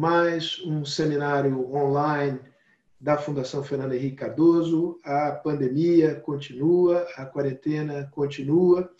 [0.00, 2.40] mais um seminário online
[2.98, 4.98] da Fundação Fernando Henrique Cardoso.
[5.04, 8.90] A pandemia continua, a quarentena continua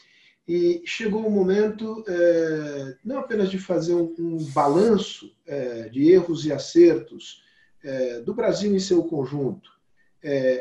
[0.46, 6.44] e chegou o momento é, não apenas de fazer um, um balanço é, de erros
[6.44, 7.42] e acertos
[7.82, 9.70] é, do Brasil em seu conjunto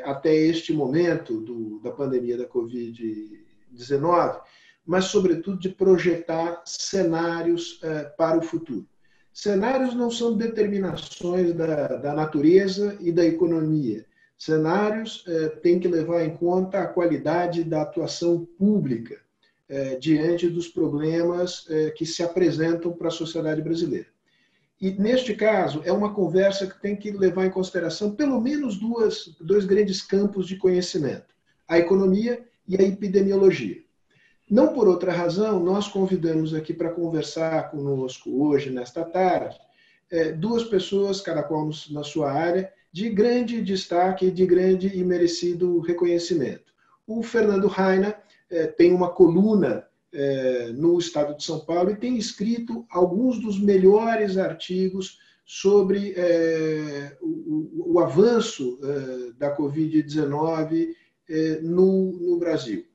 [0.05, 4.41] até este momento do, da pandemia da Covid-19,
[4.85, 7.81] mas, sobretudo, de projetar cenários
[8.17, 8.87] para o futuro.
[9.41, 14.05] Cenários não são determinações da, da natureza e da economia.
[14.37, 19.17] Cenários eh, têm que levar em conta a qualidade da atuação pública
[19.69, 24.07] eh, diante dos problemas eh, que se apresentam para a sociedade brasileira.
[24.81, 29.37] E, neste caso, é uma conversa que tem que levar em consideração pelo menos duas,
[29.39, 31.33] dois grandes campos de conhecimento:
[31.65, 33.81] a economia e a epidemiologia.
[34.49, 39.55] Não por outra razão, nós convidamos aqui para conversar conosco hoje, nesta tarde,
[40.09, 45.79] é, duas pessoas, cada qual na sua área, de grande destaque, de grande e merecido
[45.81, 46.73] reconhecimento.
[47.05, 48.15] O Fernando Raina
[48.49, 53.59] é, tem uma coluna é, no Estado de São Paulo e tem escrito alguns dos
[53.59, 56.15] melhores artigos sobre
[57.21, 58.79] o, avanço
[59.37, 60.89] da Covid-19
[61.63, 62.88] no, no Brasil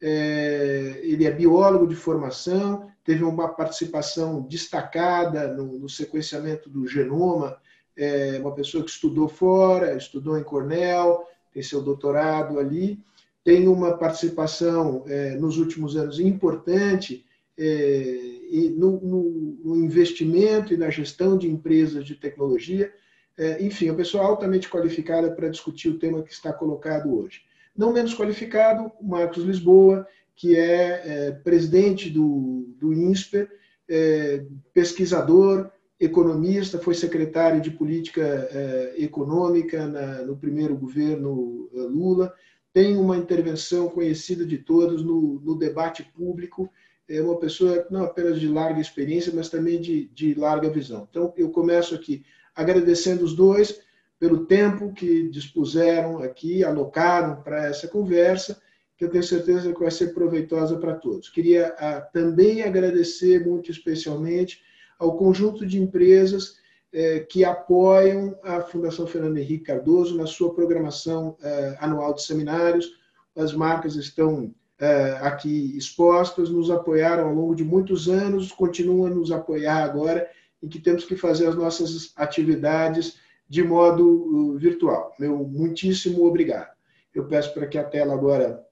[0.00, 7.58] é, ele é biólogo de formação, teve uma participação destacada no, no sequenciamento do genoma,
[7.96, 12.98] é uma pessoa que estudou fora, estudou em Cornell, tem seu doutorado ali,
[13.44, 17.24] tem uma participação é, nos últimos anos importante
[17.58, 18.38] é,
[18.76, 19.22] no, no,
[19.64, 22.92] no, investimento e na gestão de empresas de tecnologia.
[23.36, 27.42] É, enfim, uma pessoa altamente qualificada para discutir o tema que está colocado hoje.
[27.80, 33.50] Não menos qualificado, o Marcos Lisboa, que é, é presidente do, do INSPER,
[33.88, 42.34] é, pesquisador, economista, foi secretário de política é, econômica na, no primeiro governo é, Lula,
[42.70, 46.70] tem uma intervenção conhecida de todos no, no, debate público,
[47.08, 51.08] é uma pessoa não apenas de larga experiência, mas também de, de larga visão.
[51.08, 53.80] Então, eu começo aqui agradecendo os dois,
[54.20, 58.60] pelo tempo que dispuseram aqui, alocaram para essa conversa,
[58.96, 61.30] que eu tenho certeza que vai ser proveitosa para todos.
[61.30, 64.60] Queria ah, também agradecer muito especialmente
[64.98, 66.60] ao conjunto de empresas
[66.92, 72.92] eh, que apoiam a Fundação Fernando Henrique Cardoso na sua programação eh, anual de seminários.
[73.34, 79.14] As marcas estão eh, aqui expostas, nos apoiaram ao longo de muitos anos, continuam a
[79.14, 80.28] nos apoiar agora,
[80.62, 83.16] em que temos que fazer as nossas atividades
[83.50, 85.12] de modo uh, virtual.
[85.18, 86.70] Meu muitíssimo obrigado.
[87.12, 88.64] Eu peço para que a tela agora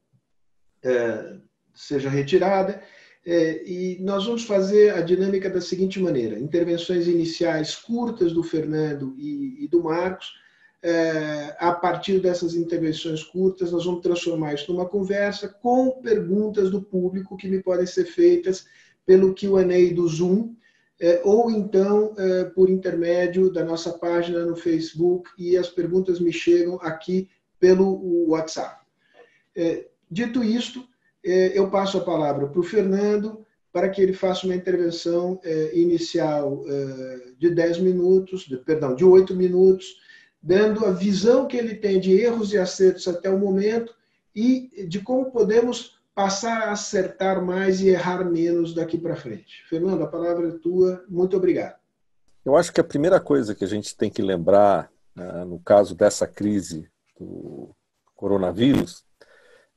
[0.84, 1.37] é,
[1.75, 2.81] seja retirada
[3.27, 9.15] é, e nós vamos fazer a dinâmica da seguinte maneira: intervenções iniciais curtas do Fernando
[9.19, 10.33] e, e do Marcos.
[10.81, 16.81] É, a partir dessas intervenções curtas, nós vamos transformar isso numa conversa com perguntas do
[16.81, 18.65] público que me podem ser feitas
[19.05, 20.55] pelo QA do Zoom,
[21.01, 26.33] é, ou então é, por intermédio da nossa página no Facebook e as perguntas me
[26.33, 27.29] chegam aqui
[27.61, 28.85] pelo WhatsApp.
[29.57, 30.87] É, dito isto,
[31.23, 35.39] eu passo a palavra para o Fernando para que ele faça uma intervenção
[35.75, 36.65] inicial
[37.37, 39.97] de 10 minutos, de, perdão, de 8 minutos,
[40.41, 43.93] dando a visão que ele tem de erros e acertos até o momento
[44.35, 49.62] e de como podemos passar a acertar mais e errar menos daqui para frente.
[49.69, 51.05] Fernando, a palavra é tua.
[51.09, 51.79] Muito obrigado.
[52.45, 55.95] Eu acho que a primeira coisa que a gente tem que lembrar, né, no caso
[55.95, 57.71] dessa crise do
[58.17, 59.05] coronavírus,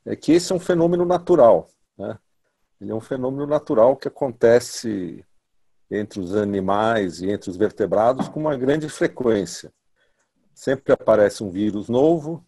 [0.04, 1.70] é que esse é um fenômeno natural.
[1.96, 2.18] Né?
[2.82, 5.24] Ele é um fenômeno natural que acontece
[5.92, 9.72] entre os animais e entre os vertebrados com uma grande frequência.
[10.56, 12.44] Sempre aparece um vírus novo,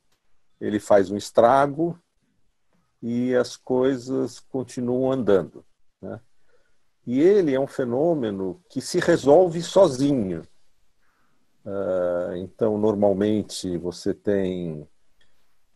[0.60, 1.96] ele faz um estrago,
[3.04, 5.66] e as coisas continuam andando.
[6.02, 6.22] Né?
[7.06, 10.42] E ele é um fenômeno que se resolve sozinho.
[11.66, 14.88] Uh, então, normalmente, você tem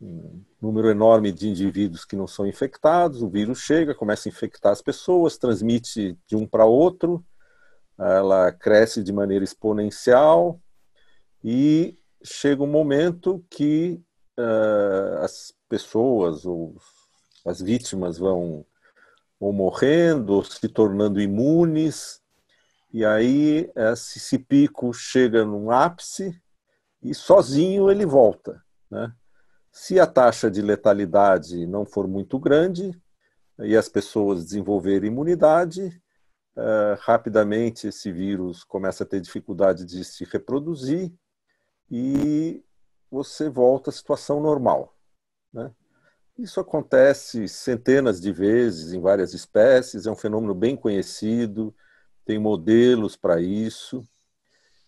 [0.00, 4.72] um número enorme de indivíduos que não são infectados, o vírus chega, começa a infectar
[4.72, 7.22] as pessoas, transmite de um para outro,
[7.98, 10.58] ela cresce de maneira exponencial
[11.44, 14.00] e chega um momento que
[14.38, 16.97] uh, as pessoas, os
[17.48, 18.64] as vítimas vão
[19.40, 22.20] ou morrendo, ou se tornando imunes,
[22.92, 26.40] e aí esse pico chega num ápice
[27.02, 28.62] e sozinho ele volta.
[28.90, 29.12] Né?
[29.70, 32.98] Se a taxa de letalidade não for muito grande
[33.60, 36.02] e as pessoas desenvolverem imunidade,
[36.56, 41.12] uh, rapidamente esse vírus começa a ter dificuldade de se reproduzir
[41.90, 42.64] e
[43.10, 44.96] você volta à situação normal.
[45.52, 45.70] Né?
[46.38, 51.74] Isso acontece centenas de vezes em várias espécies, é um fenômeno bem conhecido,
[52.24, 54.06] tem modelos para isso.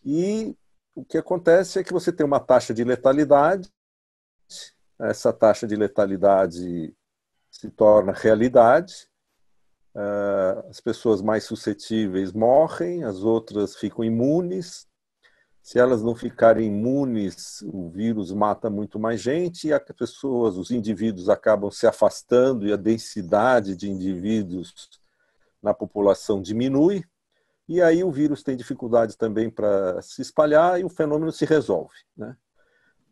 [0.04, 0.56] E
[0.94, 3.68] o que acontece é que você tem uma taxa de letalidade,
[4.98, 6.94] essa taxa de letalidade
[7.50, 9.08] se torna realidade,
[9.94, 14.86] ah, as pessoas mais suscetíveis morrem, as outras ficam imunes.
[15.70, 20.72] Se elas não ficarem imunes, o vírus mata muito mais gente e as pessoas, os
[20.72, 24.74] indivíduos acabam se afastando e a densidade de indivíduos
[25.62, 27.04] na população diminui.
[27.68, 31.94] E aí o vírus tem dificuldade também para se espalhar e o fenômeno se resolve.
[32.16, 32.36] Né?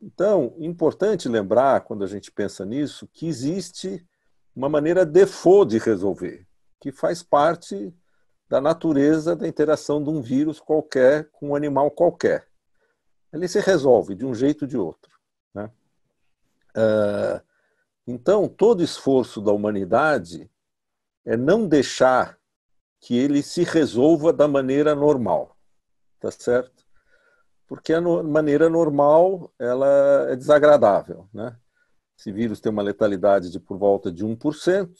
[0.02, 4.04] Então, importante lembrar, quando a gente pensa nisso, que existe
[4.52, 6.44] uma maneira default de resolver
[6.80, 7.94] que faz parte
[8.48, 12.47] da natureza da interação de um vírus qualquer com um animal qualquer.
[13.32, 15.10] Ele se resolve de um jeito ou de outro.
[15.54, 15.70] Né?
[16.76, 17.40] Uh,
[18.06, 20.50] então, todo esforço da humanidade
[21.24, 22.38] é não deixar
[23.00, 25.56] que ele se resolva da maneira normal,
[26.18, 26.84] tá certo?
[27.66, 31.56] Porque a maneira normal ela é desagradável, né?
[32.18, 34.90] Esse vírus tem uma letalidade de por volta de 1%,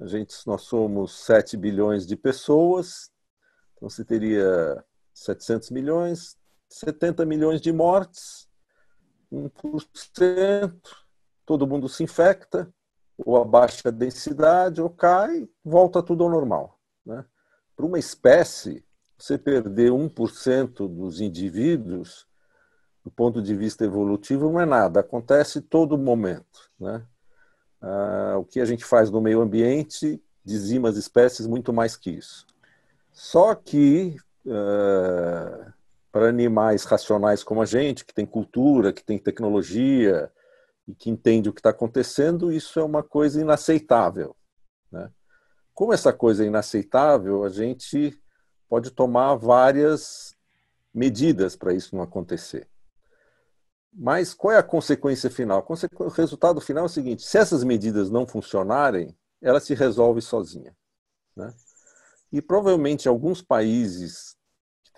[0.00, 3.10] a gente, nós somos 7 bilhões de pessoas,
[3.74, 6.36] então você teria 700 milhões,
[6.68, 8.48] 70 milhões de mortes,
[9.32, 10.80] 1%,
[11.44, 12.72] todo mundo se infecta,
[13.16, 16.78] ou abaixa a densidade, ou cai, volta tudo ao normal.
[17.04, 17.24] Né?
[17.74, 18.84] Para uma espécie,
[19.16, 22.26] você perder 1% dos indivíduos,
[23.04, 26.70] do ponto de vista evolutivo, não é nada, acontece todo momento.
[26.78, 27.04] Né?
[27.80, 32.10] Ah, o que a gente faz no meio ambiente dizima as espécies muito mais que
[32.10, 32.46] isso.
[33.12, 34.16] Só que
[34.46, 35.72] uh,
[36.18, 40.28] para animais racionais como a gente, que tem cultura, que tem tecnologia
[40.88, 44.34] e que entende o que está acontecendo, isso é uma coisa inaceitável.
[44.90, 45.08] Né?
[45.72, 48.20] Como essa coisa é inaceitável, a gente
[48.68, 50.34] pode tomar várias
[50.92, 52.68] medidas para isso não acontecer.
[53.92, 55.64] Mas qual é a consequência final?
[56.00, 60.76] O resultado final é o seguinte: se essas medidas não funcionarem, ela se resolve sozinha.
[61.36, 61.54] Né?
[62.32, 64.36] E provavelmente alguns países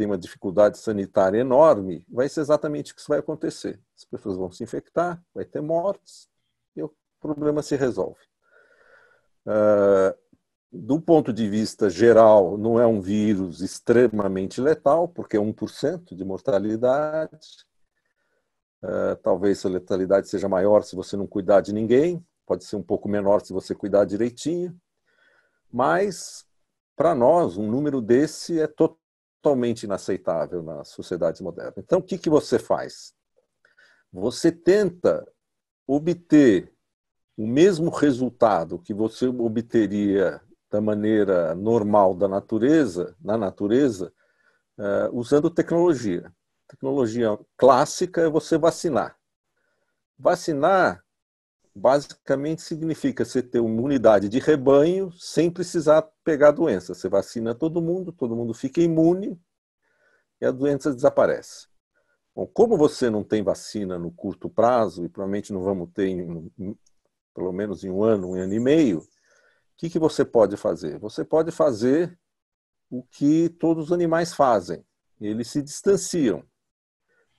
[0.00, 3.78] têm uma dificuldade sanitária enorme, vai ser exatamente o que vai acontecer.
[3.94, 6.26] As pessoas vão se infectar, vai ter mortes
[6.74, 8.22] e o problema se resolve.
[9.46, 10.16] Uh,
[10.72, 16.24] do ponto de vista geral, não é um vírus extremamente letal, porque é 1% de
[16.24, 17.68] mortalidade
[18.82, 22.82] Uh, talvez a letalidade seja maior se você não cuidar de ninguém, pode ser um
[22.82, 24.74] pouco menor se você cuidar direitinho,
[25.70, 26.46] mas
[26.96, 28.99] para nós um número desse é totalmente
[29.84, 31.74] inaceitável na sociedade moderna.
[31.78, 33.14] Então o que, que você faz?
[34.12, 35.26] Você tenta
[35.86, 36.72] obter
[37.36, 40.40] o mesmo resultado que você obteria
[40.70, 44.12] da maneira normal da natureza, na natureza,
[44.78, 46.32] uh, usando tecnologia
[46.70, 49.16] tecnologia clássica é você vacinar.
[50.16, 51.04] Vacinar
[51.74, 56.94] basicamente significa você ter uma unidade de rebanho sem precisar pegar a doença.
[56.94, 59.40] Você vacina todo mundo, todo mundo fica imune
[60.40, 61.68] e a doença desaparece.
[62.34, 66.50] Bom, como você não tem vacina no curto prazo, e provavelmente não vamos ter em,
[66.58, 66.78] em,
[67.34, 69.06] pelo menos em um ano, um ano e meio, o
[69.76, 70.98] que, que você pode fazer?
[70.98, 72.18] Você pode fazer
[72.90, 74.84] o que todos os animais fazem.
[75.20, 76.44] Eles se distanciam.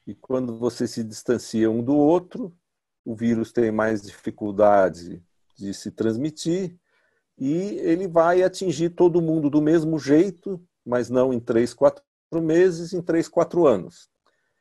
[0.06, 2.56] E quando você se distancia um do outro,
[3.06, 5.24] o vírus tem mais dificuldade
[5.58, 6.78] de se transmitir
[7.38, 12.04] e ele vai atingir todo mundo do mesmo jeito, mas não em três, quatro
[12.34, 14.10] meses, em três, quatro anos.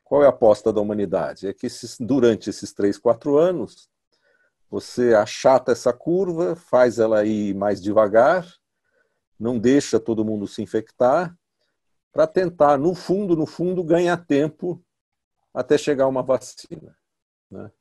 [0.03, 1.47] Qual é a aposta da humanidade?
[1.47, 3.87] É que esses, durante esses três, quatro anos,
[4.69, 8.47] você achata essa curva, faz ela ir mais devagar,
[9.39, 11.37] não deixa todo mundo se infectar,
[12.11, 14.83] para tentar, no fundo, no fundo, ganhar tempo
[15.53, 16.97] até chegar uma vacina.
[17.49, 17.71] Né?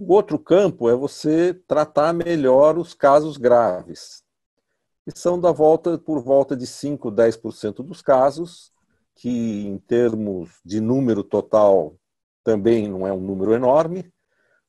[0.00, 4.22] O outro campo é você tratar melhor os casos graves,
[5.04, 8.72] que são da volta por volta de 5, 10% dos casos,
[9.16, 11.96] que em termos de número total
[12.44, 14.08] também não é um número enorme,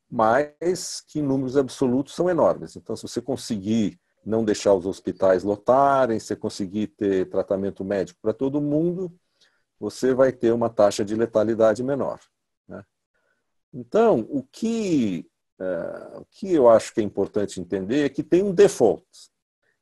[0.09, 2.75] mas que em números absolutos são enormes.
[2.75, 8.33] Então, se você conseguir não deixar os hospitais lotarem, se conseguir ter tratamento médico para
[8.33, 9.13] todo mundo,
[9.79, 12.19] você vai ter uma taxa de letalidade menor.
[13.73, 18.43] Então, o que, é, o que eu acho que é importante entender é que tem
[18.43, 19.05] um default.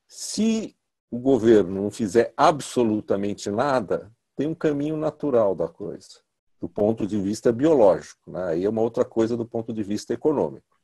[0.08, 0.75] Se
[1.10, 6.22] o governo não fizer absolutamente nada, tem um caminho natural da coisa,
[6.60, 8.32] do ponto de vista biológico.
[8.32, 8.44] Né?
[8.44, 10.77] Aí é uma outra coisa do ponto de vista econômico.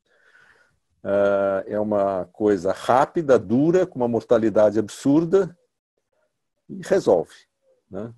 [1.04, 5.58] Uh, é uma coisa rápida, dura, com uma mortalidade absurda
[6.70, 7.36] e resolve.
[7.92, 8.14] Né?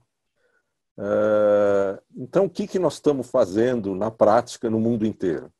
[0.97, 5.51] Uh, então, o que, que nós estamos fazendo na prática no mundo inteiro?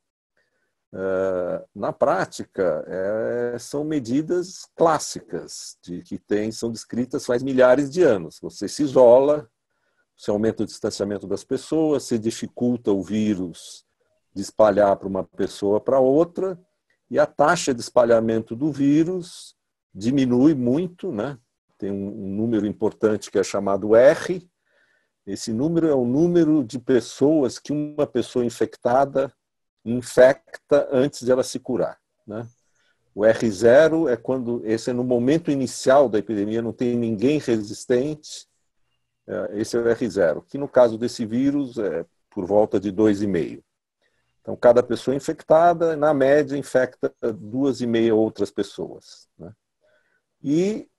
[0.93, 8.01] Uh, na prática, é, são medidas clássicas de que tem, são descritas faz milhares de
[8.01, 8.39] anos.
[8.41, 9.49] Você se isola,
[10.15, 13.85] você aumenta o distanciamento das pessoas, se dificulta o vírus
[14.33, 16.57] de espalhar para uma pessoa para outra,
[17.09, 19.55] e a taxa de espalhamento do vírus
[19.93, 21.37] diminui muito, né?
[21.77, 24.49] Tem um número importante que é chamado R.
[25.25, 29.33] Esse número é o número de pessoas que uma pessoa infectada
[29.83, 32.47] infecta antes de ela se curar, né?
[33.13, 38.45] O R0 é quando esse é no momento inicial da epidemia, não tem ninguém resistente.
[39.25, 43.63] É, esse é o R0, que no caso desse vírus é por volta de 2,5.
[44.41, 49.27] Então, cada pessoa infectada, na média, infecta duas e meia outras pessoas.
[49.39, 49.51] Né?
[50.43, 50.89] E,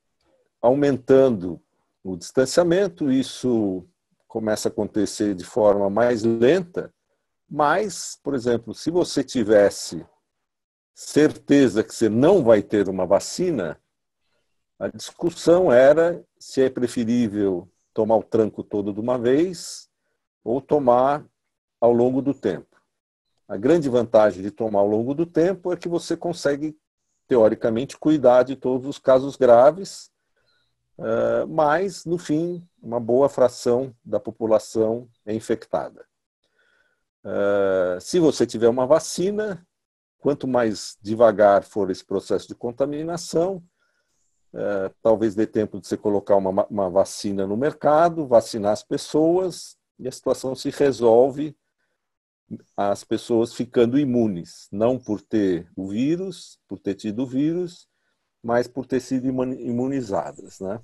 [0.60, 1.62] aumentando
[2.02, 3.86] o distanciamento, isso
[4.26, 6.92] começa a acontecer de forma mais lenta,
[7.48, 10.04] mas, por exemplo, se você tivesse
[10.94, 13.80] certeza que você não vai ter uma vacina,
[14.78, 19.88] a discussão era se é preferível tomar o tranco todo de uma vez
[20.44, 21.24] ou tomar
[21.80, 22.76] ao longo do tempo.
[23.48, 26.76] A grande vantagem de tomar ao longo do tempo é que você consegue,
[27.28, 30.10] teoricamente, cuidar de todos os casos graves,
[30.98, 36.06] eh, mas, no fim, uma boa fração da população é infectada.
[37.24, 39.66] Eh, se você tiver uma vacina,
[40.18, 43.62] quanto mais devagar for esse processo de contaminação,
[44.54, 50.08] eh, talvez dê tempo de você colocar uma vacina no mercado, vacinar as pessoas e
[50.08, 51.56] a situação se resolve
[52.76, 57.88] as pessoas ficando imunes, não por ter o vírus, por ter tido o vírus,
[58.46, 60.80] mas por ter sido imunizadas, né?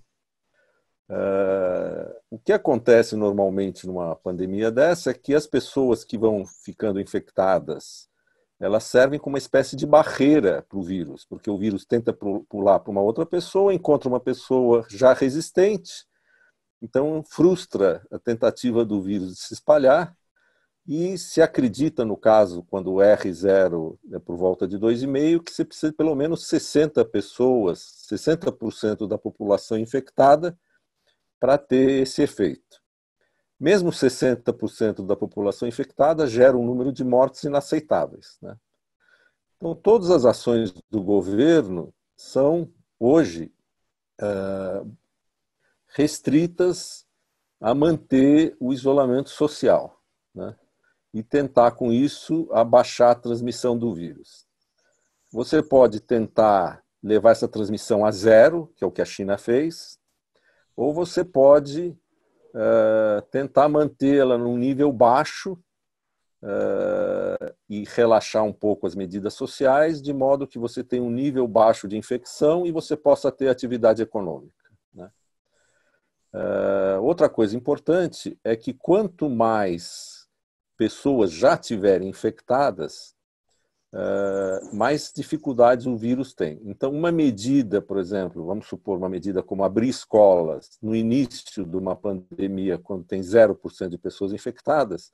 [1.09, 7.01] Uh, o que acontece normalmente numa pandemia dessa é que as pessoas que vão ficando
[7.01, 8.09] infectadas,
[8.59, 12.81] elas servem como uma espécie de barreira para o vírus, porque o vírus tenta pular
[12.81, 16.05] para uma outra pessoa, encontra uma pessoa já resistente,
[16.81, 20.17] então frustra a tentativa do vírus de se espalhar
[20.87, 25.65] e se acredita, no caso, quando o R0 é por volta de 2,5, que você
[25.65, 30.59] precisa de pelo menos 60 pessoas, 60% da população infectada,
[31.39, 32.81] para ter esse efeito.
[33.59, 38.37] Mesmo 60% da população infectada gera um número de mortes inaceitáveis.
[38.43, 38.57] Né?
[39.57, 43.53] Então, todas as ações do governo são, hoje,
[45.89, 47.07] restritas
[47.61, 50.01] a manter o isolamento social.
[50.35, 50.57] Né?
[51.13, 54.47] E tentar com isso abaixar a transmissão do vírus.
[55.31, 59.99] Você pode tentar levar essa transmissão a zero, que é o que a China fez,
[60.77, 61.97] ou você pode
[62.55, 65.59] uh, tentar mantê-la num nível baixo
[66.43, 71.47] uh, e relaxar um pouco as medidas sociais, de modo que você tenha um nível
[71.49, 74.71] baixo de infecção e você possa ter atividade econômica.
[74.95, 75.11] Né?
[76.33, 80.12] Uh, outra coisa importante é que quanto mais
[80.83, 83.15] pessoas já tiverem infectadas,
[83.95, 86.61] uh, mais dificuldades o vírus tem.
[86.65, 91.77] Então, uma medida, por exemplo, vamos supor uma medida como abrir escolas no início de
[91.77, 95.13] uma pandemia, quando tem 0% de pessoas infectadas,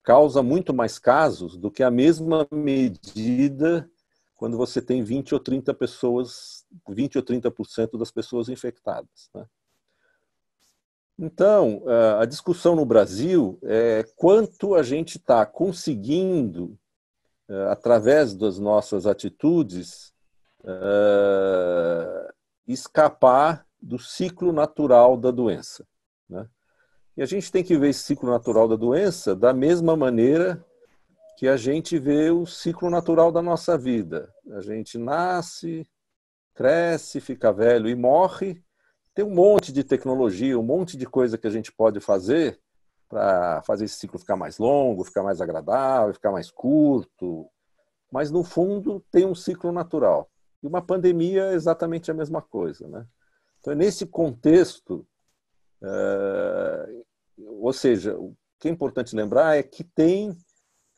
[0.00, 3.90] causa muito mais casos do que a mesma medida
[4.36, 9.28] quando você tem 20 ou 30 pessoas, 20 ou 30% das pessoas infectadas.
[9.34, 9.44] Né?
[11.22, 11.82] Então,
[12.18, 16.78] a discussão no Brasil é quanto a gente está conseguindo,
[17.46, 20.14] é, através das nossas atitudes,
[20.64, 22.32] é,
[22.66, 25.86] escapar do ciclo natural da doença.
[26.26, 26.48] Né?
[27.18, 30.64] E a gente tem que ver esse ciclo natural da doença da mesma maneira
[31.36, 34.32] que a gente vê o ciclo natural da nossa vida.
[34.52, 35.86] A gente nasce,
[36.54, 38.62] cresce, fica velho e morre,
[39.14, 42.58] tem um monte de tecnologia, um monte de coisa que a gente pode fazer
[43.08, 47.48] para fazer esse ciclo ficar mais longo, ficar mais agradável, ficar mais curto.
[48.10, 50.30] Mas, no fundo, tem um ciclo natural.
[50.62, 52.86] E uma pandemia é exatamente a mesma coisa.
[52.86, 53.04] Né?
[53.58, 55.06] Então, é nesse contexto,
[55.82, 56.88] é...
[57.36, 60.36] ou seja, o que é importante lembrar é que tem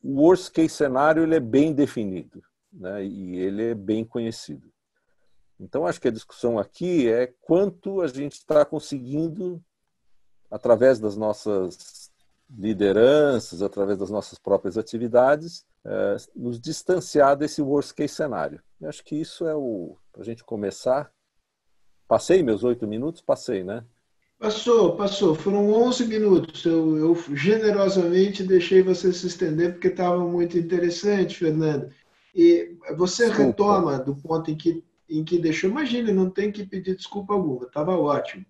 [0.03, 2.43] o worst case cenário ele é bem definido
[2.73, 3.05] né?
[3.05, 4.72] e ele é bem conhecido.
[5.63, 9.63] Então, acho que a discussão aqui é quanto a gente está conseguindo,
[10.51, 12.11] através das nossas
[12.51, 18.61] lideranças, através das nossas próprias atividades, é, nos distanciar desse worst case cenário.
[18.81, 19.97] Eu acho que isso é o.
[20.13, 21.11] Para a gente começar.
[22.09, 23.23] Passei meus oito minutos?
[23.23, 23.85] Passei, né?
[24.39, 25.35] Passou, passou.
[25.37, 26.65] Foram 11 minutos.
[26.67, 31.89] Eu, eu generosamente deixei você se estender porque estava muito interessante, Fernando.
[32.35, 33.47] E você desculpa.
[33.47, 34.83] retoma do ponto em que,
[35.19, 35.71] em que deixou.
[35.71, 38.45] Imagine, não tem que pedir desculpa alguma, estava ótimo.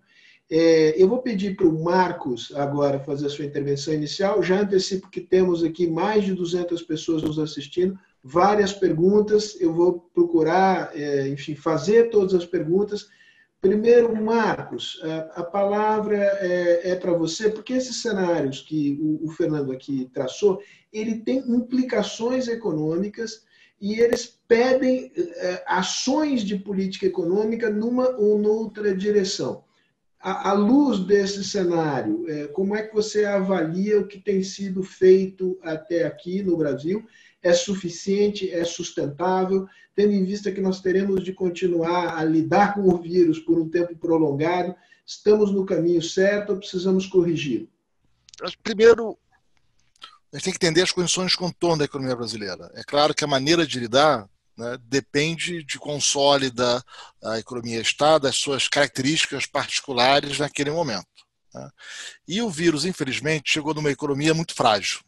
[0.49, 4.43] É, eu vou pedir para o Marcos agora fazer a sua intervenção inicial.
[4.43, 9.59] Já antecipo que temos aqui mais de 200 pessoas nos assistindo, várias perguntas.
[9.59, 13.07] Eu vou procurar, é, enfim, fazer todas as perguntas
[13.63, 15.01] Primeiro, Marcos,
[15.35, 20.61] a palavra é, é para você, porque esses cenários que o, o, Fernando aqui traçou,
[20.91, 23.45] ele tem implicações econômicas
[23.83, 29.65] e eles pedem é, ações de política econômica numa ou noutra direção.
[30.17, 35.59] À, luz desse cenário, é, como é que você avalia o que tem sido feito
[35.61, 37.05] até aqui no Brasil
[37.41, 42.87] é suficiente, é sustentável, tendo em vista que nós teremos de continuar a lidar com
[42.87, 44.73] o vírus por um tempo prolongado?
[45.05, 47.67] Estamos no caminho certo ou precisamos corrigir?
[48.63, 49.17] Primeiro,
[50.33, 52.71] a gente tem que entender as condições de contorno da economia brasileira.
[52.73, 56.83] É claro que a maneira de lidar né, depende de quão sólida
[57.23, 61.05] a economia está, das suas características particulares naquele momento.
[61.53, 61.69] Né?
[62.27, 65.01] E o vírus, infelizmente, chegou numa economia muito frágil.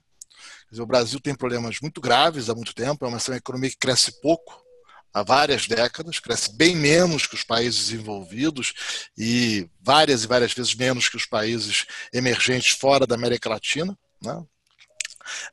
[0.70, 3.70] Dizer, o Brasil tem problemas muito graves há muito tempo, é uma, é uma economia
[3.72, 4.64] que cresce pouco,
[5.12, 8.74] há várias décadas, cresce bem menos que os países desenvolvidos
[9.18, 13.98] e várias e várias vezes menos que os países emergentes fora da América Latina.
[14.22, 14.46] Né?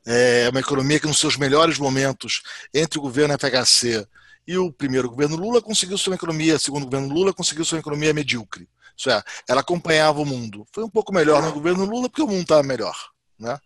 [0.05, 2.41] É uma economia que, nos seus melhores momentos,
[2.73, 4.07] entre o governo FHC
[4.47, 7.81] e o primeiro governo Lula, conseguiu ser uma economia, segundo governo Lula, conseguiu ser uma
[7.81, 8.67] economia medíocre.
[8.95, 10.65] Isso é, ela acompanhava o mundo.
[10.71, 12.95] Foi um pouco melhor no governo Lula, porque o mundo estava melhor.
[13.39, 13.57] Né?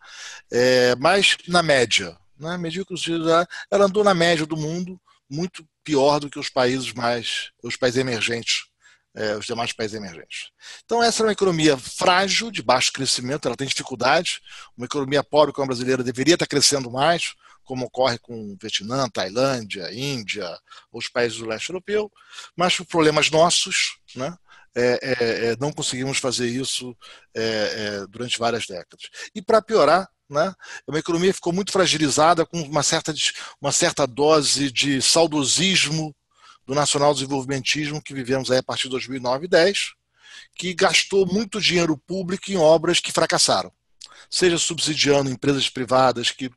[0.52, 2.58] É, mas na média, né?
[2.58, 2.96] medíocre,
[3.70, 8.00] ela andou na média do mundo, muito pior do que os países mais, os países
[8.00, 8.65] emergentes,
[9.15, 10.52] é, os demais países emergentes.
[10.86, 14.39] Então essa é uma economia frágil, de baixo crescimento, ela tem dificuldades.
[14.76, 19.93] Uma economia pobre como a brasileira deveria estar crescendo mais, como ocorre com Vietnã, Tailândia,
[19.93, 20.48] Índia,
[20.91, 22.10] os países do leste europeu,
[22.56, 24.36] mas por problemas nossos, né?
[24.76, 26.96] É, é, é, não conseguimos fazer isso
[27.36, 29.10] é, durante várias décadas.
[29.34, 30.54] E para piorar, né,
[30.88, 33.12] uma economia ficou muito fragilizada com uma certa,
[33.60, 36.15] uma certa dose de saudosismo
[36.67, 39.93] do nacional desenvolvimentismo que vivemos aí a partir de 2009 e 2010,
[40.53, 43.71] que gastou muito dinheiro público em obras que fracassaram,
[44.30, 46.51] seja subsidiando empresas privadas que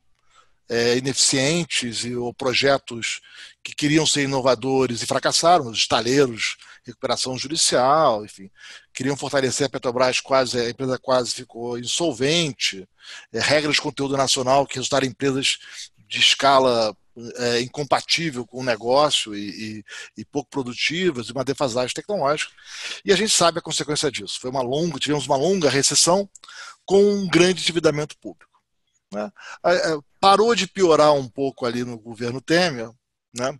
[0.68, 3.20] é, ineficientes e, ou projetos
[3.62, 8.50] que queriam ser inovadores e fracassaram, os estaleiros, recuperação judicial, enfim,
[8.92, 12.88] queriam fortalecer a Petrobras, quase a empresa quase ficou insolvente,
[13.32, 15.58] é, regras de conteúdo nacional que resultaram em empresas
[16.08, 16.96] de escala
[17.36, 19.84] é, incompatível com o negócio e, e,
[20.18, 22.52] e, pouco produtivas, uma defasagem tecnológica.
[23.04, 24.40] E a gente sabe a consequência disso.
[24.40, 26.28] Foi uma longa, tivemos uma longa recessão
[26.84, 28.50] com um grande endividamento público.
[29.12, 29.30] Né?
[30.20, 32.90] Parou de piorar um pouco ali no governo Temer,
[33.34, 33.58] né?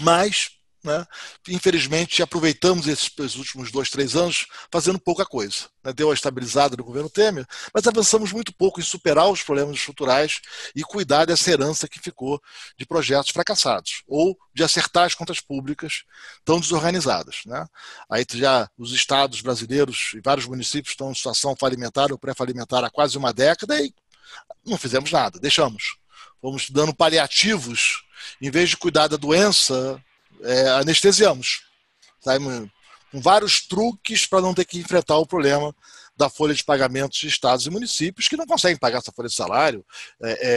[0.00, 0.50] mas
[0.84, 1.06] né?
[1.48, 5.68] Infelizmente, aproveitamos esses, esses, últimos dois, três anos fazendo pouca coisa.
[5.84, 5.92] Né?
[5.92, 10.40] Deu a estabilizada no governo Temer, mas avançamos muito pouco em superar os problemas estruturais
[10.74, 12.40] e cuidar dessa herança que ficou
[12.76, 16.02] de projetos fracassados ou de acertar as contas públicas
[16.44, 17.42] tão desorganizadas.
[17.46, 17.64] Né?
[18.10, 22.90] Aí já os estados brasileiros e vários municípios estão em situação falimentar ou pré-falimentar há
[22.90, 23.94] quase uma década e
[24.64, 25.96] não fizemos nada, deixamos.
[26.40, 28.02] Fomos dando paliativos,
[28.40, 30.02] em vez de cuidar da doença,
[30.42, 31.62] é, anestesiamos.
[32.20, 32.44] Sabe?
[33.10, 35.74] Com vários truques para não ter que enfrentar o problema
[36.16, 39.34] da folha de pagamentos de estados e municípios que não conseguem pagar essa folha de
[39.34, 39.84] salário,
[40.22, 40.48] é,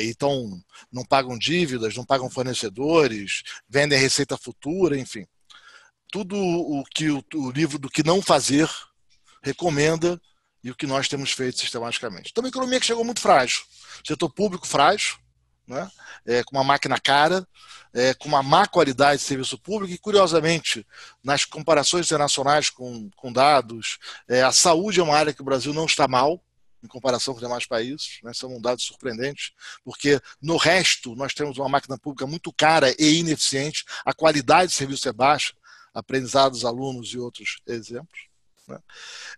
[0.00, 0.50] é, então
[0.90, 5.26] não pagam dívidas, não pagam fornecedores, vendem receita futura, enfim.
[6.10, 8.68] Tudo o que o, o livro do que não fazer
[9.42, 10.20] recomenda
[10.62, 12.30] e o que nós temos feito sistematicamente.
[12.30, 13.62] Então, uma economia que chegou muito frágil.
[14.06, 15.16] Setor público frágil,
[15.66, 15.90] né?
[16.26, 17.46] É, com uma máquina cara,
[17.94, 20.86] é, com uma má qualidade de serviço público, e curiosamente,
[21.22, 23.98] nas comparações internacionais com, com dados,
[24.28, 26.42] é, a saúde é uma área que o Brasil não está mal,
[26.82, 28.32] em comparação com os demais países, né?
[28.34, 29.52] são dados surpreendentes,
[29.84, 34.76] porque no resto nós temos uma máquina pública muito cara e ineficiente, a qualidade de
[34.76, 35.54] serviço é baixa,
[35.94, 38.26] aprendizado dos alunos e outros exemplos.
[38.66, 38.78] Né?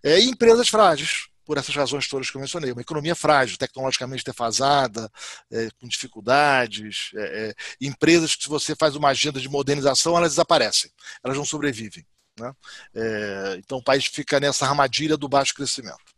[0.03, 1.29] É, e empresas frágeis.
[1.45, 2.73] Por essas razões todas que eu mencionei.
[2.73, 5.11] Uma economia frágil, tecnologicamente defasada,
[5.51, 10.33] é, com dificuldades, é, é, empresas que se você faz uma agenda de modernização, elas
[10.33, 10.91] desaparecem,
[11.23, 12.07] elas não sobrevivem.
[12.39, 12.53] Né?
[12.95, 16.15] É, então o país fica nessa armadilha do baixo crescimento.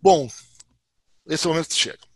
[0.00, 0.28] Bom,
[1.26, 2.06] esse é o momento que chega.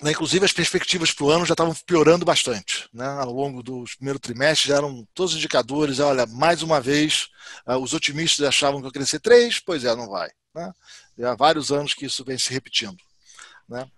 [0.00, 2.88] Né, inclusive, as perspectivas para o ano já estavam piorando bastante.
[2.92, 3.04] Né?
[3.04, 5.98] Ao longo dos primeiros trimestres, já eram todos os indicadores.
[5.98, 7.28] Olha, mais uma vez,
[7.66, 10.30] uh, os otimistas achavam que ia crescer 3, pois é, não vai.
[10.54, 10.72] Né?
[11.18, 12.98] Já há vários anos que isso vem se repetindo.
[13.68, 13.88] Né?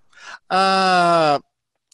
[0.49, 1.41] Ah,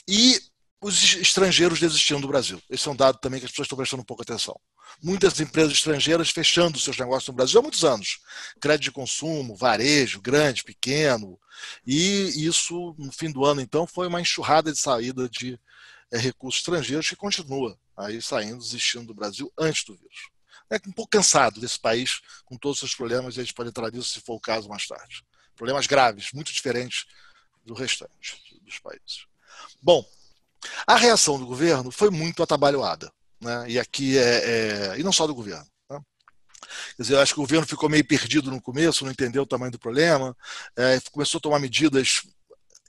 [0.09, 0.41] e
[0.81, 2.61] os estrangeiros desistindo do Brasil.
[2.71, 4.59] Esse é um dado também que as pessoas estão prestando um pouco atenção.
[5.03, 8.21] Muitas empresas estrangeiras fechando seus negócios no Brasil há muitos anos.
[8.61, 11.39] Crédito de consumo, varejo, grande, pequeno.
[11.87, 15.59] E isso, no fim do ano, então, foi uma enxurrada de saída de
[16.13, 20.36] é, recursos estrangeiros que continua aí saindo, desistindo do Brasil antes do vírus.
[20.71, 23.69] É um pouco cansado desse país, com todos os seus problemas, e a gente pode
[23.69, 25.25] entrar nisso se for o caso mais tarde.
[25.55, 27.07] Problemas graves, muito diferentes
[27.65, 29.27] do restante dos países.
[29.83, 30.05] Bom,
[30.87, 33.11] a reação do governo foi muito atabalhoada.
[33.41, 33.71] Né?
[33.71, 35.67] E aqui é, é, E não só do governo.
[35.89, 36.01] Né?
[36.97, 39.47] Quer dizer, eu acho que o governo ficou meio perdido no começo, não entendeu o
[39.47, 40.37] tamanho do problema,
[40.77, 42.23] é, começou a tomar medidas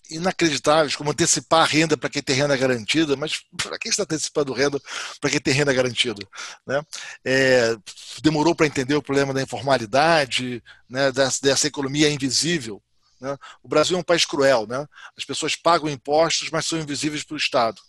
[0.10, 4.54] inacreditáveis, como antecipar a renda para quem tem renda garantida, mas para quem está antecipando
[4.54, 4.80] renda
[5.20, 6.26] para quem tem renda garantida?
[6.65, 6.82] Né?
[7.26, 7.76] É,
[8.22, 12.82] demorou para entender o problema da informalidade, né, dessa, dessa economia invisível
[13.20, 13.38] né?
[13.63, 14.88] O Brasil é um país cruel, né?
[15.17, 17.82] as pessoas pagam impostos, mas são invisíveis para o Estado.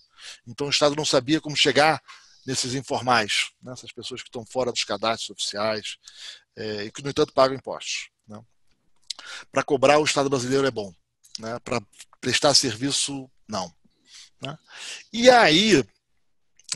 [0.46, 2.02] Então o Estado não sabia como chegar
[2.46, 3.72] nesses informais, né?
[3.72, 5.98] essas pessoas que estão fora dos cadastros oficiais
[6.56, 8.10] é, e que, no entanto, pagam impostos.
[8.26, 8.40] Né?
[9.52, 10.92] Para cobrar, o Estado brasileiro é bom.
[11.38, 11.58] Né?
[11.64, 11.80] Para
[12.20, 13.72] prestar serviço, não.
[14.42, 14.56] Né?
[15.12, 15.84] E aí,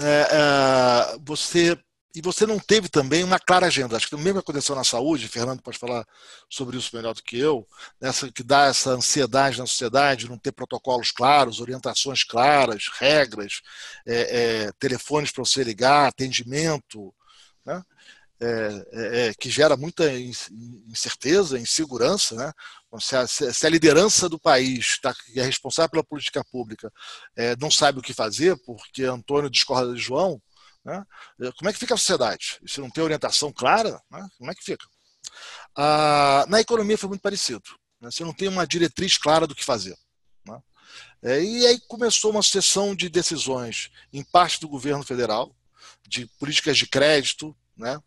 [0.00, 1.78] é, é, você
[2.14, 3.96] e você não teve também uma clara agenda.
[3.96, 6.06] Acho que o mesmo aconteceu na saúde, Fernando pode falar
[6.48, 7.66] sobre isso melhor do que eu,
[8.00, 13.62] nessa que dá essa ansiedade na sociedade, não ter protocolos claros, orientações claras, regras,
[14.06, 17.14] é, é, telefones para você ligar, atendimento,
[17.64, 17.82] né?
[18.44, 20.04] É, é, é que gera muita
[20.88, 22.52] incerteza, insegurança, né?
[23.00, 26.92] Se a, se a, liderança do país, tá, que é responsável pela política pública,
[27.36, 30.42] é, não sabe o que fazer, porque Antônio discorda de João,
[30.84, 31.04] né?
[31.56, 32.58] Como é que fica a sociedade?
[32.66, 34.28] Se não tem orientação clara, né?
[34.36, 34.84] como é que fica?
[35.76, 37.62] Ah, na economia foi muito parecido.
[38.00, 38.10] Né?
[38.10, 39.96] Você não tem uma diretriz clara do que fazer.
[40.46, 40.60] Né?
[41.22, 45.54] É, e aí começou uma sucessão de decisões em parte do governo federal,
[46.06, 47.98] de políticas de crédito, né?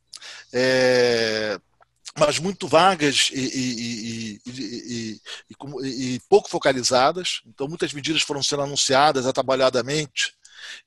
[0.54, 1.60] É,
[2.17, 5.21] mas muito vagas e, e, e,
[6.15, 7.41] e, pouco focalizadas.
[7.45, 10.34] Então, muitas medidas foram sendo anunciadas atabalhadamente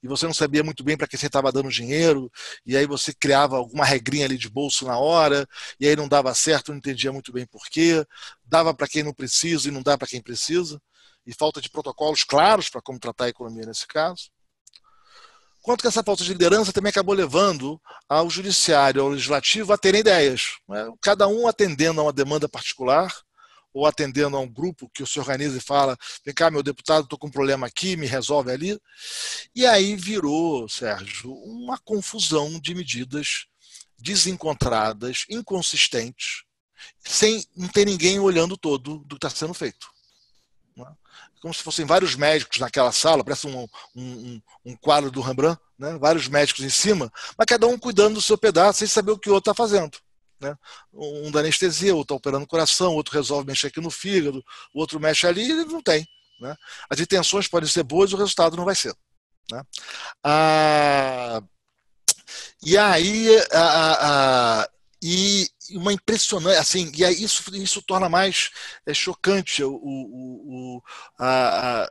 [0.03, 2.31] e você não sabia muito bem para que você estava dando dinheiro,
[2.65, 5.47] e aí você criava alguma regrinha ali de bolso na hora,
[5.79, 8.05] e aí não dava certo, não entendia muito bem porquê,
[8.45, 10.81] dava para quem não precisa e não dá para quem precisa,
[11.27, 14.31] e falta de protocolos claros para como tratar a economia nesse caso.
[15.63, 20.01] Quanto que essa falta de liderança também acabou levando ao judiciário, ao legislativo a terem
[20.01, 20.91] ideias, né?
[21.01, 23.13] cada um atendendo a uma demanda particular,
[23.73, 27.19] ou atendendo a um grupo que se organiza e fala: vem cá, meu deputado, estou
[27.19, 28.81] com um problema aqui, me resolve ali.
[29.55, 33.47] E aí virou, Sérgio, uma confusão de medidas
[33.99, 36.45] desencontradas, inconsistentes,
[37.01, 39.89] sem não ter ninguém olhando todo do que está sendo feito.
[41.41, 45.97] Como se fossem vários médicos naquela sala, parece um, um, um quadro do Rembrandt, né?
[45.99, 49.31] vários médicos em cima, mas cada um cuidando do seu pedaço sem saber o que
[49.31, 49.99] o outro está fazendo.
[50.41, 50.57] Né?
[50.93, 54.81] Um da anestesia, outro está operando o coração, outro resolve mexer aqui no fígado, o
[54.81, 56.07] outro mexe ali e não tem.
[56.41, 56.55] Né?
[56.89, 58.95] As intenções podem ser boas, o resultado não vai ser.
[59.51, 59.63] Né?
[60.23, 61.43] Ah,
[62.63, 64.69] e aí, a,
[65.03, 68.51] e uma impressionante, assim, e isso, isso torna mais
[68.87, 70.83] é, chocante o, o, o
[71.19, 71.89] a, a,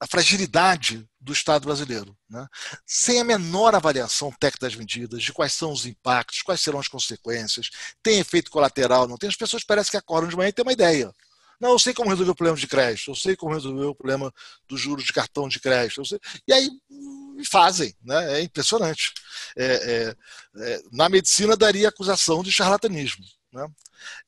[0.00, 2.46] a fragilidade do Estado brasileiro, né?
[2.84, 6.88] sem a menor avaliação técnica das medidas, de quais são os impactos, quais serão as
[6.88, 7.70] consequências,
[8.02, 9.28] tem efeito colateral, não tem.
[9.28, 11.14] As pessoas parecem que acordam de manhã e têm uma ideia.
[11.62, 14.34] Não, eu sei como resolver o problema de crédito, eu sei como resolver o problema
[14.66, 16.02] dos juros de cartão de crédito.
[16.44, 16.68] E aí
[17.48, 18.40] fazem, né?
[18.40, 19.12] é impressionante.
[19.56, 20.16] É, é,
[20.56, 23.24] é, na medicina daria acusação de charlatanismo.
[23.52, 23.64] Né?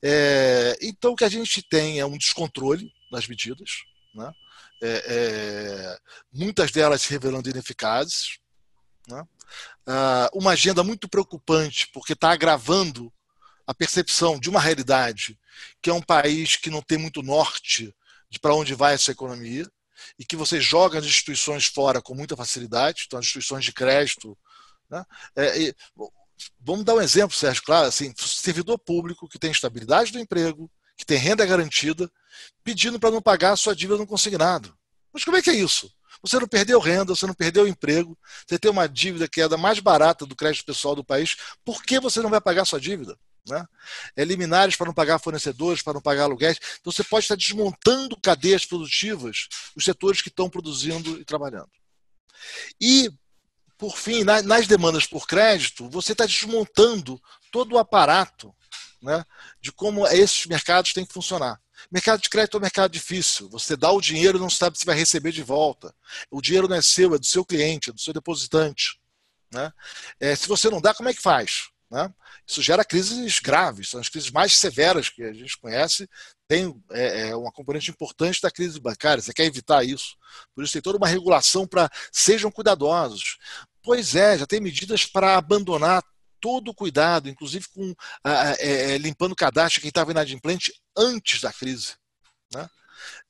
[0.00, 3.68] É, então o que a gente tem é um descontrole das medidas,
[4.14, 4.32] né?
[4.80, 5.98] é, é,
[6.32, 8.38] muitas delas se revelando ineficazes.
[9.08, 9.24] Né?
[9.88, 13.12] Ah, uma agenda muito preocupante, porque está agravando
[13.66, 15.38] a percepção de uma realidade
[15.80, 17.94] que é um país que não tem muito norte
[18.28, 19.66] de para onde vai essa economia
[20.18, 24.36] e que você joga as instituições fora com muita facilidade, então as instituições de crédito.
[24.90, 25.04] Né?
[25.36, 25.74] É, e,
[26.60, 31.06] vamos dar um exemplo, Sérgio, claro, assim, servidor público que tem estabilidade do emprego, que
[31.06, 32.10] tem renda garantida,
[32.62, 34.76] pedindo para não pagar a sua dívida no consignado.
[35.12, 35.92] Mas como é que é isso?
[36.22, 39.56] Você não perdeu renda, você não perdeu emprego, você tem uma dívida que é da
[39.56, 42.80] mais barata do crédito pessoal do país, por que você não vai pagar a sua
[42.80, 43.18] dívida?
[43.46, 43.64] Né?
[44.16, 44.24] É
[44.76, 46.58] para não pagar fornecedores, para não pagar aluguéis.
[46.80, 51.70] Então você pode estar desmontando cadeias produtivas dos setores que estão produzindo e trabalhando.
[52.80, 53.10] E,
[53.76, 58.54] por fim, nas demandas por crédito, você está desmontando todo o aparato
[59.02, 59.22] né,
[59.60, 61.60] de como esses mercados têm que funcionar.
[61.90, 63.48] Mercado de crédito é um mercado difícil.
[63.50, 65.94] Você dá o dinheiro e não sabe se vai receber de volta.
[66.30, 68.98] O dinheiro não é seu, é do seu cliente, é do seu depositante.
[69.52, 69.70] Né?
[70.18, 71.68] É, se você não dá, como é que faz?
[71.94, 72.12] Né?
[72.44, 76.08] Isso gera crises graves, são as crises mais severas que a gente conhece.
[76.48, 79.22] Tem é, é uma componente importante da crise bancária.
[79.22, 80.16] Você quer evitar isso.
[80.52, 83.38] Por isso tem toda uma regulação para sejam cuidadosos.
[83.80, 86.02] Pois é, já tem medidas para abandonar
[86.40, 87.94] todo o cuidado, inclusive com
[88.58, 91.94] é, limpando o cadastro quem estava inadimplente antes da crise.
[92.52, 92.68] Né?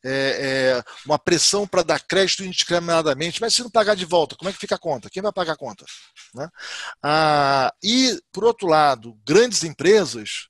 [0.04, 4.48] É, é, uma pressão para dar crédito indiscriminadamente, mas se não pagar de volta, como
[4.50, 5.08] é que fica a conta?
[5.08, 5.84] Quem vai pagar a conta?
[6.34, 6.48] Né?
[7.02, 10.48] Ah, e, por outro lado, grandes empresas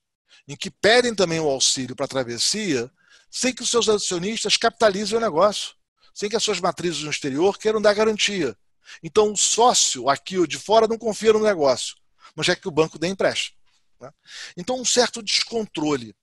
[0.49, 2.91] em que pedem também o auxílio para a travessia,
[3.31, 5.75] sem que os seus acionistas capitalizem o negócio,
[6.13, 8.57] sem que as suas matrizes no exterior queiram dar garantia.
[9.03, 11.95] Então, o sócio aqui ou de fora não confia no negócio
[12.35, 13.57] mas é que o banco dê empréstimo.
[14.01, 14.11] Né?
[14.57, 16.15] Então, um certo descontrole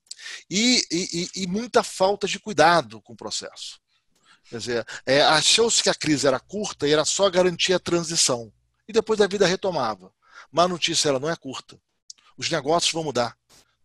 [0.50, 3.80] e, e, e, muita falta de cuidado com o processo.
[4.50, 8.52] Quer dizer, é, achou-se que a crise era curta e era só garantir a transição.
[8.88, 10.14] E depois a vida retomava.
[10.52, 11.80] Mas notícia ela não é curta.
[12.38, 13.38] Os negócios vão mudar.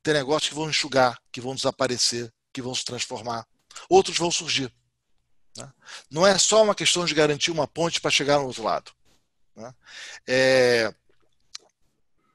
[0.02, 3.46] Tem negócios que vão enxugar, que vão desaparecer, que vão se transformar.
[3.88, 4.72] Outros vão surgir.
[5.56, 5.72] Né?
[6.10, 8.92] Não é só uma questão de garantir uma ponte para chegar no outro lado.
[9.54, 9.74] Né?
[10.26, 10.94] É,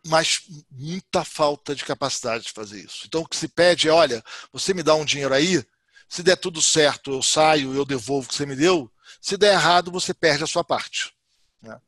[0.06, 3.04] mas muita falta de capacidade de fazer isso.
[3.06, 5.64] Então o que se pede é, olha, você me dá um dinheiro aí,
[6.10, 8.92] se der tudo certo, eu saio, eu devolvo o que você me deu.
[9.22, 11.14] Se der errado, você perde a sua parte.
[11.62, 11.80] Né?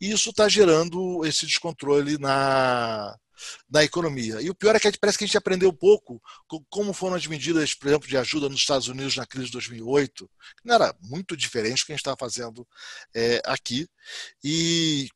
[0.00, 3.14] Isso está gerando esse descontrole na,
[3.70, 4.40] na economia.
[4.40, 6.22] E o pior é que parece que a gente aprendeu pouco
[6.70, 10.30] como foram as medidas, por exemplo, de ajuda nos Estados Unidos na crise de 2008,
[10.56, 12.66] que não era muito diferente do que a gente está fazendo
[13.14, 13.88] é, aqui.
[14.42, 15.08] E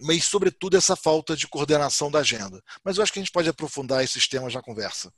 [0.00, 2.62] mas sobretudo essa falta de coordenação da agenda.
[2.84, 5.12] Mas eu acho que a gente pode aprofundar esses temas na conversa.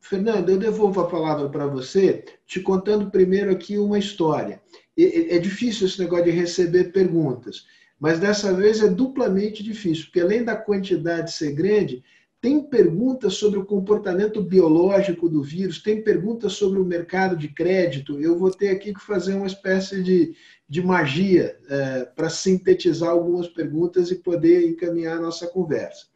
[0.00, 4.60] Fernando, eu devolvo a palavra para você, te contando primeiro aqui uma história.
[4.98, 7.64] É difícil esse negócio de receber perguntas,
[7.98, 12.02] mas dessa vez é duplamente difícil, porque além da quantidade ser grande,
[12.42, 18.20] tem perguntas sobre o comportamento biológico do vírus, tem perguntas sobre o mercado de crédito.
[18.20, 20.34] Eu vou ter aqui que fazer uma espécie de,
[20.68, 26.06] de magia é, para sintetizar algumas perguntas e poder encaminhar a nossa conversa.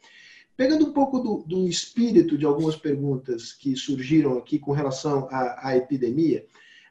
[0.57, 5.69] Pegando um pouco do, do espírito de algumas perguntas que surgiram aqui com relação à,
[5.69, 6.45] à epidemia,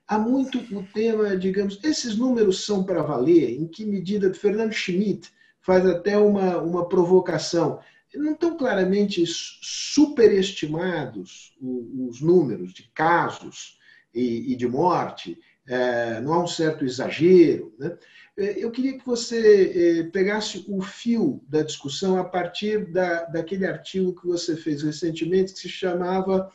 [0.09, 3.51] há muito o tema, digamos, esses números são para valer?
[3.51, 4.33] Em que medida?
[4.33, 7.81] Fernando Schmidt faz até uma, uma provocação
[8.17, 13.77] não estão claramente superestimados os números de casos
[14.15, 17.75] e de morte, é, não há um certo exagero.
[17.79, 17.97] Né?
[18.37, 23.67] É, eu queria que você é, pegasse o fio da discussão a partir da, daquele
[23.67, 26.51] artigo que você fez recentemente, que se chamava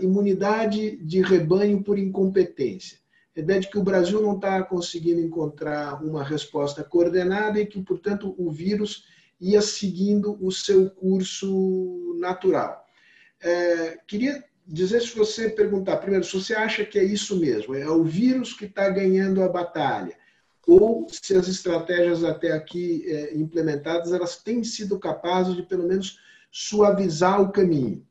[0.00, 2.98] Imunidade de Rebanho por Incompetência.
[3.36, 7.82] A ideia de que o Brasil não está conseguindo encontrar uma resposta coordenada e que,
[7.82, 9.06] portanto, o vírus
[9.40, 12.84] ia seguindo o seu curso natural.
[13.40, 17.88] É, queria dizer se você perguntar, primeiro, se você acha que é isso mesmo, é
[17.88, 20.16] o vírus que está ganhando a batalha,
[20.66, 26.18] ou se as estratégias até aqui é, implementadas elas têm sido capazes de pelo menos
[26.50, 28.06] suavizar o caminho.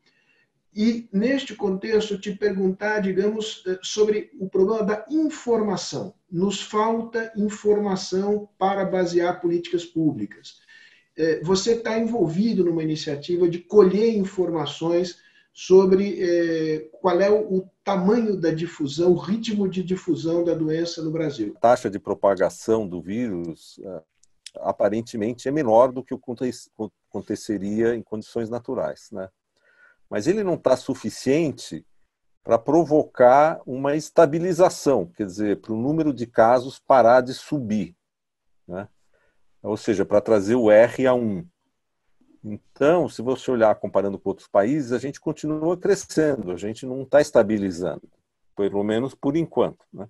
[0.73, 6.13] E neste contexto te perguntar, digamos, é, sobre o problema da informação.
[6.29, 10.59] Nos falta informação para basear políticas públicas.
[11.17, 15.17] É, você está envolvido numa iniciativa de colher informações
[15.51, 21.10] sobre é, qual é o tamanho da difusão, o ritmo de difusão da doença no
[21.10, 21.53] Brasil.
[21.58, 24.01] A taxa de propagação do vírus é,
[24.58, 26.21] aparentemente é menor do que o
[27.10, 29.30] aconteceria em condições naturais, né?
[30.08, 31.84] Mas ele não está suficiente
[32.43, 37.95] para provocar uma estabilização, quer dizer, para o número de casos parar de subir,
[38.67, 38.88] né?
[39.67, 41.45] Ou seja, para trazer o R a 1.
[42.43, 47.03] Então, se você olhar comparando com outros países, a gente continua crescendo, a gente não
[47.03, 48.08] está estabilizando,
[48.56, 49.86] pelo menos por enquanto.
[49.91, 50.08] Né?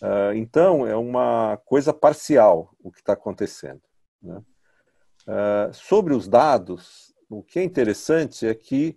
[0.00, 3.82] Ah, então, é uma coisa parcial o que está acontecendo.
[4.22, 4.40] Né?
[5.26, 8.96] Ah, sobre os dados, o que é interessante é que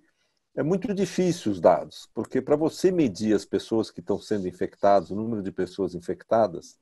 [0.55, 5.11] é muito difícil os dados, porque para você medir as pessoas que estão sendo infectadas,
[5.11, 6.79] o número de pessoas infectadas,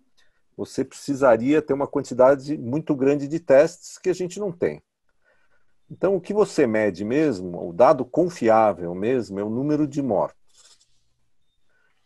[0.55, 4.81] você precisaria ter uma quantidade muito grande de testes que a gente não tem.
[5.89, 10.79] Então, o que você mede mesmo, o dado confiável mesmo, é o número de mortos.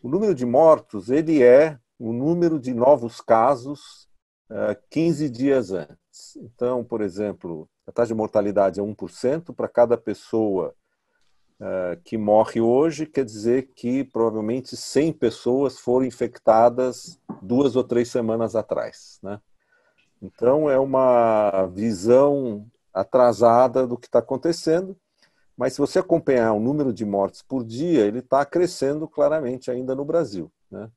[0.02, 4.08] O número de mortos, ele é o número de novos casos
[4.50, 6.36] uh, eh, 15 dias antes.
[6.38, 10.74] Então, por exemplo, a taxa de mortalidade é 1%, para cada pessoa
[11.60, 18.10] uh, que morre hoje, quer dizer que provavelmente 100 pessoas foram infectadas duas ou três
[18.10, 19.20] semanas atrás.
[19.22, 19.40] Né?
[20.22, 24.98] Então, é uma visão atrasada do que está acontecendo,
[25.56, 29.94] mas se você acompanhar o número de mortes por dia, ele está crescendo claramente ainda
[29.94, 30.52] no Brasil.
[30.72, 30.90] Né?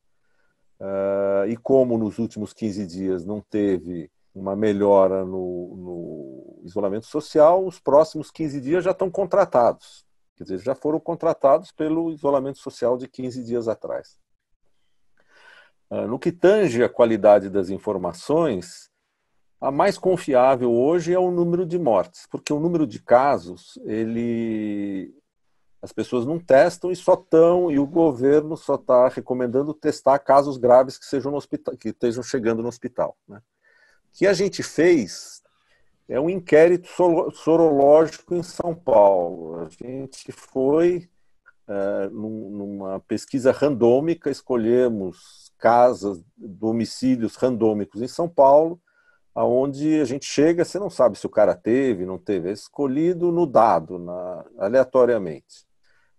[0.80, 7.64] Uh, e como nos últimos 15 dias não teve uma melhora no, no, isolamento social,
[7.64, 10.04] os próximos 15 dias já estão contratados.
[10.42, 14.18] Quer dizer, já foram contratados pelo isolamento social de 15 dias atrás.
[15.88, 18.90] Ah, no que tange a qualidade das informações,
[19.60, 25.14] a mais confiável hoje é o número de mortes, porque o número de casos, ele
[25.80, 30.56] as pessoas não testam e só estão, e o governo só está recomendando testar casos
[30.56, 33.16] graves que sejam hospital, que estejam chegando no hospital.
[33.26, 33.38] Né?
[33.38, 35.41] O que a gente fez
[36.08, 36.88] é um inquérito
[37.32, 39.60] sorológico em São Paulo.
[39.60, 41.08] A gente foi
[41.68, 48.80] é, numa pesquisa randômica, escolhemos casas, domicílios randômicos em São Paulo,
[49.34, 53.30] aonde a gente chega, você não sabe se o cara teve, não teve, é escolhido
[53.30, 55.64] no dado, na, aleatoriamente.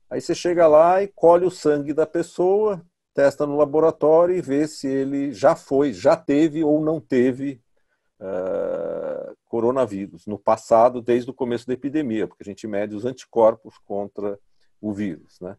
[0.10, 2.82] Aí você chega lá e colhe o sangue da pessoa,
[3.14, 7.62] testa no laboratório e vê se ele já foi, já teve ou não teve
[8.24, 13.78] uh, coronavírus no passado, desde o começo da epidemia, porque a gente mede os anticorpos
[13.80, 14.40] contra
[14.82, 15.40] o vírus.
[15.42, 15.58] Né?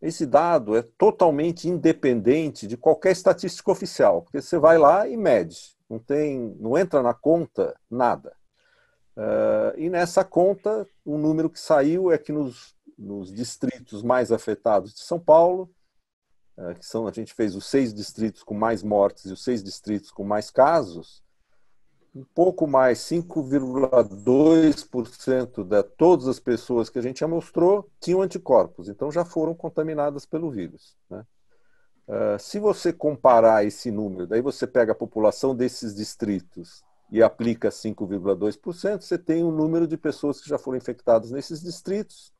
[0.00, 5.76] Esse dado é totalmente independente de qualquer estatística oficial, porque você vai lá e mede,
[5.88, 8.34] não tem, não entra na conta nada.
[9.16, 14.94] Uh, e nessa conta, o número que saiu é que nos, nos distritos mais afetados
[14.94, 15.70] de São Paulo,
[16.56, 19.62] uh, que são a gente fez os seis distritos com mais mortes e os seis
[19.62, 21.22] distritos com mais casos,
[22.14, 28.88] um pouco mais, 5,2% de todas as pessoas que a gente já mostrou tinham anticorpos,
[28.88, 30.96] então já foram contaminadas pelo vírus.
[31.08, 31.24] Né?
[32.08, 37.68] Uh, se você comparar esse número, daí você pega a população desses distritos e aplica
[37.68, 42.34] 5,2%, você tem um número de pessoas que já foram infectadas nesses distritos,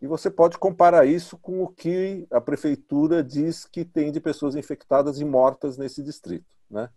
[0.00, 4.56] e você pode comparar isso com o que a prefeitura diz que tem de pessoas
[4.56, 6.46] infectadas e mortas nesse distrito.
[6.70, 6.88] Né?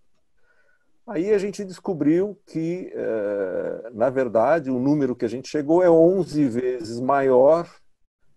[1.05, 5.89] Aí a gente descobriu que, eh, na verdade, o número que a gente chegou é
[5.89, 7.69] 11 vezes maior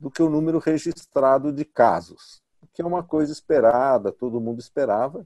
[0.00, 2.42] do que o número registrado de casos,
[2.74, 5.24] que é uma coisa esperada, todo mundo esperava,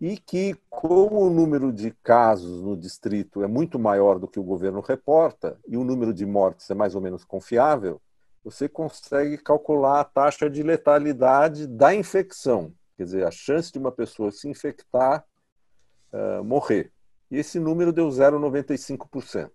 [0.00, 4.42] e que, como o número de casos no distrito é muito maior do que o
[4.42, 8.00] governo reporta, e o número de mortes é mais ou menos confiável,
[8.42, 13.92] você consegue calcular a taxa de letalidade da infecção, quer dizer, a chance de uma
[13.92, 15.24] pessoa se infectar
[16.12, 16.92] uh, morrer.
[17.30, 19.50] E esse número deu 0,95%.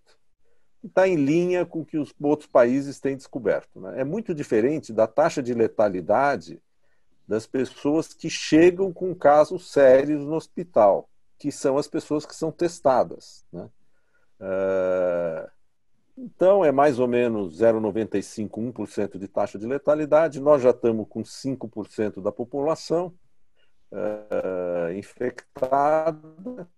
[0.84, 3.80] Está em linha com o que os outros países têm descoberto.
[3.80, 4.00] Né?
[4.00, 6.60] É muito diferente da taxa de letalidade
[7.26, 12.50] das pessoas que chegam com casos sérios no hospital, que são as pessoas que são
[12.50, 13.44] testadas.
[13.52, 13.68] Né?
[14.40, 15.50] Uh,
[16.16, 20.40] então, é mais ou menos 0,95%, 1% de taxa de letalidade.
[20.40, 23.14] Nós já estamos com 5% da população
[23.92, 26.68] uh, infectada.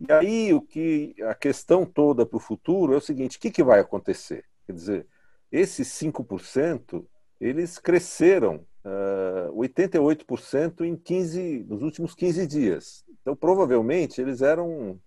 [0.00, 3.50] E aí o que a questão toda para o futuro é o seguinte: o que,
[3.50, 4.44] que vai acontecer?
[4.66, 5.06] Quer dizer,
[5.50, 7.04] esses 5%
[7.40, 13.04] eles cresceram uh, 88% em 15, nos últimos 15 dias.
[13.20, 15.00] Então, provavelmente, eles eram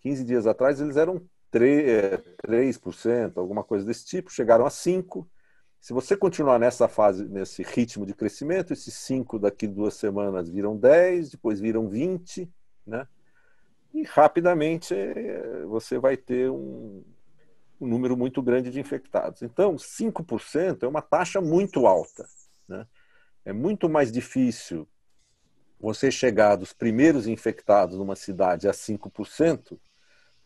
[0.00, 5.26] 15 dias atrás, eles eram 3%, 3% alguma coisa desse tipo, chegaram a 5%.
[5.82, 10.76] Se você continuar nessa fase, nesse ritmo de crescimento, esses 5 daqui duas semanas viram
[10.76, 12.48] 10, depois viram 20,
[12.86, 13.04] né?
[13.92, 17.02] E rapidamente eh, você vai ter um,
[17.80, 19.42] um número muito grande de infectados.
[19.42, 22.28] Então, 5% é uma taxa muito alta.
[22.68, 22.86] Né?
[23.44, 24.86] É muito mais difícil
[25.80, 29.76] você chegar dos primeiros infectados numa cidade a 5%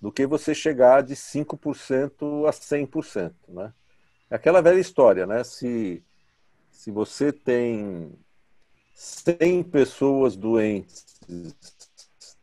[0.00, 3.34] do que você chegar de 5% a 100%.
[3.48, 3.74] Né?
[4.30, 5.44] Aquela velha história, né?
[5.44, 6.02] Se,
[6.70, 8.12] se você tem
[8.92, 11.04] 100 pessoas doentes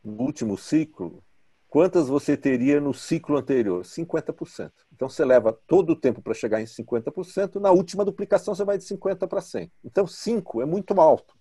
[0.04, 1.22] no último ciclo,
[1.68, 3.84] quantas você teria no ciclo anterior?
[3.84, 4.72] 50%.
[4.94, 8.64] Então, Então você leva todo o tempo para chegar em 50%, na última duplicação você
[8.64, 9.72] vai de 50 para 100.
[9.84, 11.36] Então 5 é muito alto.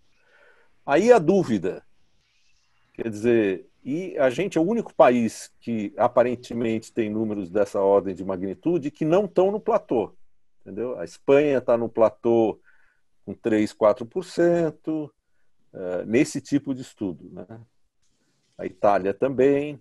[0.84, 1.84] Aí a dúvida,
[2.95, 8.14] quer dizer, e a gente é o único país que aparentemente tem números dessa ordem
[8.14, 10.12] de magnitude que não estão no platô.
[10.63, 10.99] Entendeu?
[10.99, 12.61] A Espanha está no platô
[13.27, 15.11] com 3, 4%, uh,
[16.07, 17.29] nesse tipo de estudo.
[17.33, 17.61] Né?
[18.57, 19.81] A Itália também.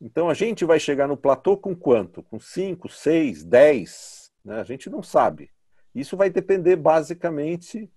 [0.00, 2.22] Então a gente vai chegar no platô com quanto?
[2.22, 4.32] Com 5, 6, 10?
[4.44, 4.60] Né?
[4.60, 5.50] A gente não sabe.
[5.94, 7.90] Isso vai depender basicamente,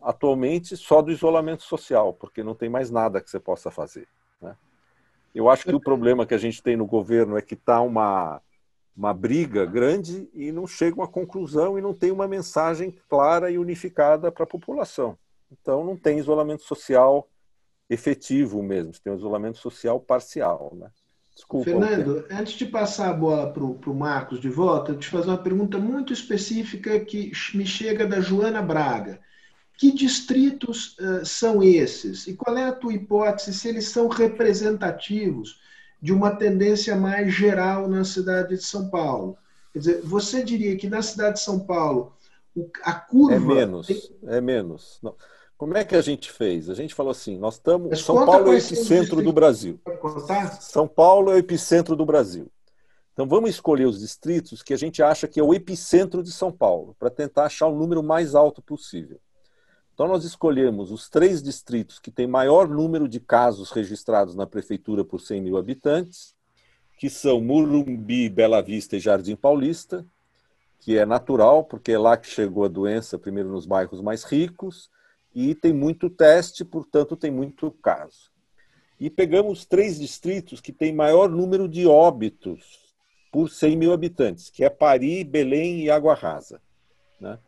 [0.00, 4.06] atualmente, só do isolamento social, porque não tem mais nada que você possa fazer.
[4.40, 4.56] Né?
[5.34, 8.42] Eu acho que o problema que a gente tem no governo é que está uma,
[8.96, 13.50] uma briga grande e não chega a uma conclusão e não tem uma mensagem clara
[13.50, 15.16] e unificada para a população.
[15.50, 17.28] Então, não tem isolamento social
[17.88, 20.72] efetivo mesmo, tem um isolamento social parcial.
[20.76, 20.90] Né?
[21.34, 21.64] Desculpa.
[21.64, 25.38] Fernando, antes de passar a bola para o Marcos de volta, eu te fazer uma
[25.38, 29.20] pergunta muito específica que me chega da Joana Braga.
[29.78, 32.26] Que distritos uh, são esses?
[32.26, 35.58] E qual é a tua hipótese se eles são representativos
[36.00, 39.36] de uma tendência mais geral na cidade de São Paulo?
[39.72, 42.12] Quer dizer, você diria que na cidade de São Paulo
[42.82, 43.34] a curva.
[43.34, 44.02] É menos, tem...
[44.26, 44.98] é menos.
[45.02, 45.14] Não.
[45.56, 46.70] Como é que a gente fez?
[46.70, 48.00] A gente falou assim: nós estamos.
[48.00, 49.78] São Paulo é o epicentro do Brasil.
[50.60, 52.50] São Paulo é o epicentro do Brasil.
[53.12, 56.50] Então vamos escolher os distritos que a gente acha que é o epicentro de São
[56.50, 59.20] Paulo, para tentar achar o número mais alto possível.
[60.00, 65.04] Então, nós escolhemos os três distritos que têm maior número de casos registrados na prefeitura
[65.04, 66.34] por 100 mil habitantes,
[66.98, 70.02] que são Murumbi, Bela Vista e Jardim Paulista,
[70.78, 74.88] que é natural, porque é lá que chegou a doença, primeiro nos bairros mais ricos,
[75.34, 78.30] e tem muito teste, portanto, tem muito caso.
[78.98, 82.94] E pegamos três distritos que têm maior número de óbitos
[83.30, 86.58] por 100 mil habitantes, que é Pari, Belém e Água Rasa.
[87.20, 87.38] Né?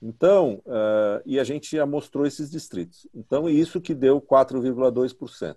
[0.00, 3.06] Então, uh, e a gente já mostrou esses distritos.
[3.12, 5.56] Então, isso que deu 4,2%.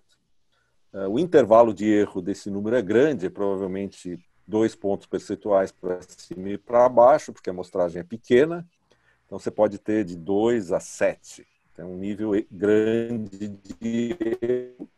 [0.93, 6.01] Uh, o intervalo de erro desse número é grande, é provavelmente dois pontos percentuais para
[6.01, 8.67] cima e para baixo, porque a amostragem é pequena.
[9.25, 11.45] Então, você pode ter de 2 a 7.
[11.75, 14.89] Tem um nível grande de erro.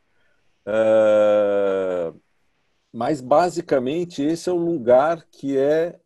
[0.65, 2.19] Uh,
[2.93, 5.99] mas, basicamente, esse é o lugar que é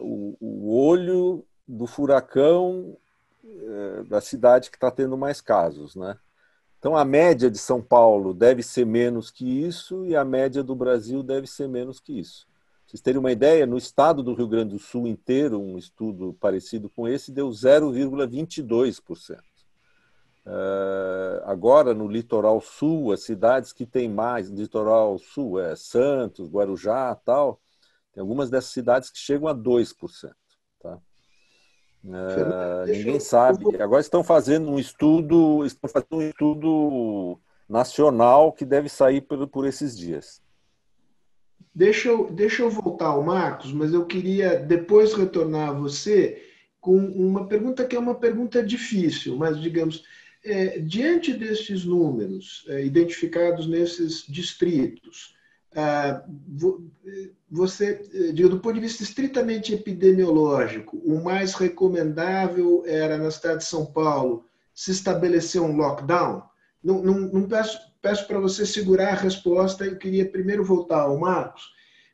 [0.00, 2.96] o, o olho do furacão
[3.44, 6.18] é, da cidade que está tendo mais casos, né?
[6.78, 10.74] Então a média de São Paulo deve ser menos que isso e a média do
[10.74, 12.46] Brasil deve ser menos que isso.
[12.46, 12.56] Pra
[12.86, 16.88] vocês terem uma ideia, no estado do Rio Grande do Sul inteiro, um estudo parecido
[16.90, 19.38] com esse deu 0,22%.
[20.46, 27.14] Uh, agora, no litoral sul, as cidades que têm mais, litoral sul é Santos, Guarujá
[27.14, 27.60] tal,
[28.12, 30.32] tem algumas dessas cidades que chegam a 2%.
[32.04, 33.20] Uh, ninguém eu...
[33.20, 33.64] sabe.
[33.80, 37.38] Agora estão fazendo um estudo, estão fazendo um estudo
[37.68, 40.42] nacional que deve sair por, por esses dias.
[41.74, 46.42] Deixa eu, deixa eu voltar ao Marcos, mas eu queria depois retornar a você
[46.80, 50.02] com uma pergunta que é uma pergunta difícil, mas digamos,
[50.44, 55.39] é, diante destes números é, identificados nesses distritos, ah,
[57.50, 63.58] você, eh, digo, do ponto de vista estritamente epidemiológico, o mais recomendável era na cidade
[63.58, 64.44] de São Paulo
[64.74, 66.42] se estabelecer um lockdown?
[66.82, 71.18] Não, não, não peço, peço para você segurar a resposta, eu queria primeiro voltar ao
[71.18, 71.72] Marcos.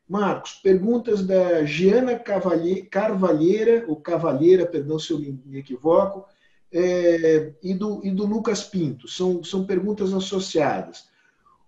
[0.09, 6.27] Marcos, perguntas da Giana Carvalheira, ou Cavalheira, perdão se eu me equivoco,
[6.73, 9.09] é, e, do, e do Lucas Pinto.
[9.09, 11.09] São, são perguntas associadas.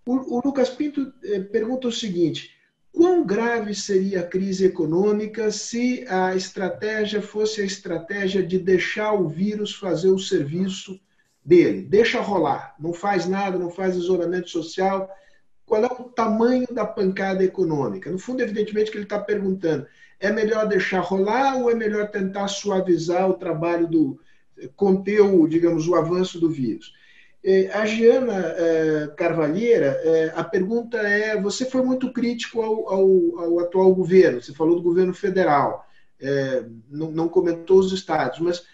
[0.09, 2.56] O, o Lucas Pinto eh, pergunta o seguinte:
[2.90, 9.28] quão grave seria a crise econômica se a estratégia fosse a estratégia de deixar o
[9.28, 10.98] vírus fazer o serviço
[11.44, 11.82] dele?
[11.82, 15.11] Deixa rolar, não faz nada, não faz isolamento social.
[15.66, 18.11] Qual é o tamanho da pancada econômica?
[18.11, 19.86] No fundo, evidentemente, que ele está perguntando:
[20.18, 24.18] é melhor deixar rolar ou é melhor tentar suavizar o trabalho do
[24.74, 26.94] conter o, digamos, o avanço do vírus?
[27.45, 33.39] É, a Giana é, Carvalheira, é, a pergunta é: você foi muito crítico ao, ao,
[33.39, 35.86] ao atual governo, você falou do governo federal,
[36.91, 38.64] não, não, comentou os estados, mas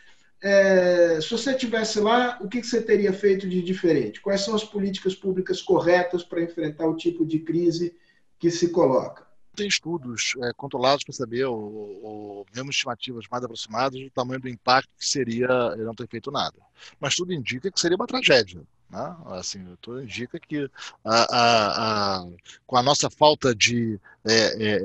[1.23, 4.21] se você estivesse lá, o que você teria feito de diferente?
[4.21, 7.95] Quais são as políticas públicas corretas para enfrentar o tipo de crise
[8.39, 9.27] que se coloca?
[9.55, 14.49] Tem estudos é, controlados para saber, ou, ou mesmo estimativas mais aproximadas, do tamanho do
[14.49, 16.57] impacto que seria não ter feito nada.
[17.01, 18.63] Mas tudo indica que seria uma tragédia.
[18.91, 19.17] Né?
[19.27, 20.71] Assim, tudo indica que
[21.05, 22.27] a, a, a,
[22.67, 24.83] com a nossa falta de é, é,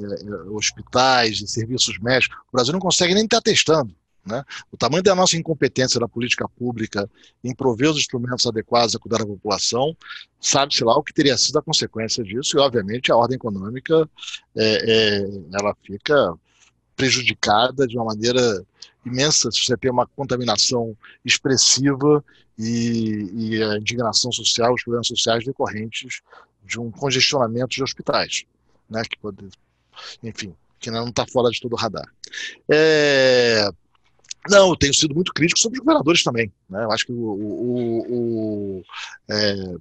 [0.51, 3.95] hospitais, de serviços médicos, o Brasil não consegue nem estar testando.
[4.25, 4.43] Né?
[4.71, 7.09] O tamanho da nossa incompetência da política pública
[7.43, 9.95] em prover os instrumentos adequados a cuidar da população,
[10.39, 14.09] sabe-se lá o que teria sido a consequência disso, e obviamente a ordem econômica
[14.55, 16.33] é, é, ela fica
[16.95, 18.63] prejudicada de uma maneira
[19.05, 22.23] imensa se você tem uma contaminação expressiva
[22.57, 26.21] e, e a indignação social, os problemas sociais decorrentes
[26.65, 28.43] de um congestionamento de hospitais,
[28.89, 29.47] né, que pode,
[30.21, 32.07] enfim, que não está fora de todo o radar.
[32.69, 33.69] É,
[34.49, 36.51] não, eu tenho sido muito crítico sobre os governadores também.
[36.69, 36.83] Né?
[36.83, 37.17] Eu acho que o.
[37.17, 38.83] o, o
[39.29, 39.75] é,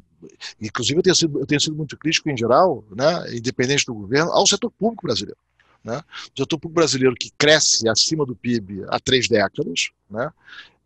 [0.61, 4.33] inclusive, eu tenho, sido, eu tenho sido muito crítico em geral, né, independente do governo,
[4.33, 5.39] ao setor público brasileiro.
[5.85, 6.03] Né?
[6.35, 10.31] O setor público brasileiro que cresce acima do PIB há três décadas, né?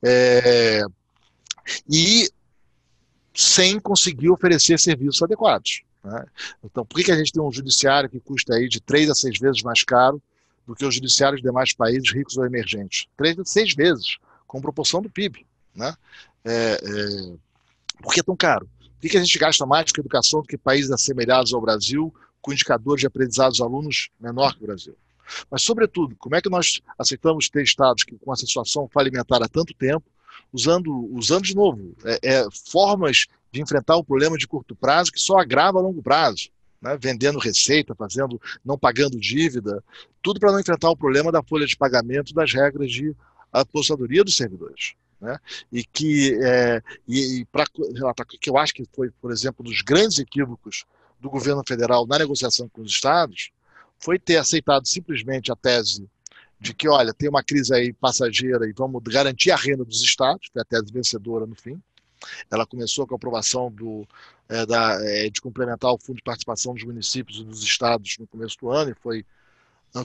[0.05, 0.83] É,
[1.89, 2.29] e
[3.35, 5.83] sem conseguir oferecer serviços adequados.
[6.05, 6.27] Né?
[6.63, 9.15] Então, por que, que a gente tem um judiciário que custa aí de três a
[9.15, 10.21] seis vezes mais caro
[10.67, 13.07] do que os judiciários de demais países ricos ou emergentes.
[13.17, 15.47] Três a seis vezes, com proporção do PIB.
[15.75, 15.95] Né?
[16.45, 17.35] É, é,
[18.03, 18.69] por que é tão caro?
[19.01, 22.53] Por que a gente gasta mais com educação do que países assemelhados ao Brasil, com
[22.53, 24.97] indicadores de aprendizado dos alunos menor que o Brasil?
[25.51, 29.49] Mas, sobretudo, como é que nós aceitamos ter estados que, com essa situação falimentar há
[29.49, 30.05] tanto tempo,
[30.53, 35.21] usando, usando de novo, é, é, formas de enfrentar o problema de curto prazo que
[35.21, 36.51] só agrava a longo prazo?
[36.83, 39.83] Né, vendendo receita, fazendo, não pagando dívida,
[40.21, 43.15] tudo para não enfrentar o problema da folha de pagamento das regras de
[43.53, 44.95] aposentadoria dos servidores.
[45.21, 45.39] Né?
[45.71, 47.65] E que, é, e, e para
[48.41, 50.85] que eu acho que foi, por exemplo, um dos grandes equívocos
[51.21, 53.53] do governo federal na negociação com os estados,
[54.01, 56.09] foi ter aceitado simplesmente a tese
[56.59, 60.49] de que, olha, tem uma crise aí passageira e vamos garantir a renda dos estados,
[60.49, 61.81] que é a tese vencedora no fim,
[62.51, 64.07] ela começou com a aprovação do,
[64.53, 68.27] é, da, é, de complementar o Fundo de Participação dos Municípios e dos Estados no
[68.27, 69.25] começo do ano e foi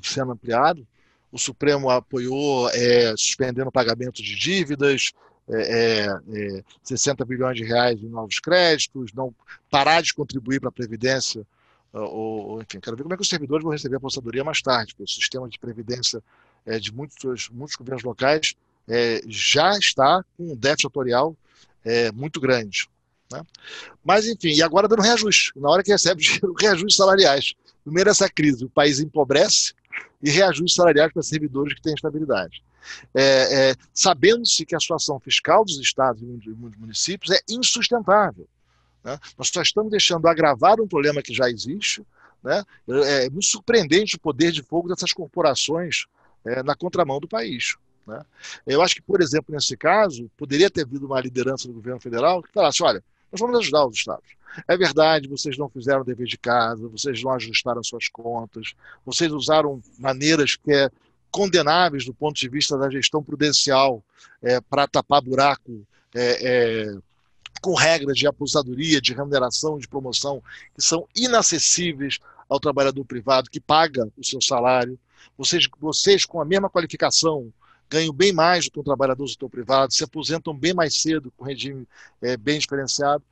[0.04, 0.88] sendo ampliado.
[1.32, 5.12] O Supremo apoiou é, suspendendo o pagamento de dívidas,
[5.50, 9.36] é, é, 60 bilhões de reais em novos créditos, não
[9.70, 11.46] parar de contribuir para a Previdência,
[11.92, 14.94] ou, enfim, quero ver como é que os servidores vão receber a aposentadoria mais tarde,
[14.94, 16.22] porque o sistema de Previdência
[16.66, 18.54] é, de muitos, muitos governos locais
[18.88, 21.36] é, já está com um déficit atorial
[21.84, 22.88] é, muito grande.
[23.32, 23.42] Né?
[24.04, 25.52] Mas, enfim, e agora dando reajuste.
[25.56, 27.54] Na hora que recebe dinheiro, reajustes salariais.
[27.84, 29.74] Primeiro, essa crise, o país empobrece
[30.22, 32.64] e reajustes salariais para servidores que têm estabilidade.
[33.14, 38.48] É, é, Sabendo-se que a situação fiscal dos estados e dos municípios é insustentável.
[39.04, 39.18] Né?
[39.38, 42.06] Nós só estamos deixando agravar um problema que já existe.
[42.44, 42.64] Né?
[42.90, 46.06] É, é muito surpreendente o poder de fogo dessas corporações
[46.46, 47.76] é, na contramão do país.
[48.06, 48.22] Né?
[48.66, 52.42] Eu acho que, por exemplo, nesse caso, poderia ter havido uma liderança do governo federal
[52.42, 54.38] que falasse: olha, nós vamos ajudar os estados.
[54.68, 58.74] É verdade, vocês não fizeram o dever de casa, vocês não ajustaram suas contas,
[59.06, 60.90] vocês usaram maneiras que é
[61.30, 64.04] condenáveis do ponto de vista da gestão prudencial
[64.42, 66.98] é, para tapar buraco é, é,
[67.62, 70.42] com regras de aposentadoria, de remuneração, de promoção,
[70.74, 72.20] que são inacessíveis
[72.50, 74.98] ao trabalhador privado que paga o seu salário.
[75.38, 77.52] Vocês, vocês com a mesma qualificação,
[77.90, 81.32] ganham bem mais do que um trabalhador do setor privado, se aposentam bem mais cedo
[81.36, 81.88] com regime
[82.22, 83.24] é, bem diferenciado.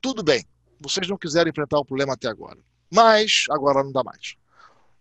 [0.00, 0.44] Tudo bem,
[0.80, 2.58] vocês não quiseram enfrentar o problema até agora,
[2.90, 4.36] mas agora não dá mais.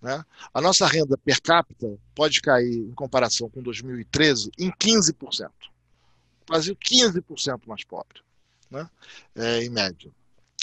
[0.02, 0.24] Né?
[0.54, 5.48] A nossa renda per capita pode cair, em comparação com 2013, em 15%.
[5.48, 5.52] O
[6.46, 8.22] Brasil, 15% mais pobre,
[8.70, 8.88] né?
[9.36, 10.12] É, em média.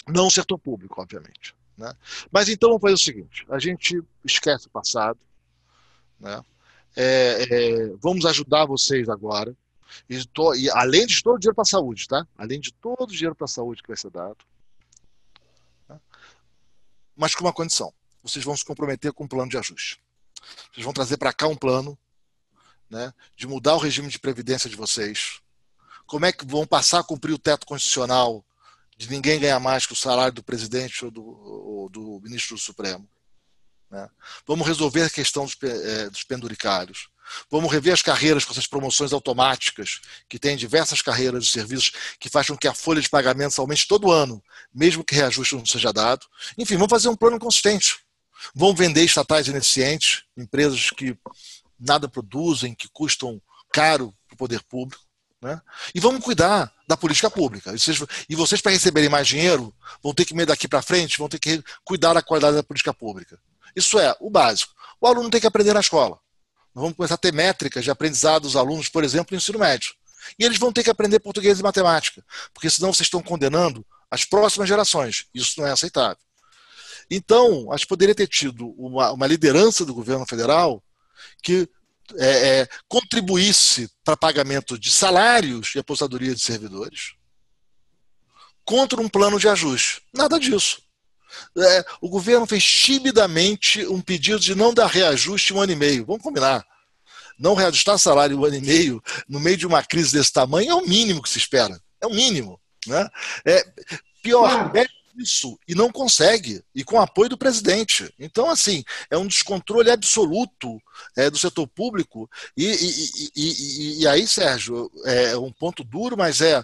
[0.07, 1.53] Não o setor público, obviamente.
[1.77, 1.93] Né?
[2.31, 5.19] Mas então vamos fazer o seguinte: a gente esquece o passado,
[6.19, 6.43] né?
[6.95, 9.55] É, é, vamos ajudar vocês agora.
[10.09, 12.27] E, tô, e, além de todo o dinheiro para a saúde, tá?
[12.37, 14.37] Além de todo o dinheiro para a saúde que vai ser dado.
[15.87, 15.99] Tá?
[17.15, 20.01] Mas com uma condição: vocês vão se comprometer com um plano de ajuste.
[20.71, 21.97] Vocês vão trazer para cá um plano
[22.89, 25.39] né, de mudar o regime de previdência de vocês.
[26.05, 28.45] Como é que vão passar a cumprir o teto constitucional
[28.97, 32.61] de ninguém ganhar mais que o salário do presidente ou do, ou do ministro do
[32.61, 33.07] Supremo?
[33.93, 34.09] Né?
[34.47, 37.09] Vamos resolver a questão dos, é, dos penduricários.
[37.49, 42.27] Vamos rever as carreiras com essas promoções automáticas, que tem diversas carreiras de serviços que
[42.27, 45.93] fazem com que a folha de pagamentos aumente todo ano, mesmo que reajuste não seja
[45.93, 46.25] dado.
[46.57, 47.99] Enfim, vamos fazer um plano consistente.
[48.55, 51.15] Vão vender estatais ineficientes, empresas que
[51.79, 53.39] nada produzem, que custam
[53.71, 55.03] caro para o poder público.
[55.39, 55.61] Né?
[55.93, 57.73] E vamos cuidar da política pública.
[57.73, 61.37] E vocês, vocês para receberem mais dinheiro, vão ter que, daqui para frente, vão ter
[61.37, 63.39] que cuidar da qualidade da política pública.
[63.75, 64.73] Isso é o básico.
[64.99, 66.19] O aluno tem que aprender na escola.
[66.73, 69.93] Nós vamos começar a ter métricas de aprendizado dos alunos, por exemplo, no ensino médio.
[70.39, 74.23] E eles vão ter que aprender português e matemática, porque senão vocês estão condenando as
[74.23, 75.25] próximas gerações.
[75.33, 76.17] Isso não é aceitável.
[77.11, 80.83] Então, acho que poderia ter tido uma, uma liderança do governo federal
[81.41, 81.67] que
[82.17, 87.15] é, é, contribuísse para pagamento de salários e apostadoria de servidores
[88.65, 90.01] contra um plano de ajuste.
[90.13, 90.81] Nada disso.
[91.57, 96.05] É, o governo fez timidamente um pedido de não dar reajuste um ano e meio.
[96.05, 96.65] Vamos combinar.
[97.37, 100.75] Não reajustar salário um ano e meio no meio de uma crise desse tamanho é
[100.75, 101.79] o mínimo que se espera.
[102.01, 102.59] É o mínimo.
[102.87, 103.07] Né?
[103.45, 103.65] É,
[104.21, 104.85] pior, é
[105.17, 108.13] isso e não consegue, e com apoio do presidente.
[108.17, 110.81] Então, assim, é um descontrole absoluto
[111.15, 112.29] é, do setor público.
[112.57, 116.63] E, e, e, e, aí, Sérgio, é um ponto duro, mas é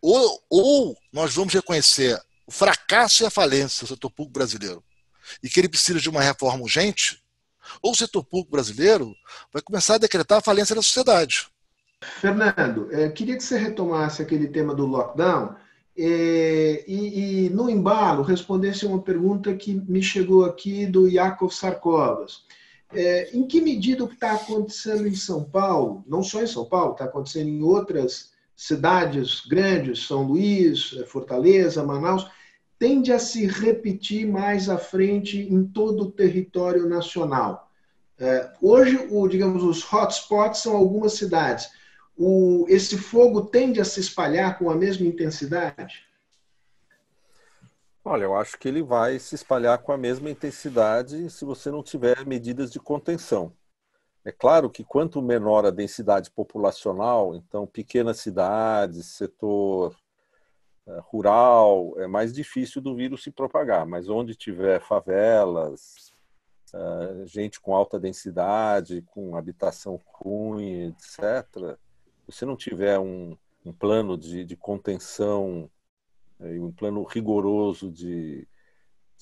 [0.00, 4.82] ou, ou nós vamos reconhecer o fracasso e a falência do setor público brasileiro
[5.42, 7.22] e que ele precisa de uma reforma urgente,
[7.80, 9.14] ou o setor público brasileiro
[9.52, 11.48] vai começar a decretar a falência da sociedade.
[12.20, 15.54] Fernando, é, queria que você retomasse aquele tema do lockdown
[15.96, 22.44] é, e, e, no embalo respondesse uma pergunta que me chegou aqui do Yakov Sarkovas.
[22.94, 26.64] É, em que medida o que está acontecendo em São Paulo, não só em São
[26.64, 28.31] Paulo, está acontecendo em outras
[28.66, 32.26] cidades grandes, São Luís, Fortaleza, Manaus,
[32.78, 37.70] tende a se repetir mais à frente em todo o território nacional.
[38.18, 41.70] É, hoje, digamos, os hotspots são algumas cidades
[42.68, 46.06] esse fogo tende a se espalhar com a mesma intensidade?
[48.04, 51.82] Olha, eu acho que ele vai se espalhar com a mesma intensidade se você não
[51.82, 53.52] tiver medidas de contenção.
[54.24, 59.96] É claro que quanto menor a densidade populacional, então pequenas cidades, setor
[60.86, 63.84] uh, rural, é mais difícil do vírus se propagar.
[63.84, 66.12] Mas onde tiver favelas,
[66.72, 71.76] uh, gente com alta densidade, com habitação ruim, etc.,
[72.24, 75.68] você não tiver um, um plano de, de contenção,
[76.40, 78.46] é, um plano rigoroso de,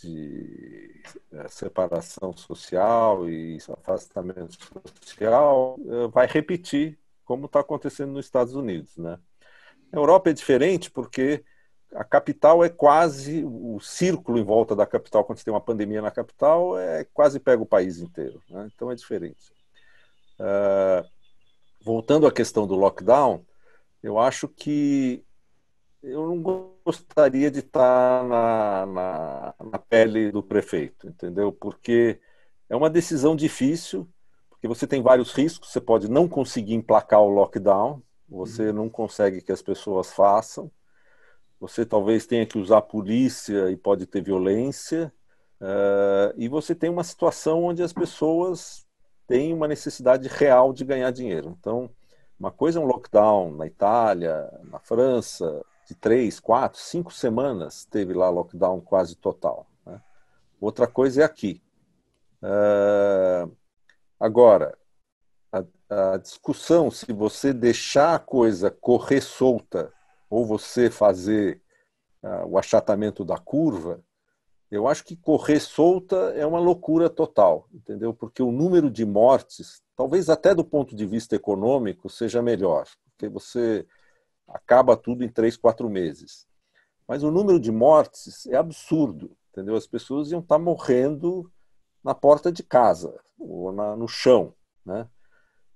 [0.03, 4.57] de é, separação social e afastamento
[5.01, 8.97] social, é, vai repetir como está acontecendo nos Estados Unidos.
[8.97, 9.19] Né?
[9.93, 11.45] A Europa é diferente porque
[11.95, 16.01] a capital é quase o círculo em volta da capital quando você tem uma pandemia
[16.01, 18.71] na capital é quase pega o país inteiro né?
[18.73, 19.53] então é diferente
[20.39, 21.05] uh,
[21.83, 23.45] voltando à questão do lockdown,
[24.03, 25.25] eu acho que
[26.03, 26.43] eu não
[26.85, 31.53] gostaria de estar na, na, na, pele do prefeito, entendeu?
[31.53, 32.21] Porque
[32.69, 34.09] é uma decisão difícil,
[34.49, 38.75] porque você tem vários riscos, você pode não conseguir emplacar o lockdown, você uhum.
[38.75, 40.71] não consegue que as pessoas façam,
[41.59, 45.13] você talvez tenha que usar a polícia e pode ter violência,
[45.61, 48.87] uh, e você tem uma situação onde as pessoas
[49.27, 51.55] tem uma necessidade real de ganhar dinheiro.
[51.61, 51.91] Então,
[52.39, 58.15] uma coisa é um lockdown na Itália, na França, de três, quatro, cinco semanas teve
[58.15, 59.67] lá lockdown quase total.
[59.85, 60.01] Né?
[60.61, 61.61] Outra coisa é aqui.
[62.41, 63.51] Uh,
[64.19, 64.79] agora,
[65.53, 65.65] a,
[66.13, 69.93] a, discussão se você deixar a coisa correr solta
[70.31, 71.61] ou você fazer
[72.23, 74.01] uh, o achatamento da curva,
[74.71, 78.15] eu acho que correr solta é uma loucura total, entendeu?
[78.15, 83.29] Porque o número de mortes, talvez até do ponto de vista econômico, seja melhor, porque
[83.29, 83.85] você
[84.51, 86.47] acaba tudo em três, quatro meses.
[87.07, 89.75] Mas o número de mortes é absurdo, entendeu?
[89.75, 91.51] As pessoas iam estar morrendo
[92.03, 95.09] na porta de casa ou na, no chão, né?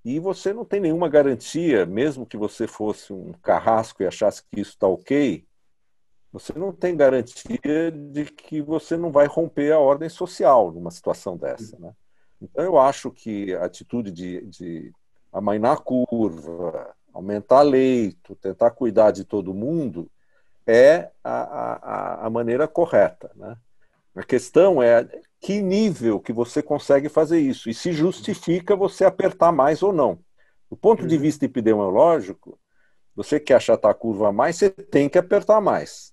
[0.04, 4.60] E você não tem nenhuma garantia, mesmo que você fosse um carrasco e achasse que
[4.60, 5.46] isso está ok,
[6.30, 11.38] você não tem garantia de que você não vai romper a ordem social numa situação
[11.38, 11.78] dessa.
[11.78, 11.94] Né?
[12.42, 14.92] Então, eu acho que a atitude de, de
[15.32, 20.10] amainar a curva, aumentar leito, tentar cuidar de todo mundo,
[20.66, 23.30] é a, a, a maneira correta.
[23.36, 23.56] Né?
[24.16, 25.08] A questão é
[25.40, 30.18] que nível que você consegue fazer isso e se justifica você apertar mais ou não.
[30.70, 31.20] Do ponto de uhum.
[31.20, 32.58] vista epidemiológico,
[33.14, 36.12] você quer achatar a curva mais, você tem que apertar mais.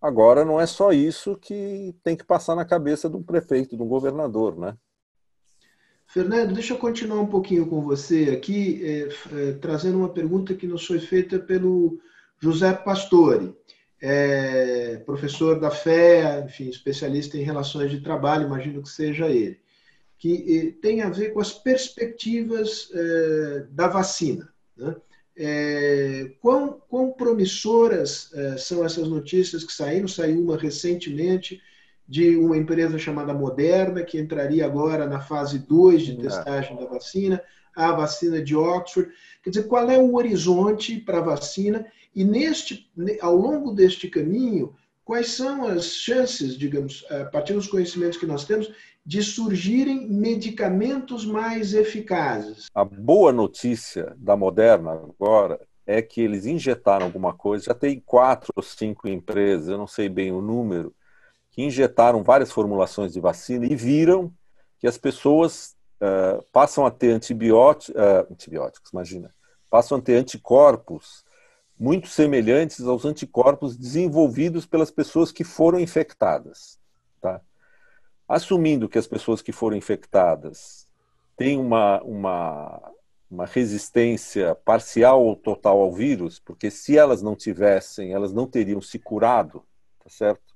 [0.00, 3.82] Agora, não é só isso que tem que passar na cabeça de um prefeito, de
[3.82, 4.76] um governador, né?
[6.06, 10.66] Fernando, deixa eu continuar um pouquinho com você aqui, é, é, trazendo uma pergunta que
[10.66, 11.98] nos foi feita pelo
[12.40, 13.54] José Pastore,
[14.00, 19.58] é, professor da FEA, enfim, especialista em relações de trabalho, imagino que seja ele,
[20.18, 24.48] que é, tem a ver com as perspectivas é, da vacina.
[24.76, 24.94] Né?
[25.36, 30.08] É, quão, quão promissoras é, são essas notícias que saíram?
[30.08, 31.60] Saiu uma recentemente
[32.08, 37.42] de uma empresa chamada Moderna, que entraria agora na fase 2 de testagem da vacina,
[37.74, 39.10] a vacina de Oxford.
[39.42, 41.86] Quer dizer, qual é o horizonte para a vacina?
[42.14, 42.90] E neste,
[43.20, 48.44] ao longo deste caminho, quais são as chances, digamos, a partir dos conhecimentos que nós
[48.44, 48.72] temos,
[49.04, 52.66] de surgirem medicamentos mais eficazes?
[52.74, 58.52] A boa notícia da Moderna agora é que eles injetaram alguma coisa, já tem quatro
[58.56, 60.92] ou cinco empresas, eu não sei bem o número,
[61.56, 64.30] que injetaram várias formulações de vacina e viram
[64.78, 69.34] que as pessoas uh, passam a ter uh, antibióticos, imagina,
[69.70, 71.24] passam a ter anticorpos
[71.78, 76.78] muito semelhantes aos anticorpos desenvolvidos pelas pessoas que foram infectadas.
[77.22, 77.40] Tá?
[78.28, 80.86] Assumindo que as pessoas que foram infectadas
[81.38, 82.92] têm uma, uma,
[83.30, 88.80] uma resistência parcial ou total ao vírus, porque se elas não tivessem, elas não teriam
[88.82, 89.64] se curado,
[90.02, 90.55] tá certo?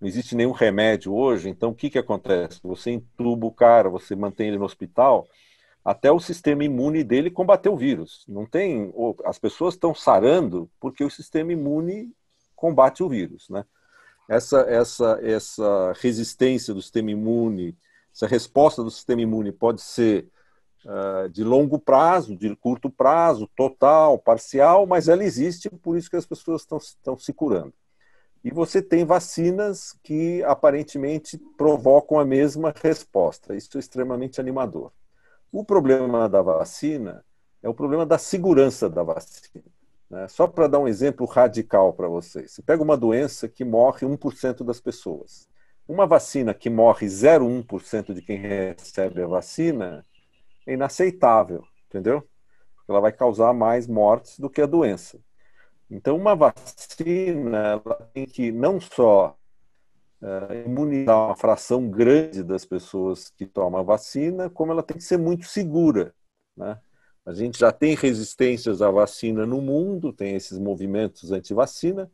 [0.00, 2.58] Não existe nenhum remédio hoje, então o que, que acontece?
[2.62, 5.28] Você entuba o cara, você mantém ele no hospital,
[5.84, 8.24] até o sistema imune dele combater o vírus.
[8.26, 8.92] Não tem,
[9.24, 12.12] as pessoas estão sarando porque o sistema imune
[12.56, 13.64] combate o vírus, né?
[14.28, 17.76] Essa essa essa resistência do sistema imune,
[18.14, 20.28] essa resposta do sistema imune pode ser
[20.84, 26.16] uh, de longo prazo, de curto prazo, total, parcial, mas ela existe, por isso que
[26.16, 27.72] as pessoas estão, estão se curando.
[28.42, 33.54] E você tem vacinas que aparentemente provocam a mesma resposta.
[33.54, 34.92] Isso é extremamente animador.
[35.52, 37.24] O problema da vacina
[37.62, 39.64] é o problema da segurança da vacina.
[40.08, 40.26] Né?
[40.28, 42.52] Só para dar um exemplo radical para vocês.
[42.52, 45.48] Você pega uma doença que morre 1% das pessoas.
[45.86, 50.06] Uma vacina que morre 0,1% de quem recebe a vacina
[50.66, 52.26] é inaceitável, entendeu?
[52.88, 55.18] Ela vai causar mais mortes do que a doença.
[55.90, 57.82] Então, uma vacina
[58.14, 59.36] tem que não só
[60.22, 65.02] uh, imunizar uma fração grande das pessoas que tomam a vacina, como ela tem que
[65.02, 66.14] ser muito segura.
[66.56, 66.78] Né?
[67.26, 72.10] A gente já tem resistências à vacina no mundo, tem esses movimentos anti-vacina,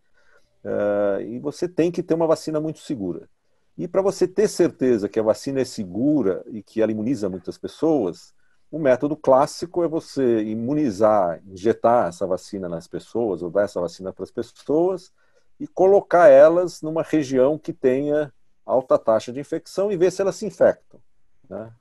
[0.65, 3.29] uh, e você tem que ter uma vacina muito segura.
[3.77, 7.59] E para você ter certeza que a vacina é segura e que ela imuniza muitas
[7.59, 8.35] pessoas,
[8.71, 14.13] o método clássico é você imunizar, injetar essa vacina nas pessoas, ou dar essa vacina
[14.13, 15.13] para as pessoas,
[15.59, 18.33] e colocar elas numa região que tenha
[18.65, 21.01] alta taxa de infecção e ver se elas se infectam.
[21.49, 21.73] Né?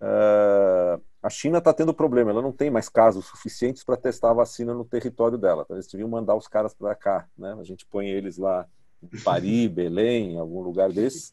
[0.00, 4.34] Uh, a China está tendo problema, ela não tem mais casos suficientes para testar a
[4.34, 5.62] vacina no território dela.
[5.64, 7.26] Então, eles deviam mandar os caras para cá.
[7.36, 7.56] Né?
[7.58, 8.66] A gente põe eles lá
[9.02, 11.30] em Paris, Belém, algum lugar desses.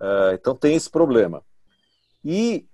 [0.00, 1.42] Uh, então tem esse problema.
[2.24, 2.68] E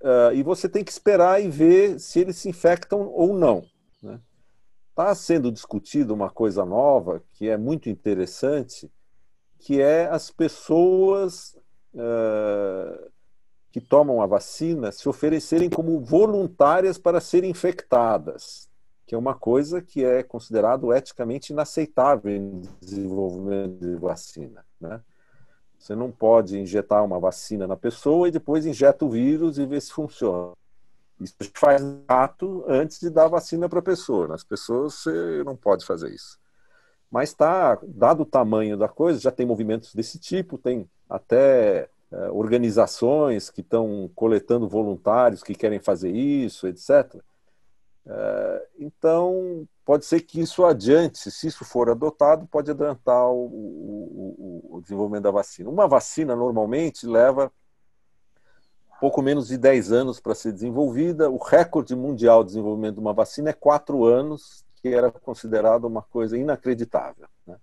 [0.00, 3.64] Uh, e você tem que esperar e ver se eles se infectam ou não.
[3.96, 4.20] Está né?
[4.94, 8.90] Tá sendo discutido uma coisa nova que é muito interessante,
[9.58, 11.56] que é as pessoas
[11.94, 13.10] uh,
[13.72, 18.68] que tomam a vacina se oferecerem como voluntárias para serem infectadas,
[19.04, 24.64] que é uma coisa que é considerado eticamente inaceitável em desenvolvimento de vacina.
[24.80, 25.00] Né?
[25.78, 29.80] Você não pode injetar uma vacina na pessoa e depois injeta o vírus e vê
[29.80, 30.52] se funciona.
[31.20, 34.28] Isso faz ato antes de dar a vacina para a pessoa.
[34.28, 36.38] Nas pessoas você não pode fazer isso.
[37.10, 42.30] Mas está, dado o tamanho da coisa, já tem movimentos desse tipo, tem até é,
[42.30, 47.16] organizações que estão coletando voluntários que querem fazer isso, etc.
[48.10, 54.76] É, então, pode ser que isso adiante, se isso for adotado, pode adiantar o, o,
[54.76, 55.68] o desenvolvimento da vacina.
[55.68, 57.52] Uma vacina, normalmente, leva
[58.98, 61.30] pouco menos de 10 anos para ser desenvolvida.
[61.30, 66.02] O recorde mundial de desenvolvimento de uma vacina é 4 anos, que era considerado uma
[66.02, 67.28] coisa inacreditável.
[67.46, 67.56] Né?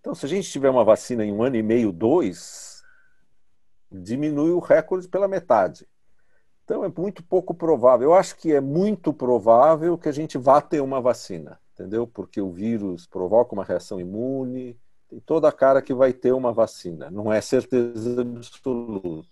[0.00, 2.82] Então, se a gente tiver uma vacina em um ano e meio, dois,
[3.90, 5.86] diminui o recorde pela metade.
[6.64, 8.08] Então é muito pouco provável.
[8.08, 12.06] Eu acho que é muito provável que a gente vá ter uma vacina, entendeu?
[12.06, 16.52] Porque o vírus provoca uma reação imune, tem toda a cara que vai ter uma
[16.52, 17.10] vacina.
[17.10, 19.28] Não é certeza absoluta.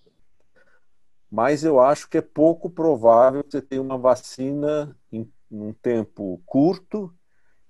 [1.31, 7.13] Mas eu acho que é pouco provável você ter uma vacina em um tempo curto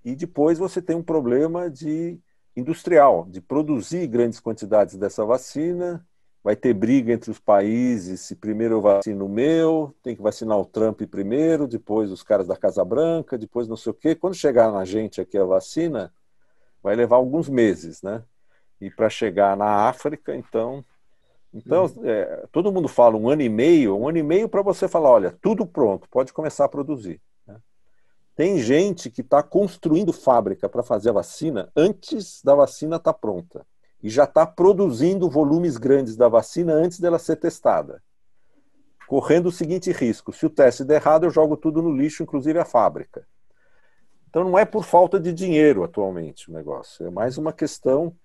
[0.04, 2.18] e depois você tem um problema de
[2.56, 6.04] industrial, de produzir grandes quantidades dessa vacina
[6.42, 10.58] vai ter briga entre os países se primeiro eu vacino o meu, tem que vacinar
[10.58, 14.14] o Trump primeiro, depois os caras da Casa Branca, depois não sei o quê.
[14.14, 16.12] Quando chegar na gente aqui a vacina,
[16.82, 18.24] vai levar alguns meses, né?
[18.80, 20.84] E para chegar na África, então.
[21.54, 22.02] Então, uhum.
[22.04, 25.10] é, todo mundo fala um ano e meio, um ano e meio para você falar:
[25.10, 27.20] olha, tudo pronto, pode começar a produzir.
[27.46, 27.56] Né?
[28.34, 33.18] Tem gente que está construindo fábrica para fazer a vacina antes da vacina estar tá
[33.18, 33.64] pronta.
[34.02, 38.02] E já está produzindo volumes grandes da vacina antes dela ser testada.
[39.06, 42.58] Correndo o seguinte risco: se o teste der errado, eu jogo tudo no lixo, inclusive
[42.58, 43.26] a fábrica.
[44.28, 48.16] Então não é por falta de dinheiro atualmente o negócio, é mais uma questão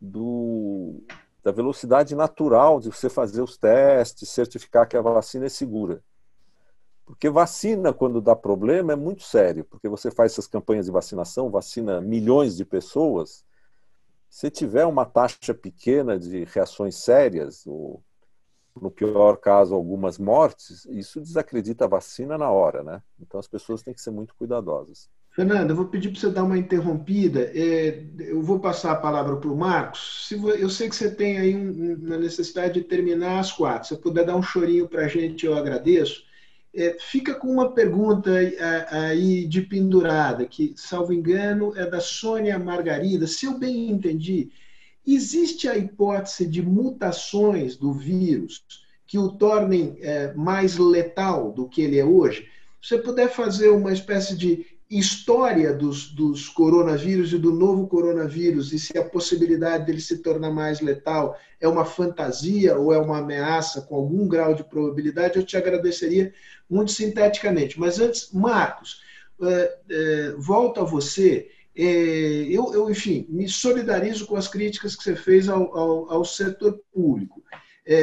[0.00, 1.02] do,
[1.42, 6.02] da velocidade natural de você fazer os testes, certificar que a vacina é segura.
[7.04, 11.50] Porque vacina, quando dá problema, é muito sério, porque você faz essas campanhas de vacinação,
[11.50, 13.44] vacina milhões de pessoas.
[14.30, 18.00] Se tiver uma taxa pequena de reações sérias, ou
[18.80, 23.02] no pior caso, algumas mortes, isso desacredita a vacina na hora, né?
[23.20, 25.10] Então as pessoas têm que ser muito cuidadosas.
[25.32, 27.50] Fernanda, eu vou pedir para você dar uma interrompida.
[27.54, 30.28] É, eu vou passar a palavra para o Marcos.
[30.32, 33.88] eu sei que você tem aí uma necessidade de terminar às quatro.
[33.88, 36.22] Se você puder dar um chorinho para a gente, eu agradeço.
[36.72, 38.30] É, fica com uma pergunta
[38.90, 43.26] aí de pendurada, que, salvo engano, é da Sônia Margarida.
[43.26, 44.50] Se eu bem entendi,
[45.06, 48.62] existe a hipótese de mutações do vírus
[49.04, 52.48] que o tornem é, mais letal do que ele é hoje?
[52.80, 58.72] Se você puder fazer uma espécie de história dos, dos coronavírus e do novo coronavírus
[58.72, 63.18] e se a possibilidade dele se tornar mais letal é uma fantasia ou é uma
[63.18, 66.34] ameaça com algum grau de probabilidade, eu te agradeceria
[66.68, 67.78] muito sinteticamente.
[67.78, 69.00] Mas antes, Marcos,
[69.40, 71.48] é, é, volto a você.
[71.76, 71.84] É,
[72.50, 76.80] eu, eu, enfim, me solidarizo com as críticas que você fez ao, ao, ao setor
[76.92, 77.42] público.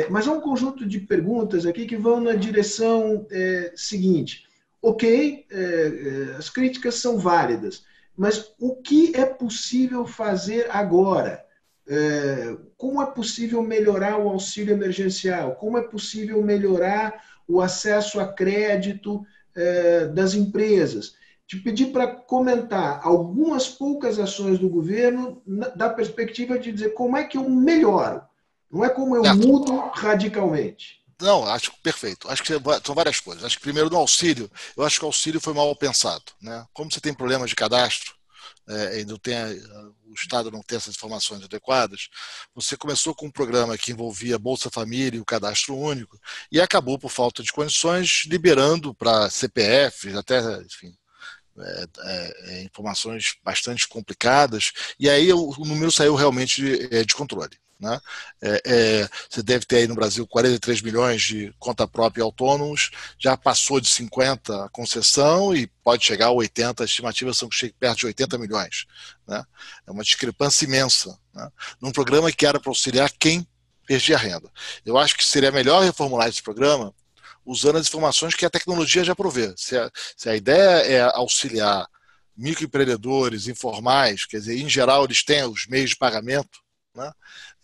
[0.10, 3.26] Mas há um conjunto de perguntas aqui que vão na direção
[3.74, 4.47] seguinte
[4.82, 7.84] ok, é, é, as críticas são válidas,
[8.16, 11.46] mas o que é possível fazer agora?
[11.88, 15.56] É, como é possível melhorar o auxílio emergencial?
[15.56, 19.26] Como é possível melhorar o acesso a crédito
[19.56, 21.16] é, das empresas?
[21.46, 25.42] Te pedir para comentar algumas poucas ações do governo
[25.76, 28.22] da perspectiva de dizer como é que eu melhoro,
[28.70, 31.02] não é como eu mudo radicalmente.
[31.20, 32.30] Não, acho perfeito.
[32.30, 32.54] Acho que
[32.86, 33.44] são várias coisas.
[33.44, 36.24] Acho que primeiro no auxílio, eu acho que o auxílio foi mal pensado.
[36.42, 36.66] Né?
[36.74, 38.18] Como você tem problemas de cadastro,
[38.68, 39.36] é, não tem,
[40.06, 42.10] o Estado não tem essas informações adequadas,
[42.54, 46.20] você começou com um programa que envolvia Bolsa Família e o cadastro único,
[46.52, 50.94] e acabou, por falta de condições, liberando para CPFs, até, enfim,
[51.60, 57.04] é, é, é, informações bastante complicadas, e aí o, o número saiu realmente de, é,
[57.04, 57.58] de controle.
[57.80, 58.00] Né?
[58.42, 63.38] É, é, você deve ter aí no Brasil 43 milhões de conta própria autônomos, já
[63.38, 67.76] passou de 50 a concessão e pode chegar a 80, as estimativas são que chegue
[67.80, 68.86] perto de 80 milhões.
[69.28, 69.44] Né?
[69.86, 71.18] É uma discrepância imensa.
[71.34, 71.50] Né?
[71.80, 73.48] Num programa que era para auxiliar quem
[73.86, 74.52] perdia renda.
[74.86, 76.94] Eu acho que seria melhor reformular esse programa
[77.46, 79.54] usando as informações que a tecnologia já provê.
[79.56, 81.88] Se a, se a ideia é auxiliar
[82.36, 86.60] microempreendedores informais, quer dizer, em geral eles têm os meios de pagamento,
[86.94, 87.12] né?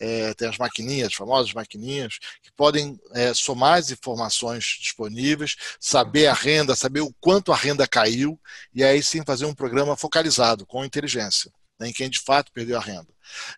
[0.05, 6.27] É, tem as maquininhas, as famosas maquininhas, que podem é, somar as informações disponíveis, saber
[6.27, 8.37] a renda, saber o quanto a renda caiu,
[8.75, 11.49] e aí sim fazer um programa focalizado, com inteligência,
[11.79, 13.07] né, em quem de fato perdeu a renda.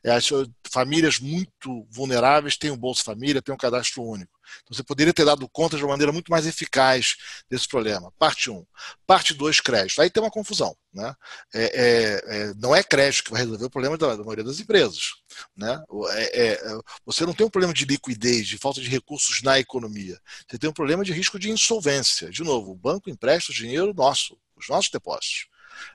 [0.03, 0.29] É, as
[0.71, 4.34] famílias muito vulneráveis têm o Bolsa Família, têm um cadastro único.
[4.63, 7.15] Então, você poderia ter dado conta de uma maneira muito mais eficaz
[7.49, 8.11] desse problema.
[8.17, 8.55] Parte 1.
[8.55, 8.65] Um.
[9.05, 10.01] Parte 2, crédito.
[10.01, 10.75] Aí tem uma confusão.
[10.93, 11.13] Né?
[11.53, 14.59] É, é, é, não é crédito que vai resolver o problema da, da maioria das
[14.59, 15.15] empresas.
[15.55, 15.83] Né?
[16.11, 20.19] É, é, você não tem um problema de liquidez, de falta de recursos na economia.
[20.47, 22.29] Você tem um problema de risco de insolvência.
[22.29, 25.47] De novo, o banco empresta o dinheiro nosso, os nossos depósitos.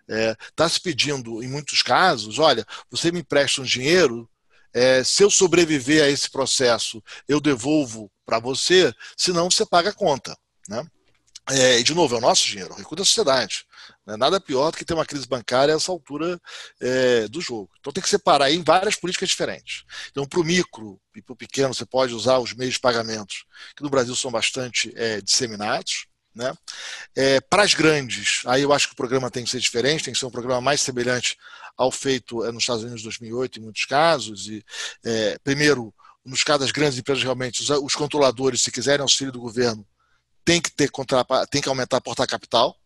[0.07, 4.29] Está se pedindo, em muitos casos, olha, você me empresta um dinheiro,
[4.73, 9.93] é, se eu sobreviver a esse processo, eu devolvo para você, senão você paga a
[9.93, 10.39] conta.
[10.68, 10.87] Né?
[11.51, 13.66] É, e, de novo, é o nosso dinheiro, o recurso da sociedade.
[14.07, 16.41] Não é nada pior do que ter uma crise bancária a essa altura
[16.81, 17.68] é, do jogo.
[17.81, 19.83] Então tem que separar em várias políticas diferentes.
[20.12, 23.45] Então, para o micro e para o pequeno, você pode usar os meios de pagamentos,
[23.76, 26.07] que no Brasil são bastante é, disseminados.
[26.33, 26.55] Né?
[27.16, 30.14] É, para as grandes, aí eu acho que o programa tem que ser diferente, tem
[30.14, 31.37] que ser um programa mais semelhante
[31.76, 34.47] ao feito é, nos Estados Unidos em 2008, em muitos casos.
[34.47, 34.64] E,
[35.05, 35.93] é, primeiro,
[36.25, 39.87] nos casos das grandes empresas, realmente, os, os, controladores, se quiserem auxílio do governo,
[40.45, 42.77] tem que, ter contra, tem que aumentar, aportar capital.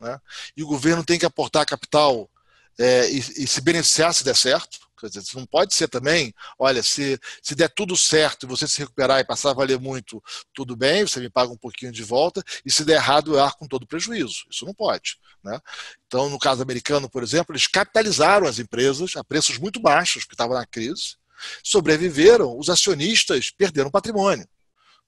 [0.00, 0.18] Né?
[0.56, 2.30] E o governo tem que aportar capital
[2.78, 4.88] é, e, e, se beneficiar se der certo.
[4.98, 8.80] Quer dizer, não pode ser também, olha, se, se der tudo certo e você se
[8.80, 10.20] recuperar e passar a valer muito,
[10.52, 13.60] tudo bem, você me paga um pouquinho de volta, e se der errado, eu arco
[13.60, 14.44] com todo prejuízo.
[14.50, 15.16] Isso não pode.
[15.44, 15.60] Né?
[16.06, 20.34] Então, no caso americano, por exemplo, eles capitalizaram as empresas a preços muito baixos, porque
[20.34, 21.16] estavam na crise,
[21.62, 24.48] sobreviveram, os acionistas perderam patrimônio.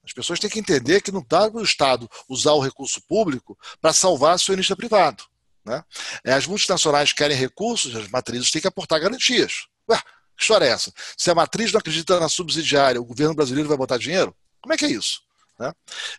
[0.03, 3.57] As pessoas têm que entender que não dá para o Estado usar o recurso público
[3.79, 5.23] para salvar acionista privado.
[5.63, 5.83] Né?
[6.23, 9.67] É, as multinacionais querem recursos, as matrizes têm que aportar garantias.
[9.89, 10.01] Ué,
[10.35, 10.91] que história é essa?
[11.15, 14.35] Se a matriz não acredita na subsidiária, o governo brasileiro vai botar dinheiro?
[14.59, 15.21] Como é que é isso?
[15.59, 15.71] Né?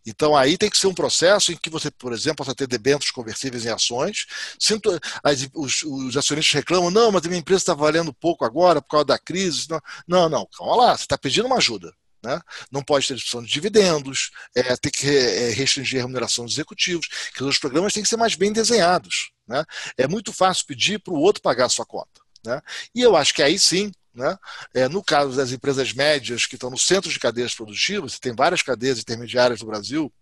[0.06, 3.10] Então, aí tem que ser um processo em que você, por exemplo, possa ter debêntures
[3.10, 4.26] conversíveis em ações.
[4.58, 8.80] Sinto, as, os, os, acionistas reclamam, não, mas a minha empresa está valendo pouco agora
[8.80, 9.66] por causa da crise.
[9.68, 11.92] Não, não, não calma lá, você está pedindo uma ajuda.
[12.24, 12.40] Né?
[12.70, 17.08] Não pode ter discussão de dividendos, é, tem que é, restringir a remuneração dos executivos,
[17.34, 19.32] que os programas têm que ser mais bem desenhados.
[19.46, 19.64] Né?
[19.98, 22.22] É muito fácil pedir para o outro pagar a sua conta.
[22.44, 22.60] Né?
[22.94, 24.36] E eu acho que aí sim né?
[24.74, 28.62] É, no caso das empresas médias que estão no centro de cadeias produtivas, tem várias
[28.62, 30.12] cadeias intermediárias no Brasil,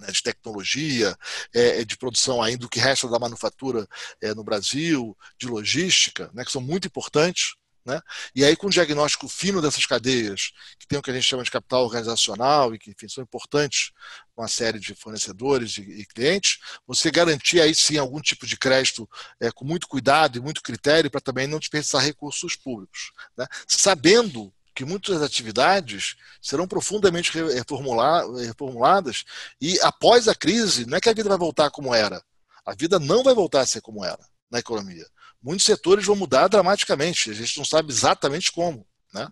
[0.00, 1.16] né, de tecnologia,
[1.54, 3.86] é, é de produção ainda do que resta da manufatura
[4.20, 7.54] é, no Brasil, de logística, né, que são muito importantes.
[7.84, 8.00] Né?
[8.34, 11.42] E aí, com o diagnóstico fino dessas cadeias, que tem o que a gente chama
[11.44, 13.92] de capital organizacional e que enfim, são importantes
[14.34, 19.08] uma série de fornecedores e, clientes, você garantir aí sim algum tipo de crédito
[19.38, 23.12] é, com muito cuidado e muito critério para também não desperdiçar recursos públicos.
[23.36, 23.46] Né?
[23.68, 29.24] Sabendo que muitas atividades serão profundamente reformuladas
[29.60, 32.20] e após a crise, não é que a vida vai voltar como era,
[32.64, 35.06] a vida não vai voltar a ser como era na economia
[35.44, 37.30] muitos setores vão mudar dramaticamente.
[37.30, 38.86] A gente não sabe exatamente como.
[39.12, 39.28] Né?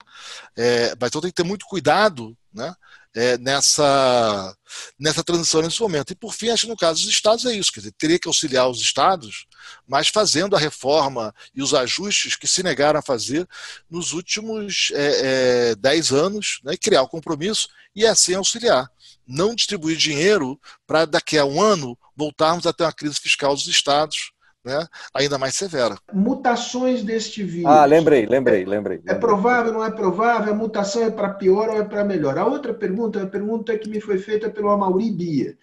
[0.57, 2.73] É, mas então tem que ter muito cuidado né?
[3.15, 4.57] É, nessa,
[4.99, 6.13] nessa transição nesse momento.
[6.13, 8.29] E por fim, acho que no caso dos estados é isso, quer dizer, teria que
[8.29, 9.47] auxiliar os estados,
[9.87, 13.47] mas fazendo a reforma e os ajustes que se negaram a fazer
[13.91, 16.77] nos últimos é, é, dez anos, né?
[16.77, 18.91] criar o compromisso e assim auxiliar.
[19.27, 23.67] Não distribuir dinheiro para daqui a um ano voltarmos a ter uma crise fiscal dos
[23.67, 24.32] estados
[24.65, 25.97] né, ainda mais severa.
[26.13, 27.71] Mutações deste vírus.
[27.71, 29.01] Ah, lembrei, lembrei, lembrei.
[29.07, 30.53] É provável, não é provável?
[30.53, 32.39] A mutação é para pior ou é para melhor?
[32.39, 35.59] A outra pergunta é a pergunta que me foi feita pelo Amauri Bia.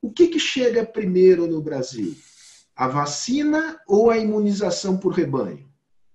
[0.00, 2.14] O que, que chega primeiro no Brasil?
[2.76, 5.66] A vacina ou a imunização por rebanho?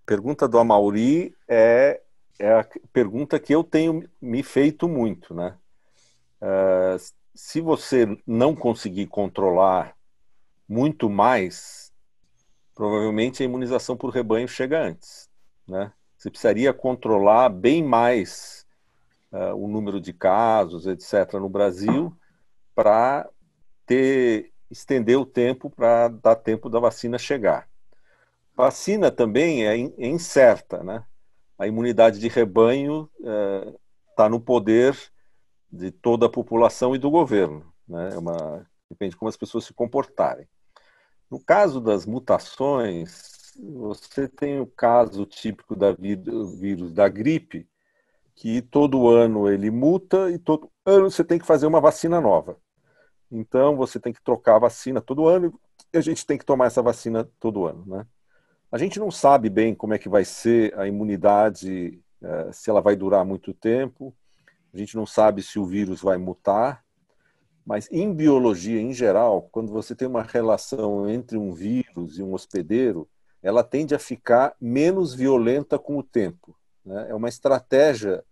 [0.05, 2.01] Pergunta do Amauri é,
[2.37, 5.55] é a pergunta que eu tenho me feito muito, né?
[6.41, 6.97] Uh,
[7.33, 9.95] se você não conseguir controlar
[10.67, 11.86] muito mais
[12.77, 15.27] provavelmente a imunização por rebanho chega antes.
[15.67, 15.91] Né?
[16.15, 18.67] Você precisaria controlar bem mais
[19.31, 22.15] uh, o número de casos, etc., no Brasil,
[22.75, 23.27] para
[23.83, 27.67] ter estender o tempo para dar tempo da vacina chegar.
[28.55, 31.03] Vacina também é, é incerta, né?
[31.57, 33.09] A imunidade de rebanho
[34.11, 34.95] está eh, no poder
[35.71, 38.09] de toda a população e do governo, né?
[38.13, 40.47] É uma, depende de como as pessoas se comportarem.
[41.29, 47.67] No caso das mutações, você tem o caso típico da vírus da gripe,
[48.35, 52.57] que todo ano ele muta e todo ano você tem que fazer uma vacina nova.
[53.31, 55.59] Então você tem que trocar a vacina todo ano
[55.93, 58.05] e a gente tem que tomar essa vacina todo ano, né?
[58.71, 62.81] A gente não sabe bem como é que vai ser a imunidade, eh, se ela
[62.81, 64.13] vai durar muito tempo.
[64.73, 66.83] A gente não sabe se o vírus vai mutar.
[67.67, 72.31] Mas em biologia em geral, quando você tem uma relação entre um vírus e um
[72.31, 73.09] hospedeiro,
[73.43, 76.55] ela tende a ficar menos violenta com o tempo.
[76.85, 77.07] Né?
[77.09, 78.23] É uma estratégia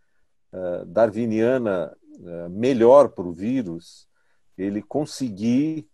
[0.53, 4.07] uh, darwiniana uh, melhor para o vírus
[4.57, 5.85] ele conseguir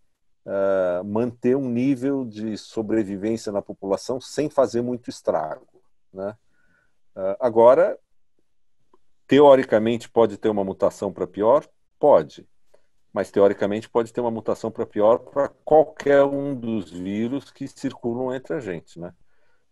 [0.46, 5.66] uh, manter um nível de sobrevivência na população sem fazer muito estrago.
[6.12, 6.36] Né?
[7.40, 7.98] agora,
[9.26, 11.66] teoricamente, pode ter uma mutação para pior?
[11.98, 12.46] Pode
[13.12, 18.34] mas teoricamente pode ter uma mutação para pior para qualquer um dos vírus que circulam
[18.34, 19.12] entre a gente, né?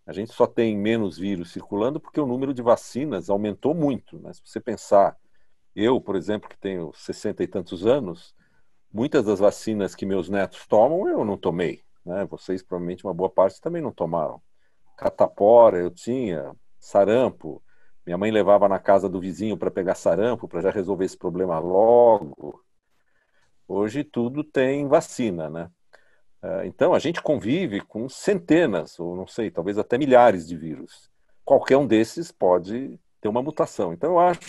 [0.06, 4.32] A gente só tem menos vírus circulando porque o número de vacinas aumentou muito, né?
[4.32, 5.16] Se você pensar,
[5.74, 8.34] eu, por exemplo, que tenho 60 e tantos anos,
[8.92, 12.26] muitas das vacinas que meus netos tomam eu não tomei, né?
[12.26, 14.42] Vocês provavelmente uma boa parte também não tomaram.
[14.96, 17.62] Catapora eu tinha, sarampo,
[18.04, 21.58] minha mãe levava na casa do vizinho para pegar sarampo para já resolver esse problema
[21.58, 22.62] logo.
[23.72, 25.70] Hoje tudo tem vacina, né?
[26.42, 31.08] É, então a gente convive com centenas, ou não sei, talvez até milhares de vírus.
[31.44, 33.92] Qualquer um desses pode ter uma mutação.
[33.92, 34.40] Então eu acho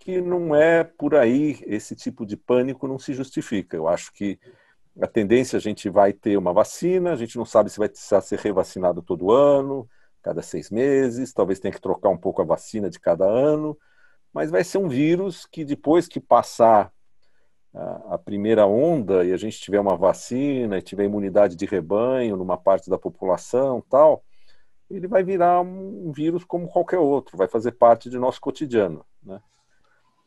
[0.00, 3.76] que não é por aí esse tipo de pânico não se justifica.
[3.76, 4.40] Eu acho que
[4.98, 8.22] a tendência a gente vai ter uma vacina, a gente não sabe se vai precisar
[8.22, 9.86] ser revacinado todo ano,
[10.22, 13.76] cada seis meses, talvez tenha que trocar um pouco a vacina de cada ano,
[14.32, 16.93] mas vai ser um vírus que depois que passar
[17.74, 22.56] a primeira onda e a gente tiver uma vacina e tiver imunidade de rebanho numa
[22.56, 24.24] parte da população tal,
[24.88, 29.40] ele vai virar um vírus como qualquer outro, vai fazer parte de nosso cotidiano, né?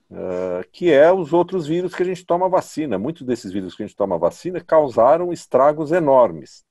[0.09, 2.97] Uh, que é os outros vírus que a gente toma vacina.
[2.97, 6.65] Muitos desses vírus que a gente toma vacina causaram estragos enormes.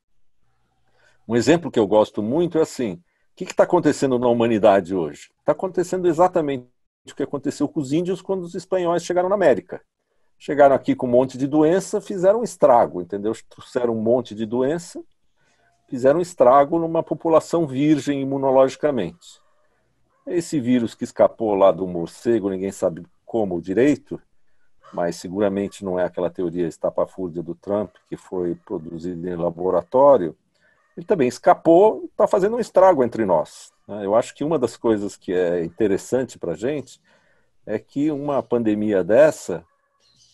[1.29, 3.01] Um exemplo que eu gosto muito é assim: o
[3.37, 5.31] que está acontecendo na humanidade hoje?
[5.39, 6.66] Está acontecendo exatamente
[7.11, 9.83] o que aconteceu com os índios quando os espanhóis chegaram na América.
[10.39, 13.32] Chegaram aqui com um monte de doença, fizeram um estrago, entendeu?
[13.49, 15.03] Trouxeram um monte de doença,
[15.89, 19.41] fizeram um estrago numa população virgem imunologicamente.
[20.26, 24.20] Esse vírus que escapou lá do morcego, ninguém sabe como direito,
[24.93, 30.37] mas seguramente não é aquela teoria estapafúrdia do Trump que foi produzida em laboratório.
[30.97, 33.72] Ele também escapou, está fazendo um estrago entre nós.
[33.87, 34.05] Né?
[34.05, 37.01] Eu acho que uma das coisas que é interessante para a gente
[37.64, 39.64] é que uma pandemia dessa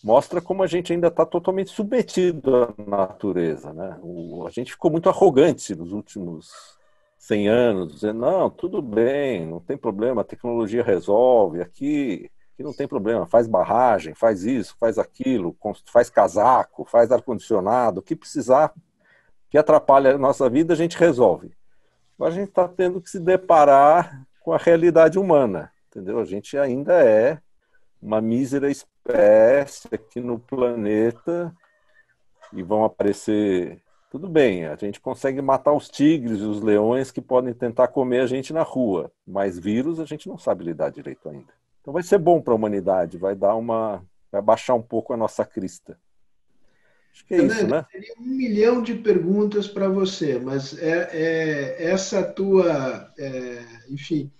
[0.03, 3.71] mostra como a gente ainda está totalmente submetido à natureza.
[3.71, 3.97] Né?
[4.01, 6.51] O, a gente ficou muito arrogante nos últimos
[7.17, 12.73] 100 anos, dizendo, não, tudo bem, não tem problema, a tecnologia resolve, aqui, aqui não
[12.73, 18.73] tem problema, faz barragem, faz isso, faz aquilo, faz casaco, faz ar-condicionado, o que precisar,
[19.49, 21.53] que atrapalha a nossa vida, a gente resolve.
[22.17, 26.19] Agora a gente está tendo que se deparar com a realidade humana, entendeu?
[26.19, 27.39] A gente ainda é
[28.01, 28.92] uma mísera espécie
[29.91, 31.53] aqui no planeta
[32.53, 33.81] e vão aparecer.
[34.09, 38.19] Tudo bem, a gente consegue matar os tigres e os leões que podem tentar comer
[38.19, 41.51] a gente na rua, mas vírus a gente não sabe lidar direito ainda.
[41.81, 45.17] Então vai ser bom para a humanidade, vai dar uma, vai baixar um pouco a
[45.17, 45.97] nossa crista.
[47.11, 47.85] Acho que é isso, né?
[47.91, 54.31] Teria um milhão de perguntas para você, mas é, é, essa tua, é, enfim,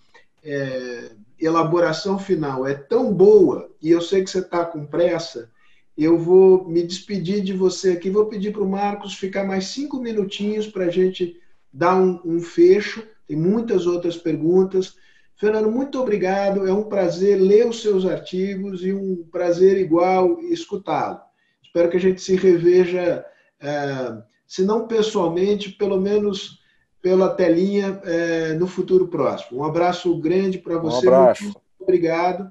[0.44, 5.52] é, elaboração final é tão boa, e eu sei que você está com pressa,
[5.98, 8.10] eu vou me despedir de você aqui.
[8.10, 11.40] Vou pedir para o Marcos ficar mais cinco minutinhos para a gente
[11.72, 13.08] dar um, um, fecho.
[13.28, 14.96] Tem muitas outras perguntas.
[15.36, 16.68] Fernando, muito obrigado.
[16.68, 21.20] É um prazer ler os seus artigos e um prazer igual escutá-lo.
[21.62, 23.24] Espero que a gente se reveja,
[23.60, 24.18] é,
[24.48, 26.60] se não pessoalmente, pelo menos
[27.04, 29.60] pela telinha é, no futuro próximo.
[29.60, 31.06] Um abraço grande para você.
[31.06, 31.44] Um abraço.
[31.44, 32.50] Muito obrigado.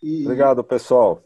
[0.00, 0.22] E...
[0.22, 1.24] Obrigado, pessoal.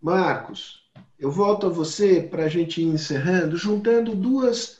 [0.00, 0.88] Marcos,
[1.18, 4.78] eu volto a você para a gente ir encerrando, juntando duas,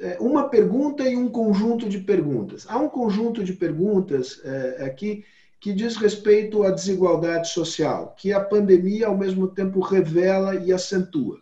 [0.00, 2.66] é, uma pergunta e um conjunto de perguntas.
[2.70, 5.22] Há um conjunto de perguntas é, aqui
[5.60, 11.38] que diz respeito à desigualdade social, que a pandemia ao mesmo tempo revela e acentua.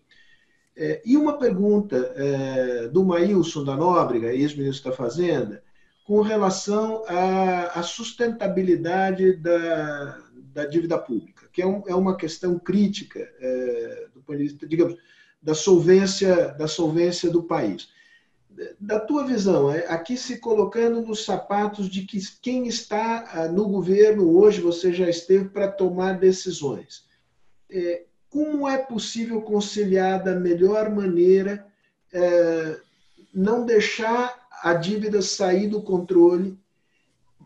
[0.80, 5.60] É, e uma pergunta é, do Maílson da Nóbrega, ex-ministro da Fazenda,
[6.04, 10.20] com relação à, à sustentabilidade da,
[10.54, 14.68] da, dívida pública, que é, um, é uma questão crítica é, do ponto de vista,
[14.68, 14.96] digamos,
[15.42, 17.88] da solvência, da solvência do país.
[18.78, 23.68] Da tua visão, é, aqui se colocando nos sapatos de que quem está ah, no
[23.68, 27.04] governo hoje, você já esteve para tomar decisões.
[28.30, 31.66] Como é possível conciliar da melhor maneira,
[32.12, 32.80] é,
[33.32, 36.58] não deixar a dívida sair do controle,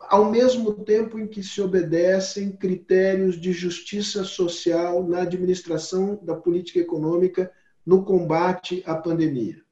[0.00, 6.80] ao mesmo tempo em que se obedecem critérios de justiça social na administração da política
[6.80, 7.52] econômica
[7.86, 9.62] no combate à pandemia?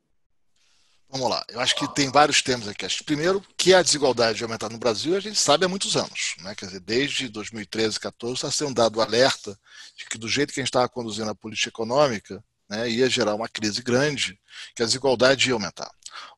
[1.11, 2.87] Vamos lá, eu acho que tem vários temas aqui.
[3.03, 6.37] Primeiro, que a desigualdade aumentar no Brasil, a gente sabe há muitos anos.
[6.41, 6.55] Né?
[6.55, 9.59] Quer dizer, desde 2013, 2014, está sendo dado alerta
[9.97, 13.35] de que, do jeito que a gente estava conduzindo a política econômica, né, ia gerar
[13.35, 14.39] uma crise grande,
[14.77, 15.91] que a desigualdade ia aumentar.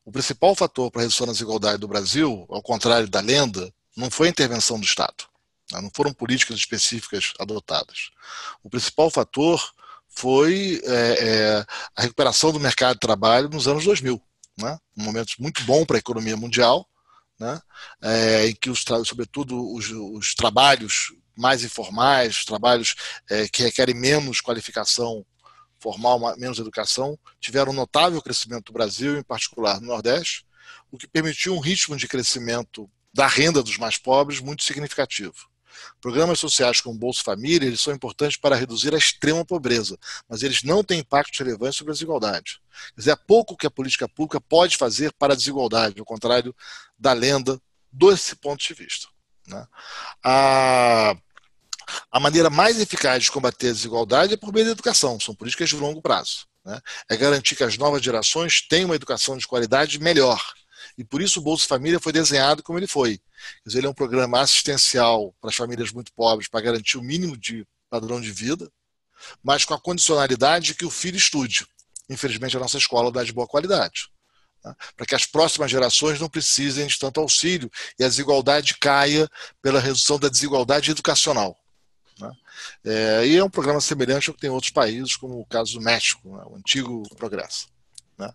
[0.03, 4.09] O principal fator para a redução da desigualdade do Brasil, ao contrário da lenda, não
[4.09, 5.25] foi a intervenção do Estado.
[5.71, 5.81] Né?
[5.81, 8.09] Não foram políticas específicas adotadas.
[8.63, 9.63] O principal fator
[10.09, 11.65] foi é, é,
[11.95, 14.19] a recuperação do mercado de trabalho nos anos 2000
[14.57, 14.77] né?
[14.97, 16.87] um momento muito bom para a economia mundial,
[17.39, 17.59] né?
[18.01, 22.95] É, em que, os, sobretudo, os, os, trabalhos mais informais, os trabalhos
[23.29, 25.25] é, que requerem menos qualificação
[25.79, 30.45] formal, menos educação, tiveram um notável crescimento do Brasil, em particular no Nordeste,
[30.89, 35.49] o que permitiu um ritmo de crescimento da renda dos mais pobres muito significativo.
[36.01, 39.97] Programas sociais como Bolsa Família eles são importantes para reduzir a extrema pobreza,
[40.27, 42.61] mas eles não têm impacto relevante sobre a desigualdade.
[42.95, 46.55] Quer dizer, é pouco que a política pública pode fazer para a desigualdade, ao contrário
[46.97, 47.59] da lenda
[47.91, 49.07] desse ponto de vista.
[49.47, 49.67] Né?
[50.23, 51.15] A,
[52.11, 55.69] a maneira mais eficaz de combater a desigualdade é por meio da educação, são políticas
[55.69, 56.47] de longo prazo.
[56.65, 56.79] Né?
[57.09, 60.41] É garantir que as novas gerações tenham uma educação de qualidade melhor
[60.97, 63.19] e por isso o Bolsa Família foi desenhado como ele foi.
[63.65, 67.65] Ele é um programa assistencial para as famílias muito pobres, para garantir o mínimo de
[67.89, 68.71] padrão de vida,
[69.43, 71.65] mas com a condicionalidade de que o filho estude.
[72.09, 74.09] Infelizmente, a nossa escola dá de boa qualidade.
[74.63, 74.73] Né?
[74.95, 79.29] Para que as próximas gerações não precisem de tanto auxílio e a desigualdade caia
[79.61, 81.57] pela redução da desigualdade educacional.
[82.19, 82.31] Né?
[82.85, 85.73] É, e é um programa semelhante ao que tem em outros países, como o caso
[85.73, 86.43] do México, né?
[86.45, 87.67] o antigo Progresso.
[88.17, 88.31] Né?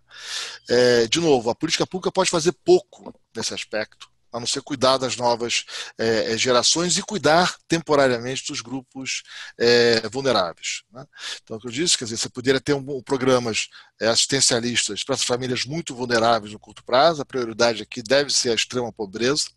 [0.68, 4.98] É, de novo, a política pública pode fazer pouco nesse aspecto, a não ser cuidar
[4.98, 5.64] das novas
[5.96, 9.22] é, é, gerações e cuidar temporariamente dos grupos
[9.59, 10.82] é, vulneráveis.
[10.92, 11.06] Né?
[11.42, 13.68] Então, o que eu disse, quer dizer, você poderia ter um programas
[14.00, 18.50] é, assistencialistas para as famílias muito vulneráveis no curto prazo, a prioridade aqui deve ser
[18.50, 19.50] a extrema pobreza,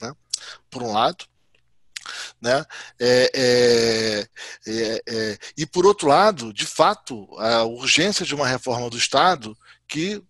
[0.00, 0.14] né?
[0.70, 1.24] por um lado.
[2.40, 2.64] Né?
[2.98, 4.28] É, é,
[4.66, 9.56] é, é, e por outro lado, de fato, a urgência de uma reforma do Estado
[9.86, 10.22] que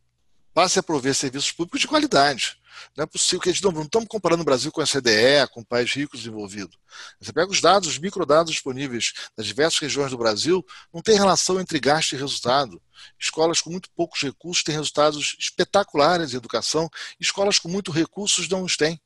[0.54, 2.58] passe a prover serviços públicos de qualidade.
[2.96, 5.48] Não é possível que a gente não, não estamos comparando o Brasil com a CDE,
[5.52, 6.76] com países ricos desenvolvidos.
[7.20, 11.60] Você pega os dados, os microdados disponíveis das diversas regiões do Brasil, não tem relação
[11.60, 12.80] entre gasto e resultado.
[13.18, 16.88] Escolas com muito poucos recursos têm resultados espetaculares em educação,
[17.20, 19.00] escolas com muitos recursos não os têm.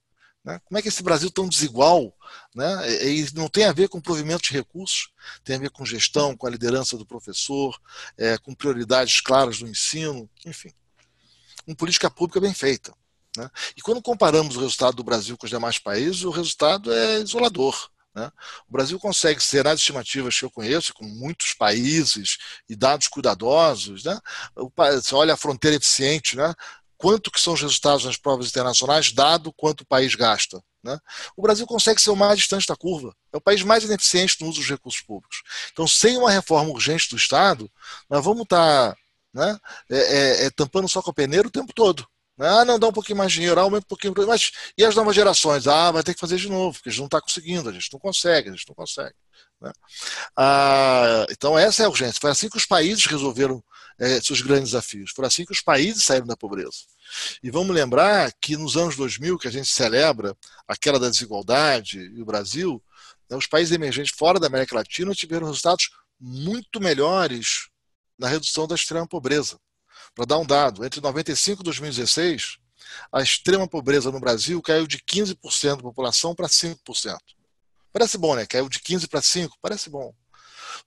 [0.46, 0.60] Né?
[0.64, 2.16] Como é que esse Brasil tão desigual
[2.54, 3.04] né?
[3.04, 5.10] e não tem a ver com provimento de recursos,
[5.42, 7.76] tem a ver com gestão, com a liderança do professor,
[8.16, 10.70] é, com prioridades claras do ensino, enfim.
[11.66, 12.94] Uma política pública bem feita.
[13.36, 13.50] Né?
[13.76, 17.90] E quando comparamos o resultado do Brasil com os demais países, o resultado é isolador.
[18.16, 18.32] Né?
[18.66, 24.04] O Brasil consegue ser, nas estimativas que eu conheço, com muitos países e dados cuidadosos,
[24.04, 24.18] né?
[24.54, 26.54] você olha a fronteira eficiente, né?
[26.96, 30.62] Quanto que são os resultados nas provas internacionais, dado quanto o país gasta.
[30.82, 30.98] Né?
[31.36, 33.14] O Brasil consegue ser o mais distante da curva.
[33.32, 35.42] É o país mais ineficiente no uso dos recursos públicos.
[35.72, 37.70] Então, sem uma reforma urgente do Estado,
[38.08, 38.96] nós vamos estar tá,
[39.34, 39.58] né,
[39.90, 42.06] é, é, é, tampando só com a peneira o tempo todo.
[42.38, 42.48] Né?
[42.48, 44.14] Ah, não, dá um pouquinho mais de dinheiro, aumenta um pouquinho.
[44.26, 45.66] Mas e as novas gerações?
[45.66, 47.92] Ah, vai ter que fazer de novo, porque a gente não está conseguindo, a gente
[47.92, 49.14] não consegue, a gente não consegue.
[49.60, 49.72] Né?
[50.36, 52.20] Ah, então, essa é a urgência.
[52.20, 53.62] Foi assim que os países resolveram
[53.98, 55.10] é, seus grandes desafios.
[55.14, 56.84] Foi assim que os países saíram da pobreza.
[57.42, 60.36] E vamos lembrar que nos anos 2000, que a gente celebra
[60.66, 62.82] a queda da desigualdade e o Brasil,
[63.28, 65.90] né, os países emergentes fora da América Latina tiveram resultados
[66.20, 67.68] muito melhores
[68.18, 69.58] na redução da extrema pobreza.
[70.14, 72.58] Para dar um dado, entre 95 e 2016,
[73.12, 77.18] a extrema pobreza no Brasil caiu de 15% da população para 5%.
[77.92, 78.46] Parece bom, né?
[78.46, 80.14] Caiu de 15 para 5, parece bom.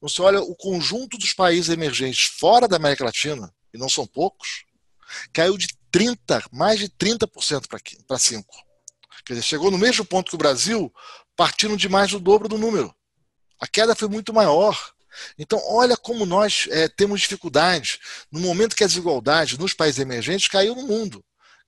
[0.02, 4.66] Você olha o conjunto dos países emergentes fora da América Latina, e não são poucos,
[5.34, 7.68] caiu de 30, mais de 30%
[8.08, 8.46] para 5.
[9.26, 10.92] Quer dizer, chegou no mesmo ponto que o Brasil,
[11.36, 12.94] partindo de mais do dobro do número.
[13.60, 14.76] A queda foi muito maior.
[15.38, 18.00] Então, olha como nós é, temos dificuldade
[18.32, 21.24] no momento que a desigualdade nos países emergentes caiu no mundo.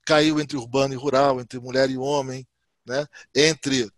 [0.05, 2.47] Caiu entre urbano e rural, entre mulher e homem,
[2.85, 3.05] né?
[3.35, 3.91] entre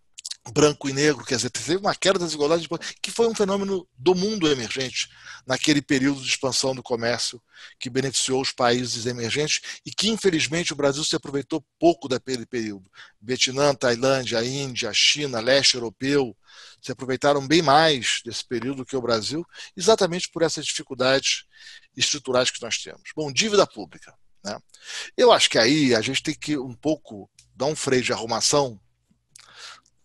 [0.52, 2.68] branco e negro, quer dizer, teve uma queda da desigualdade,
[3.02, 5.10] que foi um fenômeno do mundo emergente,
[5.48, 7.42] naquele período de expansão do comércio
[7.80, 12.92] que beneficiou os países emergentes e que, infelizmente, o Brasil se aproveitou pouco daquele período.
[13.22, 16.36] Vietnã, Tailândia, Índia, China, leste europeu
[16.82, 19.46] se aproveitaram bem mais desse período que o Brasil,
[19.76, 21.46] exatamente por essas dificuldades
[21.96, 23.04] estruturais que nós temos.
[23.16, 24.14] Bom, dívida pública.
[24.44, 24.58] Né?
[25.16, 28.80] Eu acho que aí a gente tem que um pouco dar um freio de arrumação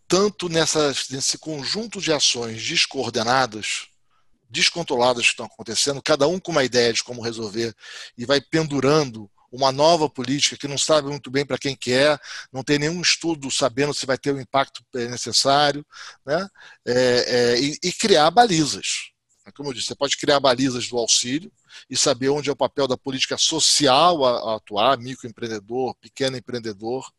[0.08, 3.88] tanto nessas, nesse conjunto de ações descoordenadas,
[4.50, 7.74] descontroladas que estão acontecendo, cada um com uma ideia de como resolver
[8.16, 12.18] e vai pendurando uma nova política que não sabe muito bem para quem quer, é,
[12.52, 15.84] não tem nenhum estudo sabendo se vai ter o impacto necessário,
[16.24, 16.48] né?
[16.86, 19.10] É, é, e, e, criar balizas.
[19.56, 21.50] Como eu disse, você pode criar balizas do auxílio
[21.88, 27.10] e saber onde é o papel da política social a, a atuar, microempreendedor, pequeno empreendedor,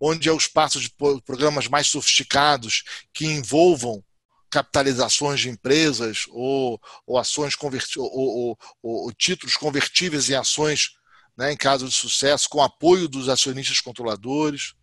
[0.00, 0.90] onde é o espaço de
[1.24, 4.02] programas mais sofisticados que envolvam
[4.50, 10.96] capitalizações de empresas ou, ou ações converti ou, ou, ou, títulos convertíveis em ações
[11.36, 14.74] né, em caso de sucesso, com apoio dos acionistas controladores,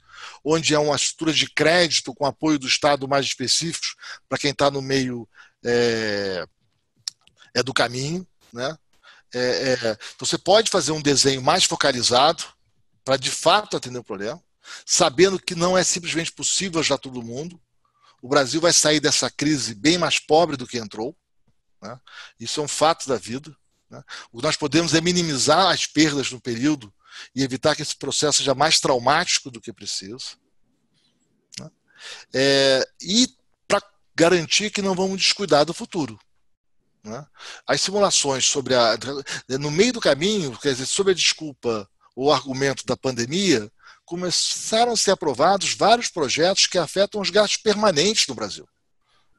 [0.44, 3.96] onde é uma estrutura de crédito com apoio do Estado mais específicos
[4.30, 5.28] para quem está no meio
[5.66, 6.46] é,
[7.56, 8.26] é, do caminho.
[8.52, 8.78] Né?
[9.34, 12.44] É, é, então você pode fazer um desenho mais focalizado
[13.04, 14.42] para de fato atender o problema
[14.86, 17.62] sabendo que não é simplesmente possível ajudar todo mundo.
[18.22, 21.16] O Brasil vai sair dessa crise bem mais pobre do que entrou.
[21.82, 22.00] Né?
[22.40, 23.56] Isso é um fato da vida.
[23.90, 24.02] Né?
[24.32, 26.94] O que nós podemos é minimizar as perdas no período
[27.36, 30.38] e evitar que esse processo seja mais traumático do que precisa.
[31.60, 31.70] Né?
[32.34, 33.28] É, e
[33.68, 33.82] para
[34.16, 36.18] garantir que não vamos descuidar do futuro.
[37.04, 37.26] Né?
[37.68, 38.98] As simulações sobre a.
[39.60, 43.70] No meio do caminho, quer dizer, sobre a desculpa ou argumento da pandemia,
[44.14, 48.70] começaram a ser aprovados vários projetos que afetam os gastos permanentes no Brasil.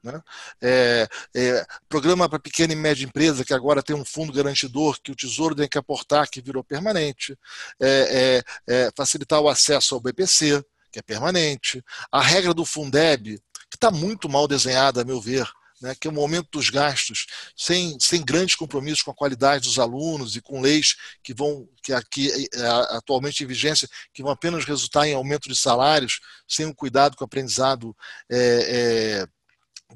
[0.02, 0.20] Né?
[0.60, 5.12] É, é, programa para pequena e média empresa, que agora tem um fundo garantidor que
[5.12, 7.38] o Tesouro tem que aportar, que virou permanente.
[7.80, 10.60] É, é, é facilitar o acesso ao BPC,
[10.90, 11.80] que é permanente.
[12.10, 13.40] A regra do Fundeb,
[13.70, 15.48] que está muito mal desenhada, a meu ver,
[15.80, 17.26] né, que é o momento dos gastos,
[17.56, 21.92] sem, sem grandes compromissos com a qualidade dos alunos e com leis que vão, que
[21.92, 26.74] aqui é, atualmente em vigência, que vão apenas resultar em aumento de salários, sem o
[26.74, 27.94] cuidado com o aprendizado
[28.30, 29.26] é, é,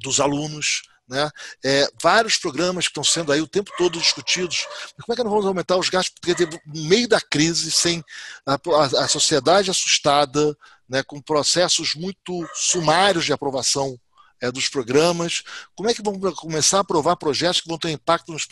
[0.00, 0.82] dos alunos.
[1.08, 1.30] Né?
[1.64, 4.66] É, vários programas que estão sendo aí o tempo todo discutidos.
[4.94, 6.14] Mas como é que nós vamos aumentar os gastos?
[6.20, 8.04] Porque no meio da crise, sem
[8.44, 10.54] a, a, a sociedade assustada,
[10.86, 13.98] né, com processos muito sumários de aprovação
[14.40, 15.42] é, dos programas.
[15.74, 18.46] Como é que vamos começar a aprovar projetos que vão ter impacto nos,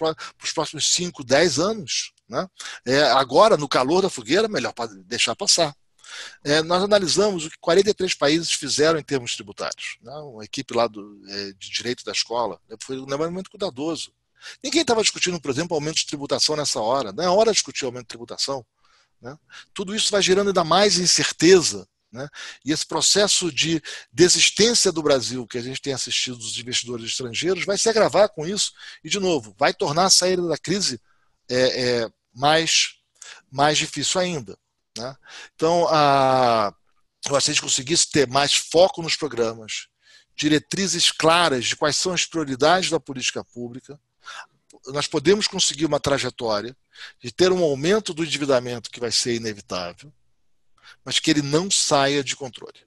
[0.52, 2.12] próximos 5, 10 anos?
[2.28, 2.46] Né?
[2.84, 4.72] É, agora, no calor da fogueira, melhor
[5.04, 5.74] deixar passar.
[6.44, 9.98] É, nós analisamos o que 43 países fizeram em termos tributários.
[10.02, 10.12] Né?
[10.12, 12.76] Uma equipe lá do, é, de direito da escola né?
[12.82, 14.12] foi um momento cuidadoso.
[14.62, 17.12] Ninguém estava discutindo, por exemplo, aumento de tributação nessa hora.
[17.12, 18.64] Não é hora de discutir aumento de tributação.
[19.20, 19.36] Né?
[19.74, 22.28] Tudo isso vai gerando ainda mais incerteza né?
[22.64, 23.80] E esse processo de
[24.12, 28.46] desistência do Brasil que a gente tem assistido dos investidores estrangeiros vai se agravar com
[28.46, 28.72] isso
[29.04, 31.00] e, de novo, vai tornar a saída da crise
[31.48, 31.56] é,
[32.02, 32.96] é, mais,
[33.52, 34.58] mais difícil ainda.
[34.98, 35.14] Né?
[35.54, 36.74] Então, a,
[37.22, 39.88] se a gente conseguisse ter mais foco nos programas,
[40.34, 43.98] diretrizes claras de quais são as prioridades da política pública,
[44.88, 46.76] nós podemos conseguir uma trajetória
[47.20, 50.12] de ter um aumento do endividamento que vai ser inevitável,
[51.04, 52.86] mas que ele não saia de controle.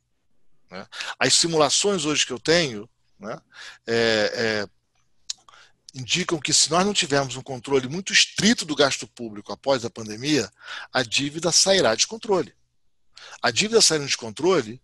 [0.70, 0.86] Né?
[1.18, 2.90] As simulações hoje que eu tenho
[3.20, 3.40] né,
[3.88, 4.70] é, é,
[5.94, 9.90] indicam que se nós não tivermos um controle muito estrito do gasto público após a
[9.90, 10.50] pandemia,
[10.94, 12.54] a dívida sairá de controle.
[13.42, 14.82] A dívida saindo de controle,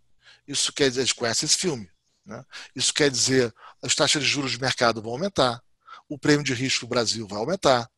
[0.48, 1.90] isso quer dizer, a gente conhece esse filme,
[2.26, 2.44] né?
[2.76, 5.62] isso quer dizer as taxas de juros de mercado vão aumentar,
[6.10, 7.90] o prêmio de risco do Brasil vai aumentar,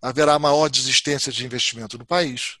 [0.00, 2.58] haverá maior desistência de investimento no país.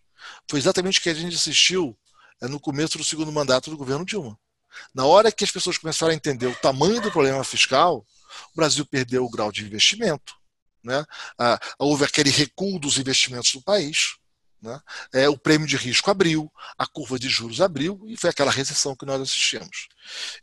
[0.48, 1.96] Foi exatamente o que a gente assistiu
[2.40, 4.38] é no começo do segundo mandato do governo Dilma.
[4.94, 8.04] Na hora que as pessoas começaram a entender o tamanho do problema fiscal,
[8.52, 10.34] o Brasil perdeu o grau de investimento.
[10.82, 11.04] Né?
[11.38, 14.16] Ah, houve aquele recuo dos investimentos no país.
[14.60, 14.80] Né?
[15.12, 18.94] É, o prêmio de risco abriu, a curva de juros abriu e foi aquela recessão
[18.94, 19.88] que nós assistimos.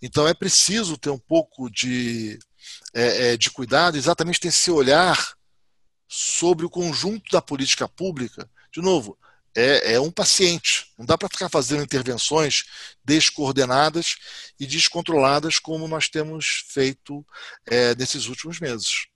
[0.02, 2.38] Então é preciso ter um pouco de,
[2.94, 5.34] é, é, de cuidado, exatamente ter esse olhar
[6.08, 8.50] sobre o conjunto da política pública.
[8.74, 9.18] De novo,
[9.56, 10.88] é, é um paciente.
[10.98, 12.64] Não dá para ficar fazendo intervenções
[13.04, 14.16] descoordenadas
[14.60, 17.26] e descontroladas como nós temos feito
[17.66, 19.08] é, nesses últimos meses.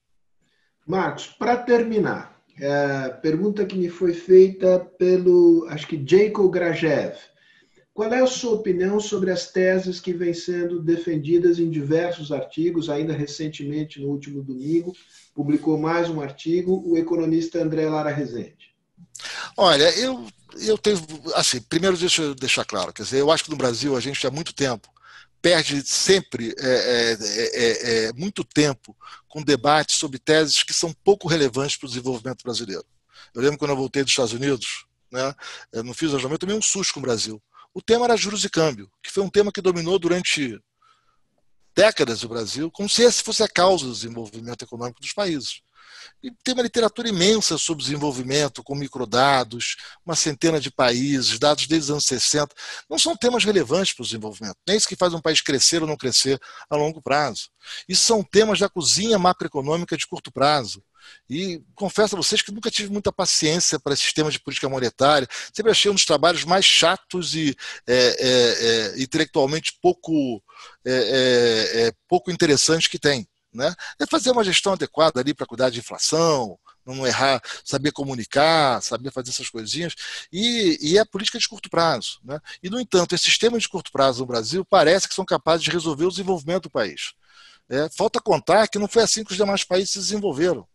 [0.86, 7.16] Marcos, para terminar, é, pergunta que me foi feita pelo, acho que Jacob Grajev.
[7.94, 12.90] Qual é a sua opinião sobre as teses que vêm sendo defendidas em diversos artigos,
[12.90, 14.94] ainda recentemente, no último domingo,
[15.34, 18.63] publicou mais um artigo, o economista André Lara Rezende?
[19.58, 20.28] Olha, eu,
[20.60, 21.00] eu tenho.
[21.36, 22.94] Assim, primeiro, deixa eu deixar claro.
[22.94, 24.94] Quer dizer, eu acho que no Brasil a gente há muito tempo
[25.44, 28.96] perde sempre é, é, é, é, muito tempo
[29.28, 32.86] com debates sobre teses que são pouco relevantes para o desenvolvimento brasileiro.
[33.36, 35.36] Eu lembro quando eu voltei dos Estados Unidos, né,
[35.74, 37.44] eu não fiz alojamento, tomei um susto com o Brasil.
[37.74, 40.58] O tema era juros e câmbio, que foi um tema que dominou durante
[41.76, 45.62] décadas o Brasil, como se esse fosse a causa do desenvolvimento econômico dos países.
[46.22, 49.76] E tem uma literatura imensa sobre desenvolvimento, com microdados,
[50.06, 52.56] uma centena de países, dados desde os anos 60.
[52.90, 54.58] Não são temas relevantes para o desenvolvimento.
[54.68, 56.40] Nem isso que faz um país crescer ou não crescer
[56.70, 57.50] a longo prazo.
[57.88, 60.84] Isso são temas da cozinha macroeconômica de curto prazo.
[61.30, 65.28] E confesso a vocês que nunca tive muita paciência para esses temas de política monetária.
[65.54, 67.56] Sempre achei um dos trabalhos mais chatos e
[67.88, 70.42] é, é, é, intelectualmente pouco,
[70.86, 73.28] é, é, é, pouco interessantes que tem.
[73.54, 73.74] Né?
[74.00, 79.12] É fazer uma gestão adequada ali para cuidar de inflação, não errar, saber comunicar, saber
[79.12, 79.94] fazer essas coisinhas,
[80.32, 82.20] e, e é política de curto prazo.
[82.24, 82.40] Né?
[82.62, 85.72] E, no entanto, esses temas de curto prazo no Brasil parece que são capazes de
[85.72, 87.14] resolver o desenvolvimento do país.
[87.70, 90.68] É, falta contar que não foi assim que os demais países se desenvolveram.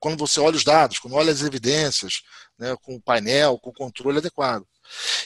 [0.00, 2.22] Quando você olha os dados, quando olha as evidências,
[2.58, 4.66] né, com o painel, com o controle adequado.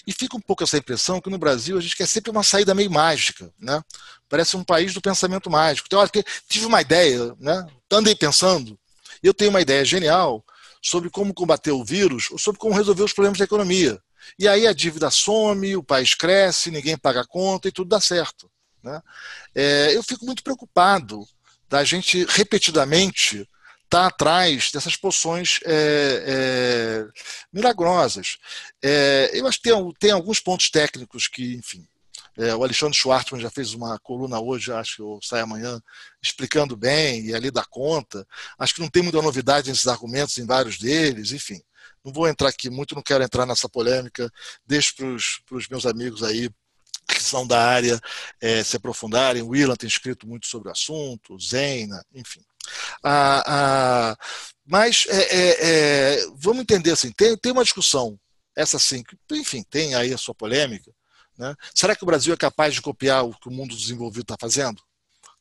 [0.06, 2.74] E fica um pouco essa impressão que no Brasil a gente quer sempre uma saída
[2.74, 3.82] meio mágica, né?
[4.28, 5.88] Parece um país do pensamento mágico.
[5.88, 7.66] Tem hora que tive uma ideia, né?
[7.90, 8.78] Andei pensando,
[9.22, 10.44] eu tenho uma ideia genial
[10.82, 14.00] sobre como combater o vírus ou sobre como resolver os problemas da economia.
[14.38, 18.00] E aí a dívida some, o país cresce, ninguém paga a conta e tudo dá
[18.00, 18.50] certo.
[18.82, 19.00] Né?
[19.54, 21.26] É, eu fico muito preocupado
[21.68, 23.48] da gente repetidamente
[23.88, 27.08] está atrás dessas poções é, é,
[27.52, 28.36] milagrosas.
[28.82, 31.86] É, eu acho que tem, tem, alguns pontos técnicos que, enfim,
[32.56, 35.82] o Alexandre Schwartzman já fez uma coluna hoje, acho que sai amanhã,
[36.22, 38.24] explicando bem e ali dá conta.
[38.56, 41.60] Acho que não tem muita novidade nesses argumentos, em vários deles, enfim.
[42.04, 44.30] Não vou entrar aqui muito, não quero entrar nessa polêmica,
[44.64, 46.48] deixo para os meus amigos aí
[47.08, 47.98] que são da área
[48.40, 49.42] é, se aprofundarem.
[49.42, 52.42] O Willan tem escrito muito sobre o assunto, Zena, enfim.
[53.02, 54.16] Ah, ah,
[54.66, 58.18] mas é, é, é, vamos entender assim, tem, tem uma discussão,
[58.54, 60.92] essa sim, que, enfim, tem aí a sua polêmica.
[61.38, 61.54] Né?
[61.74, 64.82] Será que o Brasil é capaz de copiar o que o mundo desenvolvido está fazendo?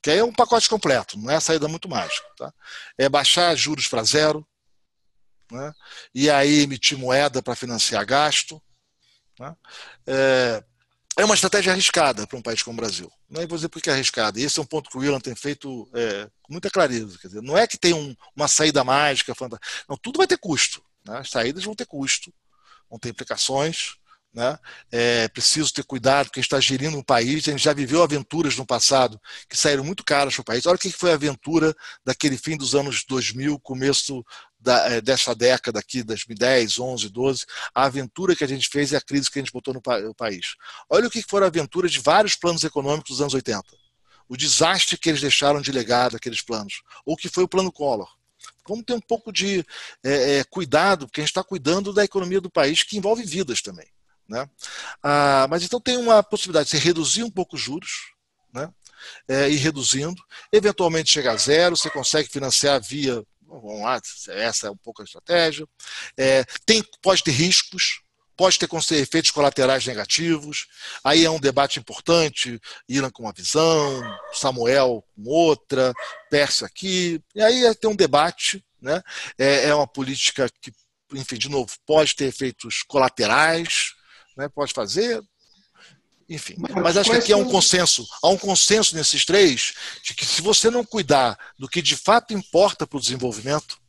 [0.01, 2.27] Que aí é um pacote completo, não é saída muito mágica.
[2.37, 2.53] Tá?
[2.97, 4.47] É baixar juros para zero,
[5.51, 5.73] né?
[6.13, 8.61] e aí emitir moeda para financiar gasto.
[9.39, 9.55] Né?
[10.05, 10.63] É,
[11.17, 13.11] é uma estratégia arriscada para um país como o Brasil.
[13.27, 14.39] Não é vou dizer porque é arriscada.
[14.39, 17.17] E esse é um ponto que o Willan tem feito é, com muita clareza.
[17.23, 19.67] Dizer, não é que tem um, uma saída mágica, fantástica.
[19.89, 20.79] Não, tudo vai ter custo.
[21.03, 21.17] Né?
[21.17, 22.31] As saídas vão ter custo,
[22.87, 23.95] vão ter implicações.
[24.31, 24.59] Né?
[24.91, 27.47] É preciso ter cuidado, porque está gerindo um país.
[27.47, 29.19] A gente já viveu aventuras no passado
[29.49, 30.67] que saíram muito caras para o país.
[30.67, 31.75] Olha o que foi a aventura
[32.05, 34.23] daquele fim dos anos 2000, começo
[34.59, 38.95] da, é, dessa década aqui, 2010, 11, 12, a aventura que a gente fez e
[38.95, 40.55] a crise que a gente botou no, no país.
[40.89, 43.63] Olha o que foram a aventura de vários planos econômicos dos anos 80.
[44.29, 46.81] O desastre que eles deixaram de legado, aqueles planos.
[47.05, 48.09] Ou que foi o plano Collor.
[48.67, 49.65] Vamos ter um pouco de
[50.03, 53.61] é, é, cuidado, porque a gente está cuidando da economia do país, que envolve vidas
[53.61, 53.87] também.
[54.27, 54.49] Né?
[55.01, 58.11] Ah, mas então tem uma possibilidade de reduzir um pouco os juros,
[58.53, 58.69] né?
[59.27, 60.21] É, ir reduzindo,
[60.51, 63.99] eventualmente chegar a zero, você consegue financiar via vamos lá,
[64.29, 65.67] essa é um pouco a estratégia.
[66.17, 68.01] É, tem, pode ter riscos,
[68.35, 70.67] pode ter efeitos colaterais negativos.
[71.03, 74.01] Aí é um debate importante, Irã com uma visão,
[74.33, 75.91] Samuel com outra,
[76.29, 77.21] Pérsia aqui.
[77.33, 79.01] E aí tem um debate, né?
[79.37, 80.71] É, é uma política que,
[81.13, 83.93] enfim, de novo, pode ter efeitos colaterais,
[84.37, 84.47] né?
[84.49, 85.21] pode fazer,
[86.29, 89.73] enfim, mas acho que aqui há um consenso, há um consenso nesses três
[90.03, 93.79] de que se você não cuidar do que de fato importa para o desenvolvimento,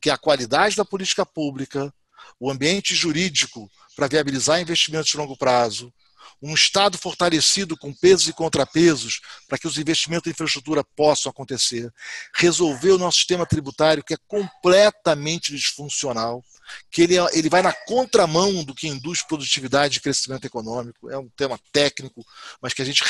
[0.00, 1.92] que é a qualidade da política pública,
[2.38, 5.92] o ambiente jurídico para viabilizar investimentos de longo prazo,
[6.40, 11.92] um Estado fortalecido com pesos e contrapesos para que os investimentos em infraestrutura possam acontecer,
[12.34, 16.44] resolver o nosso sistema tributário que é completamente disfuncional,
[16.90, 21.10] que ele, é, ele vai na contramão do que induz produtividade e crescimento econômico.
[21.10, 22.24] É um tema técnico,
[22.60, 23.02] mas que a gente.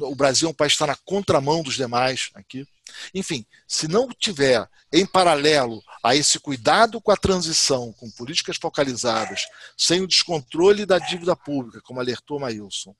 [0.00, 2.66] o Brasil é um país que está na contramão dos demais aqui.
[3.14, 9.42] Enfim, se não tiver em paralelo a esse cuidado com a transição, com políticas focalizadas,
[9.76, 12.94] sem o descontrole da dívida pública, como alertou Maílson,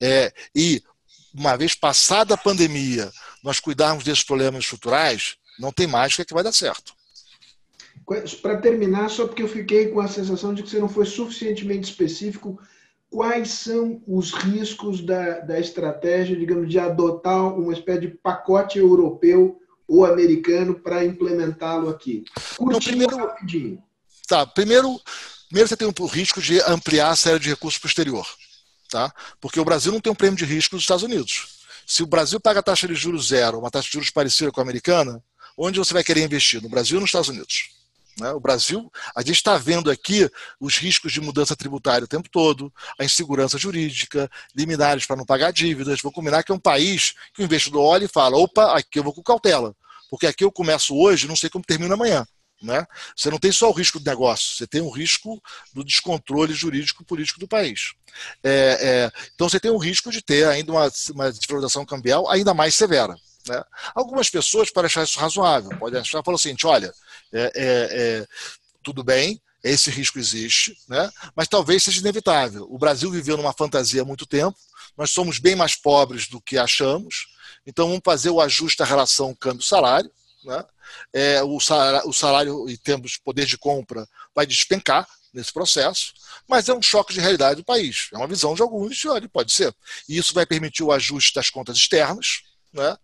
[0.00, 0.82] é, e
[1.34, 3.10] uma vez passada a pandemia,
[3.42, 6.94] nós cuidarmos desses problemas estruturais, não tem mágica que vai dar certo.
[8.42, 11.88] Para terminar, só porque eu fiquei com a sensação de que você não foi suficientemente
[11.88, 12.60] específico,
[13.08, 19.60] quais são os riscos da, da estratégia, digamos, de adotar uma espécie de pacote europeu
[19.86, 22.24] ou americano para implementá-lo aqui?
[22.56, 23.82] Curtinho, primeiro, rapidinho.
[24.26, 25.00] Tá, primeiro,
[25.48, 28.26] primeiro você tem o risco de ampliar a série de recursos para o exterior.
[28.88, 29.14] Tá?
[29.40, 31.60] Porque o Brasil não tem um prêmio de risco dos Estados Unidos.
[31.86, 34.64] Se o Brasil paga taxa de juros zero, uma taxa de juros parecida com a
[34.64, 35.22] americana,
[35.56, 36.60] onde você vai querer investir?
[36.60, 37.79] No Brasil ou nos Estados Unidos?
[38.18, 38.30] Né?
[38.32, 40.28] O Brasil, a gente está vendo aqui
[40.58, 45.52] os riscos de mudança tributária o tempo todo, a insegurança jurídica, liminares para não pagar
[45.52, 46.00] dívidas.
[46.02, 49.04] Vou combinar que é um país que o investidor olha e fala: opa, aqui eu
[49.04, 49.74] vou com cautela,
[50.10, 52.26] porque aqui eu começo hoje, não sei como termina amanhã.
[52.62, 52.86] Né?
[53.16, 55.42] Você não tem só o risco do negócio, você tem o risco
[55.72, 57.94] do descontrole jurídico político do país.
[58.44, 62.52] É, é, então você tem o risco de ter ainda uma, uma desvalorização cambial ainda
[62.52, 63.16] mais severa.
[63.48, 63.64] Né?
[63.94, 66.92] Algumas pessoas, para achar isso razoável, podem achar, falam assim: olha,
[67.32, 68.26] é, é, é,
[68.82, 71.10] tudo bem, esse risco existe, né?
[71.34, 72.66] mas talvez seja inevitável.
[72.70, 74.56] O Brasil viveu numa fantasia há muito tempo,
[74.96, 77.26] nós somos bem mais pobres do que achamos,
[77.66, 80.10] então vamos fazer o ajuste da relação câmbio-salário.
[80.44, 80.64] Né?
[81.12, 86.12] É, o, salário, o salário, em termos de poder de compra, vai despencar nesse processo,
[86.48, 88.08] mas é um choque de realidade do país.
[88.12, 89.74] É uma visão de alguns, olha, pode ser.
[90.08, 92.42] E isso vai permitir o ajuste das contas externas,
[92.72, 92.96] né?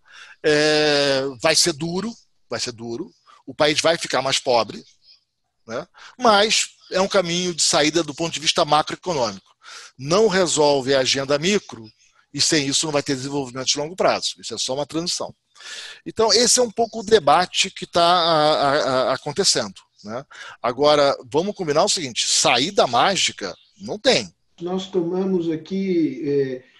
[0.43, 2.13] É, vai ser duro,
[2.49, 3.13] vai ser duro,
[3.47, 4.83] o país vai ficar mais pobre,
[5.65, 5.87] né?
[6.19, 9.55] mas é um caminho de saída do ponto de vista macroeconômico.
[9.97, 11.89] Não resolve a agenda micro
[12.33, 14.35] e sem isso não vai ter desenvolvimento de longo prazo.
[14.37, 15.33] Isso é só uma transição.
[16.05, 19.73] Então, esse é um pouco o debate que está acontecendo.
[20.03, 20.23] Né?
[20.61, 24.31] Agora, vamos combinar o seguinte: saída mágica não tem.
[24.61, 26.21] Nós tomamos aqui.
[26.23, 26.76] Eh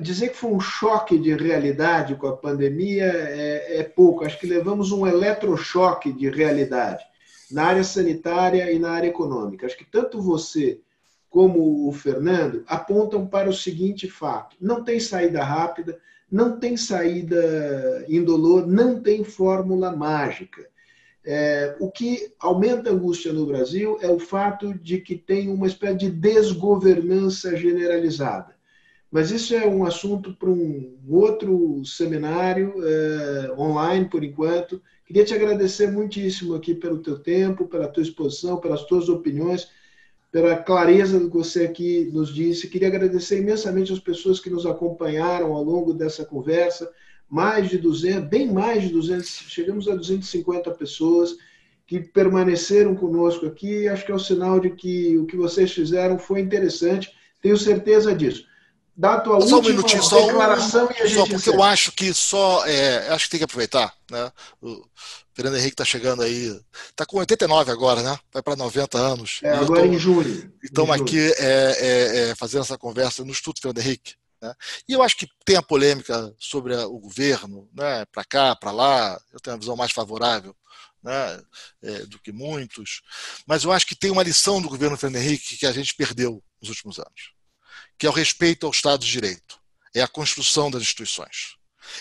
[0.00, 4.24] dizer que foi um choque de realidade com a pandemia é, é, pouco.
[4.24, 7.04] Acho que levamos um eletrochoque de realidade
[7.50, 9.66] na área sanitária e na área econômica.
[9.66, 10.80] Acho que tanto você
[11.30, 15.98] como o Fernando apontam para o seguinte fato: não tem saída rápida,
[16.30, 20.66] não tem saída indolor, não tem fórmula mágica.
[21.24, 25.66] É, o que aumenta a angústia no Brasil é o fato de que tem uma
[25.66, 28.57] espécie de desgovernança generalizada
[29.10, 34.82] mas isso é um assunto para um outro seminário é, online, por enquanto.
[35.06, 39.70] Queria te agradecer muitíssimo aqui pelo teu tempo, pela tua exposição, pelas tuas opiniões,
[40.30, 42.68] pela clareza que você aqui nos disse.
[42.68, 46.90] Queria agradecer imensamente as pessoas que nos acompanharam ao longo dessa conversa,
[47.30, 51.34] mais de 200, bem mais de 200, chegamos a 250 pessoas
[51.86, 53.88] que permaneceram conosco aqui.
[53.88, 57.10] Acho que é o sinal de que o que vocês fizeram foi interessante,
[57.40, 58.47] tenho certeza disso
[58.98, 61.62] dá a tua só um minutinho, só declaração um, e a gente só porque eu
[61.62, 64.32] acho que só é, acho que tem que aproveitar, né?
[64.60, 64.84] O
[65.32, 66.60] Fernando Henrique está chegando aí,
[66.90, 68.18] está com 89 agora, né?
[68.32, 69.38] Vai para 90 anos.
[69.44, 70.52] É, agora tô, em julho.
[70.60, 74.16] Estamos aqui é, é, é, fazendo essa conversa no Instituto Fernando Henrique.
[74.42, 74.52] Né?
[74.88, 78.04] E eu acho que tem a polêmica sobre o governo, né?
[78.06, 79.20] Para cá, para lá.
[79.32, 80.54] Eu tenho uma visão mais favorável.
[81.00, 81.40] Né,
[81.80, 83.02] é, do que muitos,
[83.46, 86.42] mas eu acho que tem uma lição do governo Fernando Henrique que a gente perdeu
[86.60, 87.37] nos últimos anos
[87.98, 89.58] que é o respeito ao Estado de Direito,
[89.94, 91.58] é a construção das instituições.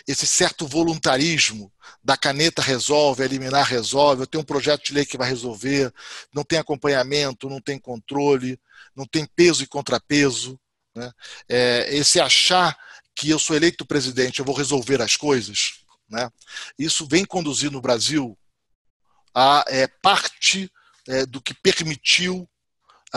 [0.08, 1.72] Esse certo voluntarismo
[2.04, 5.94] da caneta resolve, eliminar resolve, eu tenho um projeto de lei que vai resolver,
[6.34, 8.60] não tem acompanhamento, não tem controle,
[8.96, 10.60] não tem peso e contrapeso.
[10.96, 11.12] Né?
[11.48, 12.78] É, esse achar
[13.16, 15.80] que eu sou eleito presidente, eu vou resolver as coisas,
[16.10, 16.30] né?
[16.78, 18.38] isso vem conduzir no Brasil
[19.34, 20.72] a é, parte
[21.08, 22.48] é, do que permitiu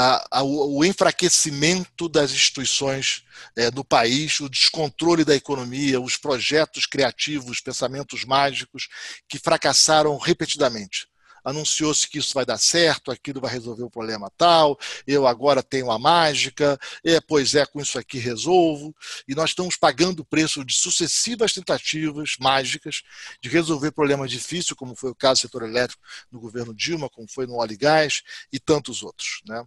[0.00, 3.22] a, a, o enfraquecimento das instituições
[3.54, 8.88] é, do país, o descontrole da economia, os projetos criativos, pensamentos mágicos
[9.28, 11.06] que fracassaram repetidamente
[11.44, 15.90] anunciou-se que isso vai dar certo, aquilo vai resolver o problema tal, eu agora tenho
[15.90, 18.94] a mágica, é, pois é, com isso aqui resolvo,
[19.28, 23.02] e nós estamos pagando o preço de sucessivas tentativas mágicas
[23.42, 27.26] de resolver problemas difíceis, como foi o caso do setor elétrico no governo Dilma, como
[27.30, 28.22] foi no óleo e gás,
[28.52, 29.40] e tantos outros.
[29.46, 29.64] Né?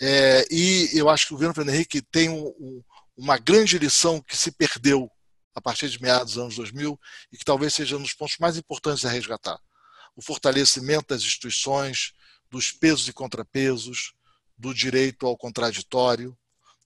[0.00, 2.82] É, e eu acho que o governo Fernando Henrique tem um, um,
[3.16, 5.10] uma grande lição que se perdeu
[5.54, 7.00] a partir de meados dos anos 2000
[7.32, 9.58] e que talvez seja um dos pontos mais importantes a resgatar
[10.16, 12.14] o fortalecimento das instituições,
[12.50, 14.14] dos pesos e contrapesos,
[14.56, 16.36] do direito ao contraditório,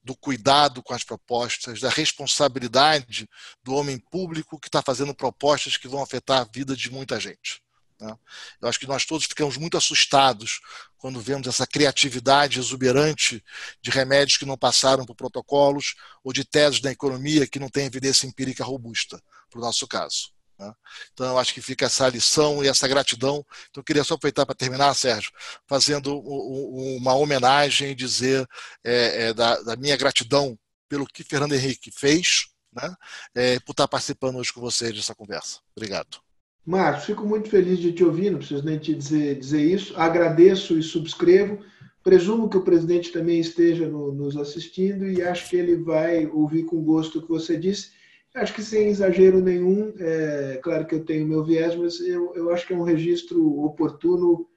[0.03, 3.29] do cuidado com as propostas, da responsabilidade
[3.63, 7.63] do homem público que está fazendo propostas que vão afetar a vida de muita gente.
[8.01, 8.17] Né?
[8.61, 10.61] Eu acho que nós todos ficamos muito assustados
[10.97, 13.45] quando vemos essa criatividade exuberante
[13.83, 15.95] de remédios que não passaram por protocolos
[16.25, 20.33] ou de teses da economia que não têm evidência empírica robusta, para o nosso caso.
[20.61, 20.73] Né?
[21.15, 23.45] Então, acho que fica essa lição e essa gratidão.
[23.71, 25.31] Então, eu queria só aproveitar para terminar, Sérgio,
[25.67, 28.47] fazendo uma homenagem e dizer
[28.85, 32.95] é, é, da, da, minha gratidão pelo que Fernando Henrique fez, né?
[33.35, 35.61] É, por estar participando hoje com vocês dessa conversa.
[35.75, 36.19] Obrigado.
[36.65, 39.97] Marcos, fico muito feliz de te ouvir, não preciso nem te dizer, dizer isso.
[39.97, 41.65] Agradeço e subscrevo.
[42.03, 46.65] Presumo que o presidente também esteja no, nos assistindo e acho que ele vai ouvir
[46.65, 47.99] com gosto o que você disse
[48.35, 52.51] Acho que sem exagero nenhum, é claro que eu tenho meu viés, mas eu, eu
[52.51, 54.49] acho que é um registro oportuno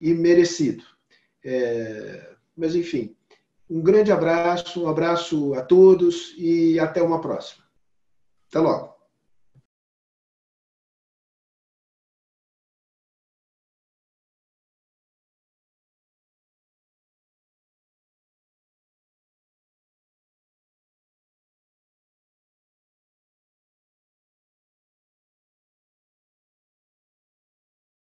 [0.00, 0.84] e merecido.
[1.42, 3.16] É, mas, enfim,
[3.70, 7.64] um grande abraço, um abraço a todos e até uma próxima.
[8.48, 8.97] Até logo.